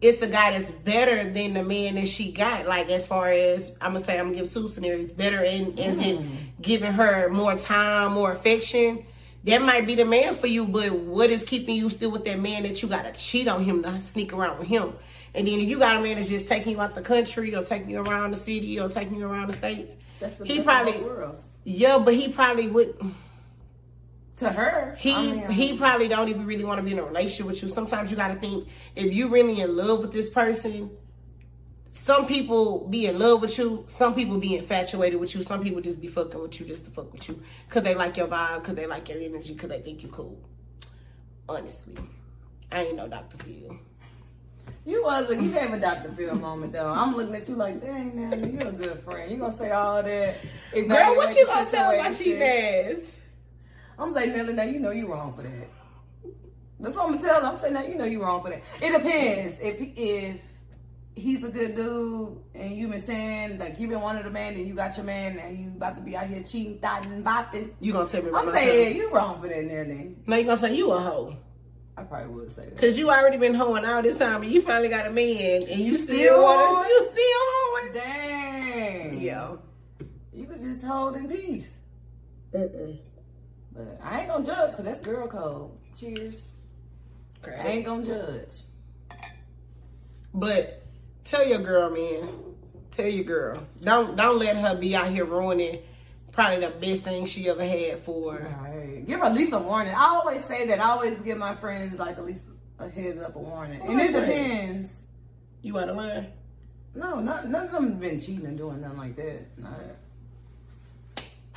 it's 0.00 0.22
a 0.22 0.28
guy 0.28 0.56
that's 0.56 0.70
better 0.70 1.30
than 1.30 1.54
the 1.54 1.62
man 1.62 1.94
that 1.94 2.08
she 2.08 2.32
got, 2.32 2.66
like 2.66 2.88
as 2.90 3.06
far 3.06 3.30
as 3.30 3.70
I'm 3.80 3.92
gonna 3.92 4.04
say, 4.04 4.18
I'm 4.18 4.26
gonna 4.26 4.42
give 4.42 4.52
two 4.52 4.68
scenarios, 4.68 5.12
better 5.12 5.42
in 5.42 5.78
as 5.78 6.04
in 6.04 6.18
mm. 6.18 6.36
giving 6.60 6.92
her 6.92 7.28
more 7.28 7.56
time, 7.56 8.12
more 8.12 8.32
affection. 8.32 9.04
That 9.44 9.62
might 9.62 9.86
be 9.86 9.94
the 9.94 10.04
man 10.04 10.34
for 10.34 10.46
you, 10.46 10.66
but 10.66 10.90
what 10.92 11.30
is 11.30 11.44
keeping 11.44 11.76
you 11.76 11.88
still 11.90 12.10
with 12.10 12.24
that 12.24 12.40
man 12.40 12.64
that 12.64 12.82
you 12.82 12.88
gotta 12.88 13.12
cheat 13.12 13.48
on 13.48 13.64
him 13.64 13.82
to 13.82 14.00
sneak 14.00 14.32
around 14.32 14.58
with 14.58 14.68
him? 14.68 14.94
And 15.34 15.46
then 15.46 15.60
if 15.60 15.68
you 15.68 15.78
got 15.78 15.96
a 15.96 16.00
man 16.00 16.16
that's 16.16 16.28
just 16.28 16.48
taking 16.48 16.72
you 16.72 16.80
out 16.80 16.94
the 16.94 17.02
country 17.02 17.54
or 17.54 17.64
taking 17.64 17.90
you 17.90 18.00
around 18.00 18.32
the 18.32 18.36
city 18.36 18.80
or 18.80 18.88
taking 18.88 19.16
you 19.16 19.26
around 19.28 19.48
the 19.48 19.54
states, 19.54 19.94
that's 20.18 20.36
the 20.36 20.44
he 20.44 20.62
probably 20.62 20.98
world. 21.00 21.38
yeah, 21.64 21.98
but 21.98 22.14
he 22.14 22.28
probably 22.28 22.68
would. 22.68 22.96
To 24.38 24.50
her, 24.50 24.96
He 25.00 25.14
I 25.14 25.22
mean, 25.22 25.50
he 25.50 25.76
probably 25.76 26.06
don't 26.06 26.28
even 26.28 26.46
really 26.46 26.64
want 26.64 26.78
to 26.78 26.82
be 26.84 26.92
in 26.92 26.98
a 27.00 27.04
relationship 27.04 27.46
with 27.46 27.60
you. 27.60 27.68
Sometimes 27.70 28.08
you 28.10 28.16
got 28.16 28.28
to 28.28 28.36
think 28.36 28.68
if 28.94 29.12
you 29.12 29.28
really 29.28 29.60
in 29.60 29.76
love 29.76 30.00
with 30.00 30.12
this 30.12 30.30
person. 30.30 30.90
Some 31.90 32.26
people 32.26 32.86
be 32.88 33.06
in 33.06 33.18
love 33.18 33.42
with 33.42 33.58
you. 33.58 33.84
Some 33.88 34.14
people 34.14 34.38
be 34.38 34.56
infatuated 34.56 35.18
with 35.18 35.34
you. 35.34 35.42
Some 35.42 35.62
people 35.62 35.80
just 35.80 36.00
be 36.00 36.08
fucking 36.08 36.40
with 36.40 36.60
you 36.60 36.66
just 36.66 36.84
to 36.84 36.90
fuck 36.90 37.12
with 37.12 37.28
you 37.28 37.42
because 37.66 37.82
they 37.82 37.94
like 37.94 38.16
your 38.16 38.26
vibe, 38.26 38.60
because 38.60 38.74
they 38.74 38.86
like 38.86 39.08
your 39.08 39.18
energy, 39.18 39.54
because 39.54 39.70
they 39.70 39.80
think 39.80 40.02
you 40.02 40.08
cool. 40.08 40.38
Honestly, 41.48 41.94
I 42.70 42.84
ain't 42.84 42.96
no 42.96 43.08
Dr. 43.08 43.38
Phil. 43.38 43.76
You 44.84 45.02
was 45.02 45.30
a, 45.30 45.34
you 45.34 45.50
gave 45.50 45.72
a 45.72 45.80
Dr. 45.80 46.12
Phil 46.12 46.34
moment 46.34 46.72
though. 46.72 46.88
I'm 46.88 47.14
looking 47.16 47.34
at 47.34 47.48
you 47.48 47.56
like, 47.56 47.80
dang, 47.80 48.30
now 48.30 48.36
you're 48.36 48.68
a 48.68 48.72
good 48.72 49.02
friend. 49.02 49.30
You 49.30 49.38
gonna 49.38 49.52
say 49.52 49.70
all 49.70 50.02
that? 50.02 50.36
Girl, 50.72 51.16
what 51.16 51.36
you 51.36 51.46
gonna 51.46 51.70
tell 51.70 51.96
my 51.96 52.12
cheating 52.12 52.42
ass? 52.42 53.18
I'm 53.98 54.12
saying, 54.12 54.32
Nelly, 54.32 54.52
now 54.52 54.62
you 54.62 54.78
know 54.78 54.90
you 54.90 55.10
wrong 55.10 55.34
for 55.34 55.42
that. 55.42 55.68
That's 56.80 56.94
what 56.96 57.06
I'm 57.06 57.16
gonna 57.16 57.22
tell 57.22 57.40
him. 57.40 57.46
I'm 57.46 57.56
saying, 57.56 57.74
now 57.74 57.82
you 57.82 57.96
know 57.96 58.04
you 58.04 58.22
wrong 58.22 58.42
for 58.42 58.50
that. 58.50 58.62
It 58.80 58.92
depends. 58.92 59.56
If 59.60 59.80
if 59.80 60.40
he's 61.18 61.42
a 61.44 61.48
good 61.48 61.74
dude 61.76 62.38
and 62.54 62.76
you've 62.76 62.90
been 62.90 63.00
saying 63.00 63.58
like 63.58 63.78
you've 63.78 63.90
been 63.90 64.00
wanting 64.00 64.24
a 64.24 64.30
man 64.30 64.54
and 64.54 64.66
you 64.66 64.74
got 64.74 64.96
your 64.96 65.04
man 65.04 65.38
and 65.38 65.58
you 65.58 65.68
about 65.68 65.96
to 65.96 66.02
be 66.02 66.16
out 66.16 66.26
here 66.26 66.42
cheating, 66.42 66.78
thotting, 66.78 67.22
bopping. 67.22 67.72
You 67.80 67.92
gonna 67.92 68.08
tell 68.08 68.22
me 68.22 68.30
about 68.30 68.48
I'm 68.48 68.54
saying 68.54 68.92
time. 68.92 68.96
you 68.96 69.10
wrong 69.10 69.40
for 69.40 69.48
that, 69.48 69.64
Nelly. 69.64 70.16
No, 70.26 70.36
you 70.36 70.44
gonna 70.44 70.58
say 70.58 70.76
you 70.76 70.92
a 70.92 71.00
hoe. 71.00 71.36
I 71.96 72.02
probably 72.02 72.28
would 72.34 72.52
say 72.52 72.66
that. 72.66 72.78
Cause 72.78 72.96
you 72.96 73.10
already 73.10 73.38
been 73.38 73.54
hoeing 73.54 73.84
all 73.84 74.02
this 74.02 74.18
time 74.18 74.42
and 74.42 74.52
you 74.52 74.62
finally 74.62 74.88
got 74.88 75.06
a 75.06 75.10
man 75.10 75.62
and 75.62 75.78
you 75.80 75.98
still, 75.98 76.16
Still 76.16 76.42
wanna 76.42 76.88
you 76.88 77.10
still 77.12 77.40
hoeing. 77.50 77.92
Dang. 77.92 79.20
Yeah. 79.20 79.56
You 80.32 80.46
could 80.46 80.60
just 80.60 80.82
hold 80.84 81.16
in 81.16 81.28
peace. 81.28 81.78
Mm-mm. 82.54 82.98
But 83.72 84.00
I 84.02 84.20
ain't 84.20 84.28
gonna 84.28 84.44
judge 84.44 84.70
because 84.70 84.84
that's 84.84 85.00
girl 85.00 85.26
code. 85.26 85.70
Cheers. 85.96 86.52
I 87.46 87.66
ain't 87.68 87.84
gonna 87.84 88.04
judge. 88.04 88.54
But 90.34 90.77
tell 91.28 91.46
your 91.46 91.58
girl, 91.58 91.90
man. 91.90 92.28
Tell 92.90 93.06
your 93.06 93.24
girl. 93.24 93.66
Don't 93.80 94.16
don't 94.16 94.38
let 94.38 94.56
her 94.56 94.74
be 94.74 94.96
out 94.96 95.08
here 95.08 95.24
ruining 95.24 95.78
probably 96.32 96.64
the 96.64 96.70
best 96.70 97.02
thing 97.02 97.26
she 97.26 97.48
ever 97.48 97.64
had 97.64 97.98
for 98.00 98.34
her. 98.34 98.56
Right. 98.62 99.04
Give 99.04 99.18
her 99.18 99.26
at 99.26 99.34
least 99.34 99.52
a 99.52 99.58
warning. 99.58 99.92
I 99.92 100.04
always 100.04 100.44
say 100.44 100.66
that. 100.68 100.78
I 100.78 100.90
always 100.90 101.20
give 101.20 101.36
my 101.36 101.54
friends 101.56 101.98
like 101.98 102.16
at 102.16 102.24
least 102.24 102.44
a 102.78 102.88
heads 102.88 103.20
up, 103.20 103.34
a 103.34 103.40
warning. 103.40 103.80
And 103.82 104.00
it 104.00 104.12
depends. 104.12 105.02
You 105.62 105.76
out 105.78 105.88
of 105.88 105.96
line? 105.96 106.28
No, 106.94 107.18
not, 107.20 107.48
none 107.48 107.66
of 107.66 107.72
them 107.72 107.98
been 107.98 108.20
cheating 108.20 108.46
and 108.46 108.56
doing 108.56 108.80
nothing 108.80 108.98
like 108.98 109.16
that. 109.16 109.58
Nah. 109.58 109.68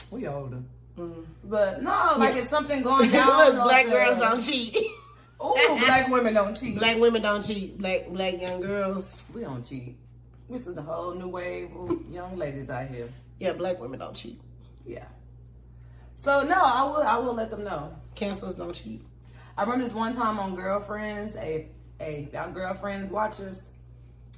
We 0.10 0.28
older. 0.28 0.64
Mm. 0.98 1.26
But 1.44 1.84
no, 1.84 2.16
like 2.18 2.36
if 2.36 2.48
something 2.48 2.82
going 2.82 3.12
down. 3.12 3.56
Look, 3.56 3.64
black 3.64 3.86
girls 3.86 4.18
don't 4.18 4.42
cheat. 4.42 4.76
Ooh, 5.44 5.78
black 5.86 6.08
women 6.10 6.34
don't 6.34 6.56
cheat. 6.58 6.78
black 6.78 7.00
women 7.00 7.22
don't 7.22 7.42
cheat. 7.46 7.78
Black 7.78 8.08
black 8.10 8.40
young 8.42 8.62
girls. 8.62 9.24
We 9.34 9.42
don't 9.42 9.64
cheat. 9.68 9.98
This 10.50 10.68
is 10.68 10.76
the 10.76 10.82
whole 10.82 11.14
new 11.14 11.28
wave 11.30 11.70
of 11.76 12.00
young 12.12 12.38
ladies 12.38 12.70
out 12.70 12.88
here. 12.88 13.10
Yeah, 13.40 13.54
black 13.54 13.80
women 13.80 14.00
don't 14.00 14.16
cheat. 14.16 14.40
Yeah. 14.86 15.06
So 16.16 16.44
no, 16.44 16.56
I 16.56 16.84
will 16.84 16.98
I 17.04 17.18
will 17.18 17.34
let 17.34 17.50
them 17.50 17.64
know. 17.64 17.96
Cancers 18.16 18.56
don't 18.56 18.74
cheat. 18.74 19.02
I 19.58 19.64
remember 19.64 19.86
this 19.86 19.94
one 19.94 20.14
time 20.14 20.40
on 20.40 20.56
Girlfriends, 20.56 21.36
a 21.36 21.68
a 22.00 22.28
our 22.36 22.50
girlfriends 22.52 23.10
watchers, 23.12 23.70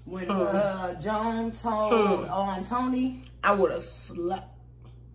when 0.06 0.30
uh 0.30 1.00
Joan 1.02 1.52
told 1.52 2.28
on 2.28 2.63
Toni, 2.63 3.24
I 3.44 3.54
would 3.54 3.72
have 3.72 3.82
slapped. 3.82 4.48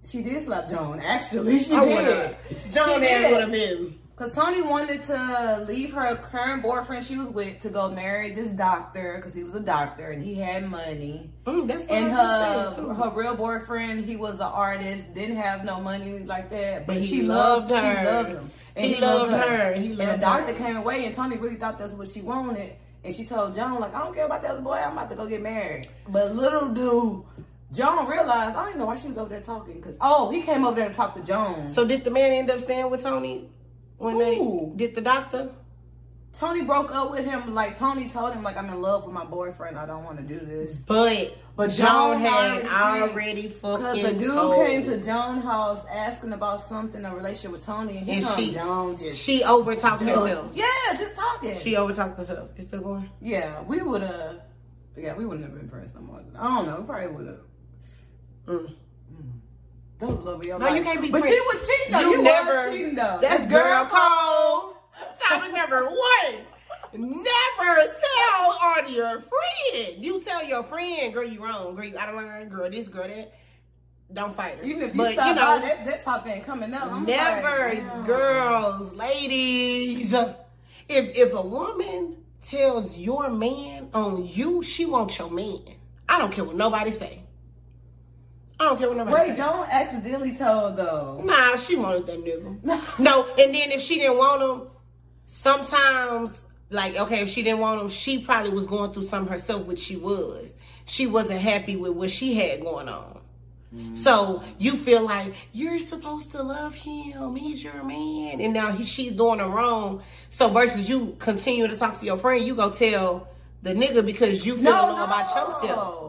she 0.05 0.23
did 0.23 0.43
slap 0.43 0.69
Joan. 0.69 1.01
Actually, 1.01 1.59
she 1.61 1.73
I 1.75 1.85
did. 1.85 2.37
have. 2.51 2.75
John 2.75 3.03
ass 3.03 3.09
did. 3.23 3.31
would 3.33 3.41
have 3.43 3.53
been. 3.53 3.99
Cause 4.19 4.35
Toni 4.35 4.63
wanted 4.63 5.03
to 5.03 5.65
leave 5.69 5.95
her 5.95 6.17
current 6.17 6.61
boyfriend 6.61 7.05
she 7.05 7.17
was 7.17 7.29
with 7.29 7.61
to 7.61 7.69
go 7.69 7.89
marry 7.89 8.33
this 8.33 8.51
doctor 8.51 9.15
because 9.17 9.33
he 9.33 9.45
was 9.45 9.55
a 9.55 9.61
doctor 9.61 10.11
and 10.11 10.21
he 10.21 10.35
had 10.35 10.69
money. 10.69 11.31
Mm, 11.47 11.69
that's 11.69 11.87
And 11.87 12.11
her 12.11 12.95
her 12.95 13.11
real 13.15 13.37
boyfriend, 13.37 14.05
he 14.05 14.17
was 14.17 14.41
an 14.41 14.47
artist, 14.47 15.15
didn't 15.15 15.37
have 15.37 15.65
no 15.65 15.81
money 15.81 16.19
like 16.25 16.51
that, 16.51 16.85
but 16.85 16.95
But 16.97 17.05
she 17.05 17.23
loved, 17.23 17.71
loved 17.71 17.81
She 17.85 17.89
her. 17.95 18.05
loved 18.05 18.29
him, 18.31 18.51
He 18.77 19.01
loved 19.01 19.33
her. 19.33 19.75
He 19.75 19.89
loved 19.91 20.01
and 20.01 20.11
the 20.21 20.27
doctor 20.27 20.53
her. 20.53 20.59
came 20.59 20.77
away, 20.77 21.05
and 21.05 21.15
Toni 21.15 21.37
really 21.37 21.55
thought 21.55 21.79
that's 21.79 21.93
what 21.93 22.09
she 22.09 22.21
wanted. 22.21 22.73
And 23.05 23.15
she 23.15 23.25
told 23.25 23.55
Joan, 23.55 23.79
like, 23.79 23.95
I 23.95 24.01
don't 24.01 24.15
care 24.15 24.27
about 24.27 24.43
that 24.43 24.51
other 24.51 24.61
boy. 24.63 24.73
I'm 24.73 24.95
about 24.95 25.11
to 25.11 25.17
go 25.17 25.29
get 25.29 25.41
married. 25.43 25.87
But 26.09 26.35
little 26.35 26.69
dude, 26.71 27.23
Joan 27.73 28.09
realized 28.09 28.57
I 28.57 28.67
didn't 28.67 28.81
know 28.81 28.87
why 28.87 28.97
she 28.97 29.07
was 29.07 29.17
over 29.17 29.29
there 29.29 29.41
talking. 29.41 29.81
Cause 29.81 29.97
oh, 30.01 30.31
he 30.33 30.43
came 30.43 30.65
over 30.65 30.75
there 30.75 30.89
to 30.89 30.95
talk 30.95 31.15
to 31.15 31.23
Joan. 31.23 31.73
So 31.73 31.87
did 31.87 32.03
the 32.03 32.11
man 32.11 32.33
end 32.33 32.51
up 32.51 32.61
staying 32.61 32.91
with 32.91 33.03
Toni 33.05 33.49
when 33.99 34.15
Who? 34.17 34.73
they 34.77 34.87
did 34.87 34.95
the 34.95 35.01
doctor? 35.03 35.51
Toni 36.35 36.63
broke 36.63 36.95
up 36.95 37.11
with 37.11 37.25
him. 37.25 37.53
Like 37.55 37.77
Toni 37.79 38.09
told 38.09 38.33
him, 38.33 38.43
like, 38.45 38.57
I'm 38.57 38.67
in 38.69 38.81
love 38.81 39.05
with 39.05 39.13
my 39.13 39.25
boyfriend. 39.25 39.77
I 39.77 39.87
don't 39.87 40.05
want 40.05 40.19
to 40.19 40.23
do 40.23 40.39
this. 40.39 40.71
But 40.87 41.37
But 41.57 41.71
John 41.71 42.13
Joan 42.13 42.21
had 42.21 42.67
already 42.67 43.49
already 43.49 43.49
Cause 43.49 44.01
the 44.01 44.13
dude 44.13 44.29
told. 44.31 44.55
came 44.55 44.85
to 44.85 45.01
Joan's 45.03 45.43
house 45.43 45.85
asking 45.91 46.33
about 46.33 46.61
something, 46.61 47.05
a 47.05 47.13
relationship 47.13 47.51
with 47.51 47.65
Toni, 47.67 47.97
and 47.99 48.07
he 48.07 48.13
And 48.19 48.27
she- 48.27 48.53
Joan 48.53 48.97
just 48.97 49.21
She 49.21 49.41
overtalked 49.43 50.01
herself. 50.01 50.53
yeah, 50.55 50.65
just 50.97 51.17
talking. 51.17 51.59
She 51.59 51.73
overtalked 51.75 52.17
herself. 52.17 52.51
You 52.57 52.63
still 52.63 52.81
going? 52.83 53.11
yeah, 53.21 53.63
we 53.63 53.83
would 53.83 54.03
have. 54.03 54.37
Yeah, 54.97 55.17
we 55.17 55.27
wouldn't 55.27 55.45
have 55.45 55.57
been 55.59 55.69
friends 55.69 55.93
no 55.95 56.03
more. 56.03 56.21
I 56.39 56.45
don't 56.55 56.67
know. 56.67 56.77
We 56.81 56.87
probably 56.87 57.09
would 57.09 57.27
have. 57.27 57.41
Mm. 58.47 58.75
Was 60.01 60.11
love 60.21 60.41
of 60.41 60.47
your 60.47 60.59
No, 60.59 60.67
life. 60.67 60.77
you 60.77 60.83
can't 60.83 61.01
be 61.01 61.11
But 61.11 61.23
she 61.25 61.41
was 61.41 61.69
cheating 61.69 61.93
though. 61.93 62.01
You 62.01 62.11
You, 62.19 62.23
never- 62.23 62.71
cheating 62.71 62.95
though. 62.95 63.19
That's 63.21 63.47
girl 63.47 63.85
code. 63.87 64.75
Topic 65.21 65.53
number 65.53 65.87
one. 65.87 66.35
Never 66.93 67.75
tell 67.77 68.59
on 68.63 68.93
your 68.93 69.21
friend. 69.23 70.05
You 70.05 70.21
tell 70.21 70.43
your 70.45 70.63
friend, 70.63 71.13
girl, 71.13 71.25
you 71.25 71.45
wrong. 71.45 71.75
Girl, 71.75 71.85
you 71.85 71.99
out 71.99 72.09
of 72.09 72.15
line. 72.15 72.49
Girl, 72.49 72.71
this, 72.71 72.89
girl, 72.89 73.09
that. 73.09 73.35
Don't 74.13 74.35
fight 74.35 74.57
her. 74.59 74.65
Even 74.65 74.85
if 74.85 74.95
you 74.95 75.03
but 75.03 75.13
stop 75.13 75.27
you 75.29 75.35
know, 75.35 75.61
by, 75.61 75.67
that, 75.67 75.85
that 75.85 76.03
top 76.03 76.27
ain't 76.27 76.43
coming 76.45 76.73
up. 76.73 76.91
I'm 76.91 77.05
never, 77.05 77.75
like, 77.75 78.07
girls, 78.07 78.95
ladies. 78.95 80.13
If 80.15 80.35
if 80.89 81.35
a 81.35 81.43
woman 81.43 82.17
tells 82.43 82.97
your 82.97 83.29
man 83.29 83.91
on 83.93 84.27
you, 84.27 84.63
she 84.63 84.87
wants 84.87 85.19
your 85.19 85.31
man. 85.31 85.61
I 86.09 86.19
don't 86.19 86.33
care 86.33 86.45
what 86.45 86.57
nobody 86.57 86.91
say. 86.91 87.21
I 88.61 88.65
don't 88.65 88.79
care 88.79 88.89
what 88.89 88.97
nobody 88.97 89.17
say. 89.17 89.29
Wait, 89.29 89.37
Joan 89.37 89.67
accidentally 89.71 90.35
told 90.35 90.77
though. 90.77 91.21
Nah, 91.25 91.57
she 91.57 91.77
wanted 91.77 92.07
that 92.07 92.25
nigga. 92.25 92.99
no, 92.99 93.27
and 93.39 93.55
then 93.55 93.71
if 93.71 93.81
she 93.81 93.97
didn't 93.99 94.19
want 94.19 94.43
him, 94.43 94.69
sometimes, 95.27 96.45
like, 96.71 96.97
okay, 96.97 97.21
if 97.21 97.29
she 97.29 97.43
didn't 97.43 97.61
want 97.61 97.81
him, 97.81 97.89
she 97.89 98.21
probably 98.23 98.51
was 98.51 98.67
going 98.67 98.93
through 98.93 99.05
something 99.05 99.33
herself, 99.33 99.65
which 99.67 99.79
she 99.79 99.97
was. 99.97 100.55
She 100.87 101.07
wasn't 101.07 101.41
happy 101.41 101.77
with 101.77 101.93
what 101.93 102.11
she 102.11 102.35
had 102.35 102.63
going 102.63 102.89
on. 102.89 103.21
Mm. 103.75 103.97
So 103.97 104.43
you 104.59 104.73
feel 104.73 105.03
like 105.05 105.35
you're 105.53 105.81
supposed 105.81 106.31
to 106.33 106.43
love 106.43 106.75
him. 106.75 107.37
He's 107.37 107.63
your 107.63 107.85
man, 107.85 108.41
and 108.41 108.53
now 108.55 108.73
he, 108.73 108.85
she's 108.85 109.13
doing 109.13 109.41
it 109.41 109.45
wrong. 109.45 110.03
So 110.31 110.49
versus 110.49 110.89
you 110.89 111.15
continue 111.19 111.69
to 111.69 111.77
talk 111.77 111.99
to 111.99 112.07
your 112.07 112.19
friend, 112.19 112.45
you 112.45 112.55
go 112.55 112.71
tell 112.71 113.29
the 113.63 113.75
nigga 113.75 114.05
because 114.05 114.47
you 114.47 114.55
feel 114.55 114.65
No, 114.65 114.97
know 114.97 115.05
about 115.05 115.27
yourself. 115.29 116.08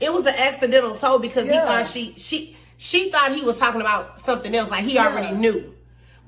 It 0.00 0.12
was 0.12 0.26
an 0.26 0.34
accidental 0.36 0.96
toe 0.96 1.18
because 1.18 1.46
he 1.48 1.56
thought 1.56 1.86
she 1.86 2.14
she 2.18 2.56
she 2.76 3.10
thought 3.10 3.32
he 3.34 3.42
was 3.42 3.58
talking 3.58 3.80
about 3.80 4.20
something 4.20 4.54
else, 4.54 4.70
like 4.70 4.84
he 4.84 4.94
Yeah. 4.94 5.06
already 5.08 5.34
knew. 5.36 5.74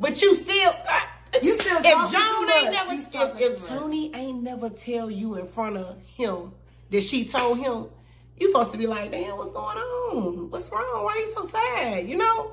But 0.00 0.22
you 0.22 0.34
still, 0.34 0.70
uh, 0.88 1.00
You 1.42 1.54
still 1.54 1.78
if 1.78 1.84
Joan 2.12 2.50
ain't 2.50 2.72
never, 2.72 2.92
if, 2.94 3.40
if. 3.40 3.66
Toni 3.66 4.14
ain't 4.14 4.42
never 4.42 4.70
tell 4.70 5.10
you 5.10 5.34
in 5.36 5.46
front 5.46 5.76
of 5.76 5.96
him 6.16 6.52
that 6.90 7.02
she 7.04 7.24
told 7.24 7.58
him, 7.58 7.86
you 8.38 8.50
supposed 8.50 8.70
to 8.72 8.78
be 8.78 8.86
like, 8.86 9.10
damn, 9.10 9.36
what's 9.36 9.52
going 9.52 9.76
on? 9.76 10.48
What's 10.50 10.70
wrong? 10.70 11.04
Why 11.04 11.12
are 11.12 11.18
you 11.18 11.32
so 11.34 11.48
sad? 11.48 12.08
You 12.08 12.16
know? 12.16 12.52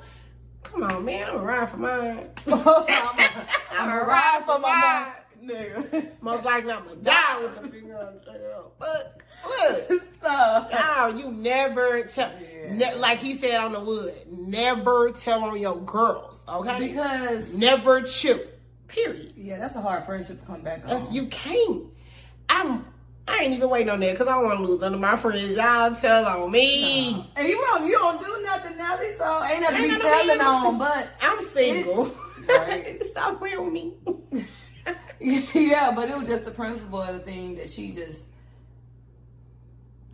Come 0.63 0.83
on, 0.83 1.05
man, 1.05 1.29
I'm 1.29 1.35
a 1.35 1.43
ride 1.43 1.69
for 1.69 1.77
mine. 1.77 2.29
I'm 2.47 3.89
a 3.89 4.03
ride 4.05 4.41
for 4.45 4.57
my 4.59 5.11
nigga. 5.43 6.07
Most 6.21 6.43
likely 6.43 6.71
I'm 6.71 6.83
gonna 6.85 6.95
die 6.97 7.39
with 7.41 7.61
the 7.61 7.67
finger 7.69 7.97
on 7.99 8.15
the 8.15 8.19
trigger. 8.21 8.55
But 8.79 9.21
look. 9.47 10.03
so, 10.25 10.67
How 10.77 11.09
you 11.09 11.31
never 11.31 12.03
tell, 12.03 12.31
Yeah. 12.41 12.73
ne- 12.73 12.95
like 12.95 13.19
he 13.19 13.35
said 13.35 13.59
on 13.59 13.73
the 13.73 13.79
wood, 13.79 14.13
never 14.31 15.11
tell 15.11 15.43
on 15.43 15.57
your 15.59 15.77
girls, 15.81 16.41
okay? 16.49 16.87
because 16.87 17.53
never 17.53 18.01
chew. 18.01 18.39
Period. 18.87 19.33
yeah, 19.35 19.59
that's 19.59 19.75
a 19.75 19.81
hard 19.81 20.05
friendship 20.05 20.39
to 20.39 20.45
come 20.45 20.61
back 20.61 20.83
on. 20.83 20.89
That's 20.89 21.11
you 21.11 21.27
can't. 21.27 21.83
I'm. 22.49 22.85
I 23.27 23.39
ain't 23.39 23.53
even 23.53 23.69
waiting 23.69 23.89
on 23.89 23.99
that 24.01 24.11
because 24.11 24.27
I 24.27 24.33
don't 24.33 24.43
want 24.45 24.59
to 24.59 24.65
lose 24.65 24.81
none 24.81 24.93
of 24.93 24.99
my 24.99 25.15
friends. 25.15 25.57
Y'all 25.57 25.93
tell 25.95 26.25
on 26.25 26.51
me. 26.51 27.27
And 27.35 27.47
you 27.47 27.55
don't, 27.59 27.85
you 27.87 27.93
don't 27.93 28.23
do 28.23 28.43
nothing, 28.43 28.77
Nelly, 28.77 29.13
so 29.17 29.43
ain't 29.43 29.61
nothing 29.61 29.81
to 29.89 29.95
be 29.95 30.01
telling 30.01 30.41
on. 30.41 30.77
But 30.77 31.09
I'm 31.21 31.41
single. 31.41 32.11
Right. 32.47 33.03
Stop 33.03 33.39
playing 33.39 33.63
with 33.63 33.73
me. 33.73 33.93
yeah, 35.19 35.91
but 35.95 36.09
it 36.09 36.15
was 36.15 36.27
just 36.27 36.45
the 36.45 36.51
principle 36.51 37.01
of 37.01 37.13
the 37.15 37.19
thing 37.19 37.55
that 37.55 37.67
she 37.69 37.91
just 37.91 38.21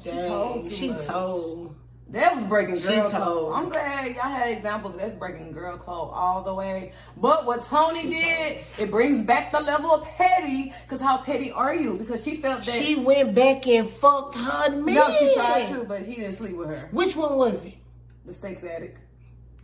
she 0.04 0.10
Dang, 0.10 0.28
told. 0.30 0.64
Too 0.64 0.70
She 0.72 0.90
much. 0.90 1.06
told. 1.06 1.76
That 2.10 2.36
was 2.36 2.44
breaking 2.44 2.78
She 2.78 2.88
girl 2.88 3.10
told. 3.10 3.14
code. 3.14 3.54
I'm 3.56 3.70
glad 3.70 4.08
y'all 4.16 4.24
had 4.24 4.50
examples. 4.52 4.98
That's 4.98 5.14
breaking 5.14 5.54
girl 5.54 5.78
code 5.78 6.10
all 6.12 6.44
the 6.44 6.54
way. 6.54 6.92
But 7.16 7.46
what 7.46 7.62
Toni 7.64 8.10
did, 8.10 8.58
it 8.78 8.92
brings 8.92 9.22
back 9.26 9.54
the 9.54 9.62
level 9.62 9.92
of 9.92 10.04
petty. 10.04 10.74
Cause 10.90 11.00
how 11.00 11.20
petty 11.20 11.54
are 11.54 11.74
you? 11.74 11.94
Because 11.94 12.22
she 12.22 12.36
felt 12.38 12.66
that. 12.66 12.74
She 12.84 12.96
went 12.96 13.34
back 13.34 13.66
and 13.68 13.88
fucked 13.90 14.36
her 14.36 14.72
man. 14.72 14.96
no, 14.96 15.10
she 15.18 15.34
tried 15.36 15.70
to, 15.70 15.86
but 15.86 16.02
he 16.04 16.16
didn't 16.16 16.34
sleep 16.34 16.58
with 16.58 16.68
her. 16.68 16.90
Which 16.92 17.16
one 17.16 17.38
was 17.38 17.64
it? 17.64 17.76
The 18.26 18.34
sex 18.34 18.62
addict. 18.66 18.98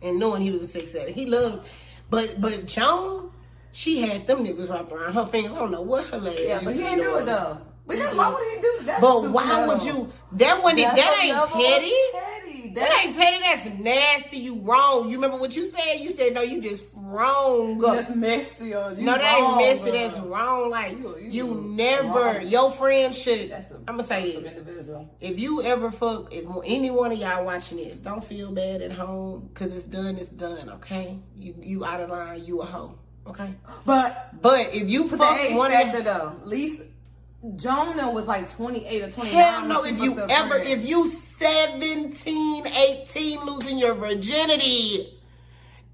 and 0.00 0.18
knowing 0.18 0.40
he 0.40 0.50
was 0.50 0.62
a 0.62 0.66
sex 0.68 0.94
addict. 0.94 1.18
He 1.18 1.26
loved, 1.26 1.66
but 2.08 2.40
but 2.40 2.64
Joan, 2.64 3.30
she 3.72 4.00
had 4.00 4.26
them 4.26 4.38
niggas 4.46 4.70
wrapped 4.70 4.90
around 4.90 5.12
her 5.12 5.26
finger. 5.26 5.52
I 5.54 5.58
don't 5.58 5.70
know 5.70 5.82
what 5.82 6.06
her 6.06 6.18
legs. 6.18 6.40
Yeah, 6.42 6.60
but 6.64 6.74
he 6.74 6.80
was 6.82 6.90
didn't 6.92 7.04
do 7.04 7.16
it 7.18 7.26
though. 7.26 7.58
Because 7.88 8.14
why 8.14 8.28
would 8.28 8.46
he 8.54 8.60
do 8.60 8.84
that? 8.86 9.00
But 9.00 9.30
why 9.30 9.66
would 9.66 9.82
you? 9.82 10.12
That 10.32 10.62
one, 10.62 10.76
That's 10.76 10.94
that 10.96 11.20
ain't 11.22 11.52
petty. 11.52 11.92
petty. 12.12 12.74
That 12.74 12.88
That 12.88 13.02
ain't 13.06 13.16
petty. 13.16 13.38
That's 13.40 13.78
nasty. 13.80 14.36
You 14.38 14.56
wrong. 14.60 15.08
You 15.08 15.16
remember 15.16 15.38
what 15.38 15.56
you 15.56 15.64
said? 15.64 15.94
You 15.94 16.10
said 16.10 16.34
no. 16.34 16.42
You 16.42 16.60
just 16.60 16.84
wrong. 16.94 17.78
That's 17.78 18.14
messy 18.14 18.74
or 18.74 18.92
you 18.92 19.06
no, 19.06 19.16
that 19.16 19.40
wrong, 19.40 19.60
ain't 19.62 19.78
messy. 19.84 19.90
That's 19.90 20.18
wrong. 20.18 20.70
Like 20.70 20.98
You- 20.98 21.16
you, 21.18 21.30
you 21.30 21.54
never. 21.74 22.08
wrong. 22.08 22.46
Your 22.46 22.70
friend 22.70 23.14
should. 23.14 23.50
That's 23.50 23.70
a 23.70 23.76
I'm 23.76 23.84
gonna 23.96 24.02
say 24.02 24.36
this. 24.40 24.52
individual. 24.54 25.08
If 25.20 25.38
you 25.38 25.62
ever 25.62 25.90
fuck, 25.90 26.32
if 26.32 26.44
any 26.66 26.90
one 26.90 27.12
of 27.12 27.18
y'all 27.18 27.44
watching 27.44 27.78
this, 27.78 27.96
don't 27.98 28.22
feel 28.24 28.52
bad 28.52 28.82
at 28.82 28.92
home 28.92 29.48
because 29.52 29.72
it's 29.72 29.84
done. 29.84 30.16
It's 30.16 30.30
done. 30.30 30.68
Okay. 30.68 31.18
You 31.36 31.54
you 31.62 31.84
out 31.86 32.00
of 32.00 32.10
line. 32.10 32.44
You 32.44 32.60
a 32.60 32.66
hoe. 32.66 32.98
Okay. 33.26 33.54
But 33.86 34.40
But 34.42 34.74
if 34.74 34.88
you 34.88 35.08
fuck 35.08 35.50
one 35.52 35.70
factor 35.70 35.98
of 35.98 36.04
though. 36.04 36.32
Least 36.44 36.82
Jonah 37.54 38.10
was 38.10 38.26
like 38.26 38.50
28 38.50 39.02
or 39.02 39.10
29. 39.10 39.32
hell 39.32 39.64
no, 39.64 39.84
if 39.84 39.98
you 39.98 40.18
ever, 40.28 40.58
if 40.58 40.86
you 40.86 41.08
17, 41.08 42.66
18 42.66 43.40
losing 43.46 43.78
your 43.78 43.94
virginity 43.94 45.18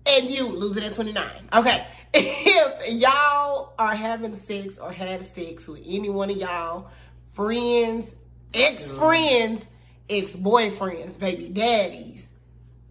and 0.07 0.31
you 0.31 0.49
lose 0.49 0.77
it 0.77 0.85
at 0.85 0.95
29. 0.95 1.27
Okay. 1.53 1.87
If 2.17 3.03
y'all 3.03 3.75
are 3.77 3.97
having 3.97 4.37
sex 4.37 4.79
or 4.79 4.92
had 4.92 5.27
sex 5.27 5.67
with 5.67 5.83
any 5.85 6.09
one 6.09 6.31
of 6.31 6.37
y'all 6.37 6.88
friends, 7.33 8.15
ex-friends, 8.55 9.69
ex-boyfriends, 10.09 11.19
baby 11.19 11.49
daddies, 11.49 12.35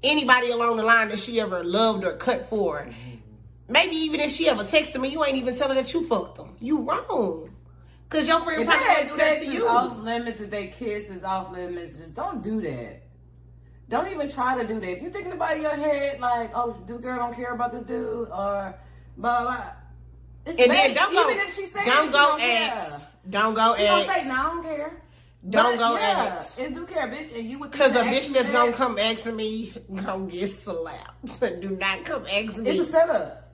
anybody 0.03 0.49
along 0.51 0.75
the 0.75 0.83
line 0.83 1.07
that 1.07 1.19
she 1.19 1.39
ever 1.39 1.63
loved 1.63 2.03
or 2.03 2.17
cut 2.17 2.49
for, 2.49 2.81
mm-hmm. 2.81 3.15
maybe 3.69 3.95
even 3.95 4.19
if 4.19 4.33
she 4.33 4.49
ever 4.49 4.63
texted 4.65 4.99
me, 4.99 5.07
you 5.07 5.23
ain't 5.23 5.37
even 5.37 5.55
telling 5.55 5.77
that 5.77 5.93
you 5.93 6.05
fucked 6.05 6.35
them. 6.35 6.55
You 6.59 6.81
wrong. 6.81 7.52
Cause 8.09 8.27
your 8.27 8.39
friend 8.41 8.61
if 8.61 8.67
they 8.67 8.73
probably 8.73 8.87
had 8.93 9.07
gonna 9.09 9.09
do 9.09 9.17
that 9.17 9.37
to 9.43 9.51
you. 9.51 9.67
off 9.67 9.97
limits, 9.97 10.39
if 10.41 10.49
they 10.51 10.67
kiss 10.67 11.05
is 11.09 11.23
off 11.23 11.51
limits, 11.51 11.95
just 11.97 12.15
don't 12.15 12.43
do 12.43 12.61
that. 12.61 13.01
Don't 13.89 14.07
even 14.11 14.29
try 14.29 14.59
to 14.61 14.67
do 14.67 14.79
that. 14.79 14.89
If 14.91 15.01
you're 15.01 15.11
thinking 15.11 15.31
about 15.33 15.55
in 15.55 15.63
your 15.63 15.75
head, 15.75 16.19
like, 16.19 16.51
oh, 16.55 16.77
this 16.85 16.97
girl 16.97 17.17
don't 17.17 17.35
care 17.35 17.53
about 17.53 17.71
this 17.71 17.83
dude, 17.83 18.27
or 18.29 18.75
blah 19.17 19.41
blah. 19.41 19.43
blah. 19.43 19.65
It's 20.45 20.59
And 20.59 20.71
then 20.71 20.93
don't 20.93 21.13
even 21.13 21.37
go. 21.37 21.43
if 21.43 21.55
she 21.55 21.65
says 21.65 21.85
don't 21.85 22.11
go 22.11 22.17
don't 22.37 22.41
ask. 22.41 22.99
care. 22.99 23.07
Don't 23.29 23.53
go 23.53 23.75
She 23.75 23.83
gonna 23.85 24.01
ask. 24.03 24.11
say, 24.21 24.27
no, 24.27 24.33
I 24.35 24.43
don't 24.43 24.63
care. 24.63 24.91
Don't 25.49 25.77
But, 25.77 25.79
go 25.79 25.95
yeah, 25.95 26.35
ask. 26.39 26.59
And 26.61 26.73
do 26.75 26.85
care, 26.85 27.07
bitch. 27.07 27.37
And 27.37 27.47
you 27.47 27.59
would 27.59 27.71
Cause 27.71 27.95
a 27.95 27.99
bitch 28.03 28.27
that's 28.31 28.37
action 28.39 28.53
gonna 28.53 28.71
that- 28.71 28.77
come 28.77 28.97
asking 28.99 29.35
me 29.35 29.73
gonna 30.03 30.29
get 30.31 30.49
slapped. 30.51 31.39
Do 31.61 31.77
not 31.77 32.05
come 32.05 32.25
asking 32.27 32.63
me. 32.63 32.69
It's 32.71 32.87
a 32.87 32.91
setup. 32.91 33.53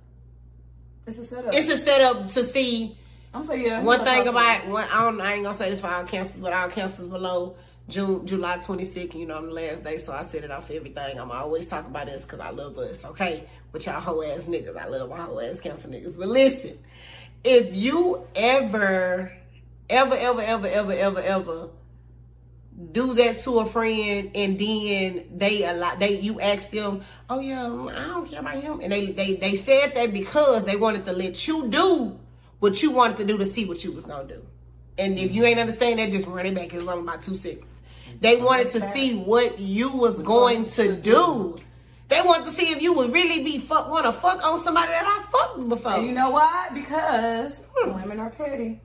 It's 1.08 1.18
a 1.18 1.24
setup. 1.26 1.54
It's 1.54 1.70
a 1.70 1.78
setup 1.78 2.28
to 2.34 2.44
see 2.44 2.98
I'm 3.34 3.46
saying 3.46 3.66
yeah. 3.66 3.84
one 3.84 4.04
thing 4.04 4.28
about 4.28 4.68
one. 4.68 4.88
I, 4.92 5.04
don't, 5.04 5.22
I 5.22 5.34
ain't 5.34 5.44
gonna 5.44 5.58
say 5.58 5.70
this 5.70 5.82
for 5.82 5.88
all 5.88 6.04
cancers, 6.04 6.40
but 6.40 6.52
all 6.52 6.70
cancers 6.70 7.08
below 7.08 7.56
June, 7.88 8.26
July 8.26 8.58
26th. 8.58 9.14
You 9.14 9.28
know, 9.28 9.38
I'm 9.38 9.48
the 9.48 9.54
last 9.54 9.84
day, 9.84 9.98
so 9.98 10.14
I 10.14 10.24
set 10.24 10.44
it 10.44 10.52
off 10.52 10.72
everything. 10.72 11.20
I'm 11.20 11.32
always 11.32 11.68
talking 11.68 11.92
about 11.92 12.08
this 12.08 12.24
because 12.24 12.40
I 12.40 12.50
love 12.50 12.78
us. 12.80 13.06
Okay, 13.06 13.44
with 13.72 13.86
y'all 13.86 14.00
hoe 14.00 14.24
ass 14.24 14.46
niggas, 14.46 14.76
I 14.76 14.88
love 14.88 15.10
my 15.10 15.18
hoe 15.18 15.40
ass 15.40 15.60
cancer 15.60 15.88
niggas. 15.88 16.18
But 16.18 16.28
listen, 16.28 16.80
if 17.44 17.76
you 17.76 18.26
ever, 18.36 19.32
ever, 19.90 20.16
ever, 20.16 20.42
ever, 20.42 20.68
ever, 20.68 20.94
ever, 20.94 21.22
ever 21.22 21.70
do 22.94 23.14
that 23.14 23.40
to 23.42 23.60
a 23.60 23.66
friend 23.66 24.32
and 24.34 24.58
then 24.58 25.26
they 25.36 25.66
a 25.66 25.74
lot 25.74 26.00
they 26.00 26.18
you 26.22 26.40
ask 26.40 26.70
them 26.70 27.02
oh 27.30 27.42
yeah 27.42 27.66
i 27.66 28.08
don't 28.08 28.30
care 28.30 28.40
about 28.40 28.56
him 28.56 28.80
and 28.80 28.90
they 28.90 29.12
they 29.12 29.34
they 29.34 29.58
said 29.58 29.94
that 29.96 30.14
because 30.14 30.64
they 30.64 30.78
wanted 30.78 31.04
to 31.04 31.12
let 31.12 31.46
you 31.46 31.68
do 31.68 32.18
what 32.60 32.82
you 32.82 32.92
wanted 32.92 33.18
to 33.18 33.26
do 33.26 33.38
to 33.38 33.46
see 33.46 33.66
what 33.66 33.84
you 33.84 33.92
was 33.92 34.06
gonna 34.06 34.28
do 34.28 34.46
and 34.98 35.18
if 35.18 35.32
you 35.32 35.44
ain't 35.46 35.60
understand 35.60 36.00
that 36.00 36.12
just 36.12 36.28
run 36.28 36.46
it 36.46 36.56
back 36.56 36.74
it 36.74 36.76
was 36.76 36.88
only 36.88 37.04
about 37.04 37.22
two 37.22 37.36
seconds 37.36 37.82
they 38.22 38.36
wanted 38.38 38.70
to 38.70 38.82
see 38.82 39.18
what 39.18 39.60
you 39.60 39.92
was 39.96 40.20
going 40.20 40.66
to 40.66 40.96
do 40.96 41.58
they 42.10 42.22
wanted 42.22 42.46
to 42.46 42.52
see 42.52 42.72
if 42.72 42.82
you 42.82 42.94
would 42.94 43.14
really 43.14 43.44
be 43.44 43.60
fuck 43.60 43.90
want 43.90 44.06
to 44.06 44.12
fuck 44.12 44.44
on 44.44 44.60
somebody 44.60 44.92
that 44.92 45.06
i 45.06 45.32
fucked 45.32 45.70
before 45.70 45.94
And 45.94 46.06
you 46.08 46.12
know 46.12 46.32
why? 46.32 46.70
Because 46.74 47.62
women 47.86 48.20
are 48.20 48.30
petty. 48.32 48.82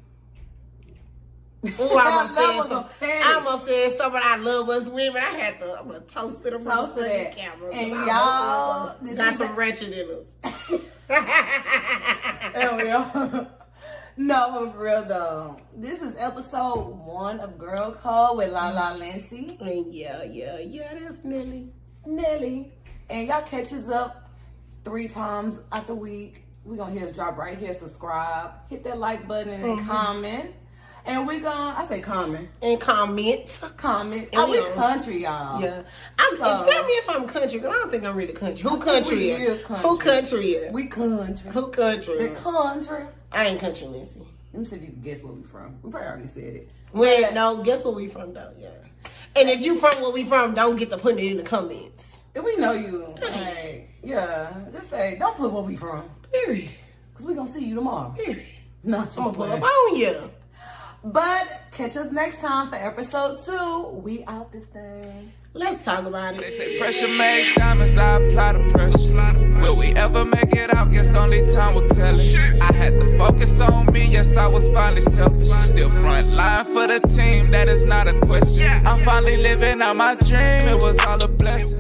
Ooh, 1.81 1.97
I 1.97 2.11
almost, 2.11 2.35
said 2.37 2.62
some. 2.64 2.85
I 3.01 3.35
almost 3.37 3.66
said 3.66 3.93
something 3.93 4.20
I 4.22 4.37
love 4.37 4.68
us 4.68 4.89
women. 4.89 5.22
I 5.22 5.31
had 5.31 5.59
to, 5.61 5.79
I'm 5.79 5.87
gonna 5.87 6.01
toast 6.01 6.43
to 6.43 6.51
the 6.51 6.59
Toast 6.59 6.95
to 6.97 7.03
that. 7.03 7.37
camera. 7.37 7.75
And 7.75 7.91
y'all, 7.91 9.16
got 9.16 9.37
some 9.37 9.57
wretched 9.57 9.93
in 9.93 10.11
us. 10.11 10.81
Hell 11.09 12.85
yeah. 12.85 13.45
No, 14.17 14.71
for 14.73 14.79
real 14.79 15.05
though. 15.05 15.57
This 15.77 16.01
is 16.01 16.15
episode 16.19 16.85
one 17.05 17.41
of 17.41 17.59
Girl 17.59 17.93
Code 17.93 18.37
with 18.37 18.53
La 18.53 18.71
La 18.71 18.93
Lenci. 18.95 19.61
and 19.61 19.93
yeah, 19.93 20.23
yeah, 20.23 20.59
yeah, 20.59 20.95
that's 20.99 21.25
Nelly. 21.25 21.73
Nelly. 22.07 22.73
And 23.11 23.27
y'all 23.27 23.43
catch 23.43 23.73
us 23.73 23.89
up 23.89 24.31
three 24.85 25.09
times 25.09 25.59
out 25.73 25.87
the 25.89 25.95
week. 25.95 26.45
we 26.65 26.77
gonna 26.77 26.93
hit 26.93 27.03
us 27.03 27.12
drop 27.12 27.37
right 27.37 27.59
here, 27.59 27.75
subscribe, 27.75 28.53
hit 28.71 28.85
that 28.85 28.99
like 28.99 29.27
button 29.27 29.53
and 29.53 29.65
Mm-hmm. 29.79 29.89
comment. 29.89 30.51
And 31.07 31.27
we 31.27 31.39
gonna 31.41 31.75
I 31.79 31.87
say 31.87 32.01
comment. 32.01 32.49
And 32.63 32.81
comment. 32.81 33.61
Comment. 33.77 34.23
And 34.33 34.41
Oh, 34.41 34.51
we 34.51 34.75
country, 34.75 35.23
y'all. 35.23 35.61
Yeah. 35.61 35.83
I'm, 36.19 36.37
So- 36.37 36.45
and 36.45 36.67
tell 36.67 36.85
me 36.85 36.93
if 36.95 37.11
I'm 37.11 37.27
country, 37.27 37.59
because 37.59 37.75
I 37.75 37.79
don't 37.79 37.91
think 37.91 38.05
I'm 38.05 38.17
really 38.17 38.33
country. 38.33 38.69
Who 38.69 38.79
country 38.79 39.31
is? 39.31 39.63
country. 39.63 39.89
Who 39.89 39.99
country 39.99 40.47
is? 40.53 40.73
We 40.73 40.87
country. 40.87 41.51
Who 41.53 41.69
country? 41.69 42.19
The 42.19 42.35
country. 42.35 43.05
I 43.33 43.47
ain't 43.47 43.61
country, 43.61 43.87
Lenci. 43.87 44.25
Let 44.53 44.61
me 44.61 44.65
see 44.65 44.77
if 44.77 44.83
you 44.83 44.89
can 44.89 45.01
guess 45.03 45.23
where 45.23 45.33
we 45.33 45.43
from. 45.43 45.77
We 45.83 45.91
probably 45.91 46.09
already 46.09 46.29
said 46.29 46.43
it. 46.45 46.71
Well, 46.93 47.35
no, 47.35 47.63
guess 47.63 47.85
where 47.85 47.93
we 47.93 48.09
from 48.09 48.33
though, 48.33 48.53
yeah. 48.59 48.69
And 49.37 49.51
if 49.51 49.61
you 49.61 49.79
from 49.79 50.01
where 50.01 50.13
we 50.13 50.25
from, 50.25 50.55
don't 50.55 50.77
get 50.77 50.91
to 50.91 50.97
putting 50.97 51.27
it 51.27 51.31
in 51.33 51.37
the 51.37 51.43
comments. 51.43 52.23
If 52.35 52.45
we 52.45 52.57
know 52.57 52.73
you, 52.73 53.15
like, 53.21 53.91
yeah, 54.03 54.55
just 54.73 54.91
say, 54.91 55.17
don't 55.19 55.37
put 55.37 55.53
where 55.53 55.63
we 55.63 55.77
from. 55.77 56.09
Period. 56.33 56.71
Because 57.13 57.27
we 57.27 57.35
gonna 57.35 57.49
see 57.49 57.65
you 57.65 57.75
tomorrow. 57.75 58.11
Period. 58.17 58.47
No, 58.85 58.99
I'm 58.99 59.09
gonna 59.09 59.33
pull 59.33 59.47
just 59.47 59.59
up 59.59 59.63
on 59.65 59.97
you. 59.97 60.31
But 61.05 61.47
catch 61.71 61.99
us 61.99 62.11
next 62.11 62.41
time 62.41 62.71
for 62.71 62.77
episode 62.77 63.39
two. 63.45 64.01
We 64.03 64.25
out 64.25 64.51
this 64.53 64.65
thing. 64.65 65.33
Let's 65.53 65.85
talk 65.85 66.07
about 66.07 66.35
it. 66.35 66.41
They 66.41 66.51
say 66.51 66.79
pressure 66.79 67.09
make 67.09 67.55
diamonds, 67.57 67.99
I 67.99 68.17
apply 68.17 68.55
the 68.55 68.71
pressure. 68.71 69.61
Will 69.61 69.77
we 69.77 69.89
ever 69.95 70.25
make 70.25 70.53
it 70.55 70.75
out? 70.75 70.91
Guess 70.91 71.15
only 71.15 71.47
time 71.53 71.75
will 71.75 71.87
tell 71.89 72.19
it. 72.19 72.61
I 72.61 72.73
had 72.73 72.99
to 73.01 73.19
focus 73.19 73.61
on 73.61 73.93
me, 73.93 74.07
yes, 74.07 74.35
I 74.37 74.47
was 74.47 74.67
finally 74.69 75.03
selfish. 75.03 75.51
Still 75.51 75.91
front 75.91 76.29
line 76.33 76.65
for 76.65 76.87
the 76.87 77.01
team, 77.01 77.51
that 77.51 77.69
is 77.69 77.85
not 77.85 78.09
a 78.09 78.19
question. 78.21 78.67
I'm 78.87 79.05
finally 79.05 79.37
living 79.37 79.83
out 79.83 79.97
my 79.97 80.15
dream, 80.15 80.41
it 80.43 80.83
was 80.83 80.99
all 81.01 81.23
a 81.23 81.29
blessing. 81.29 81.79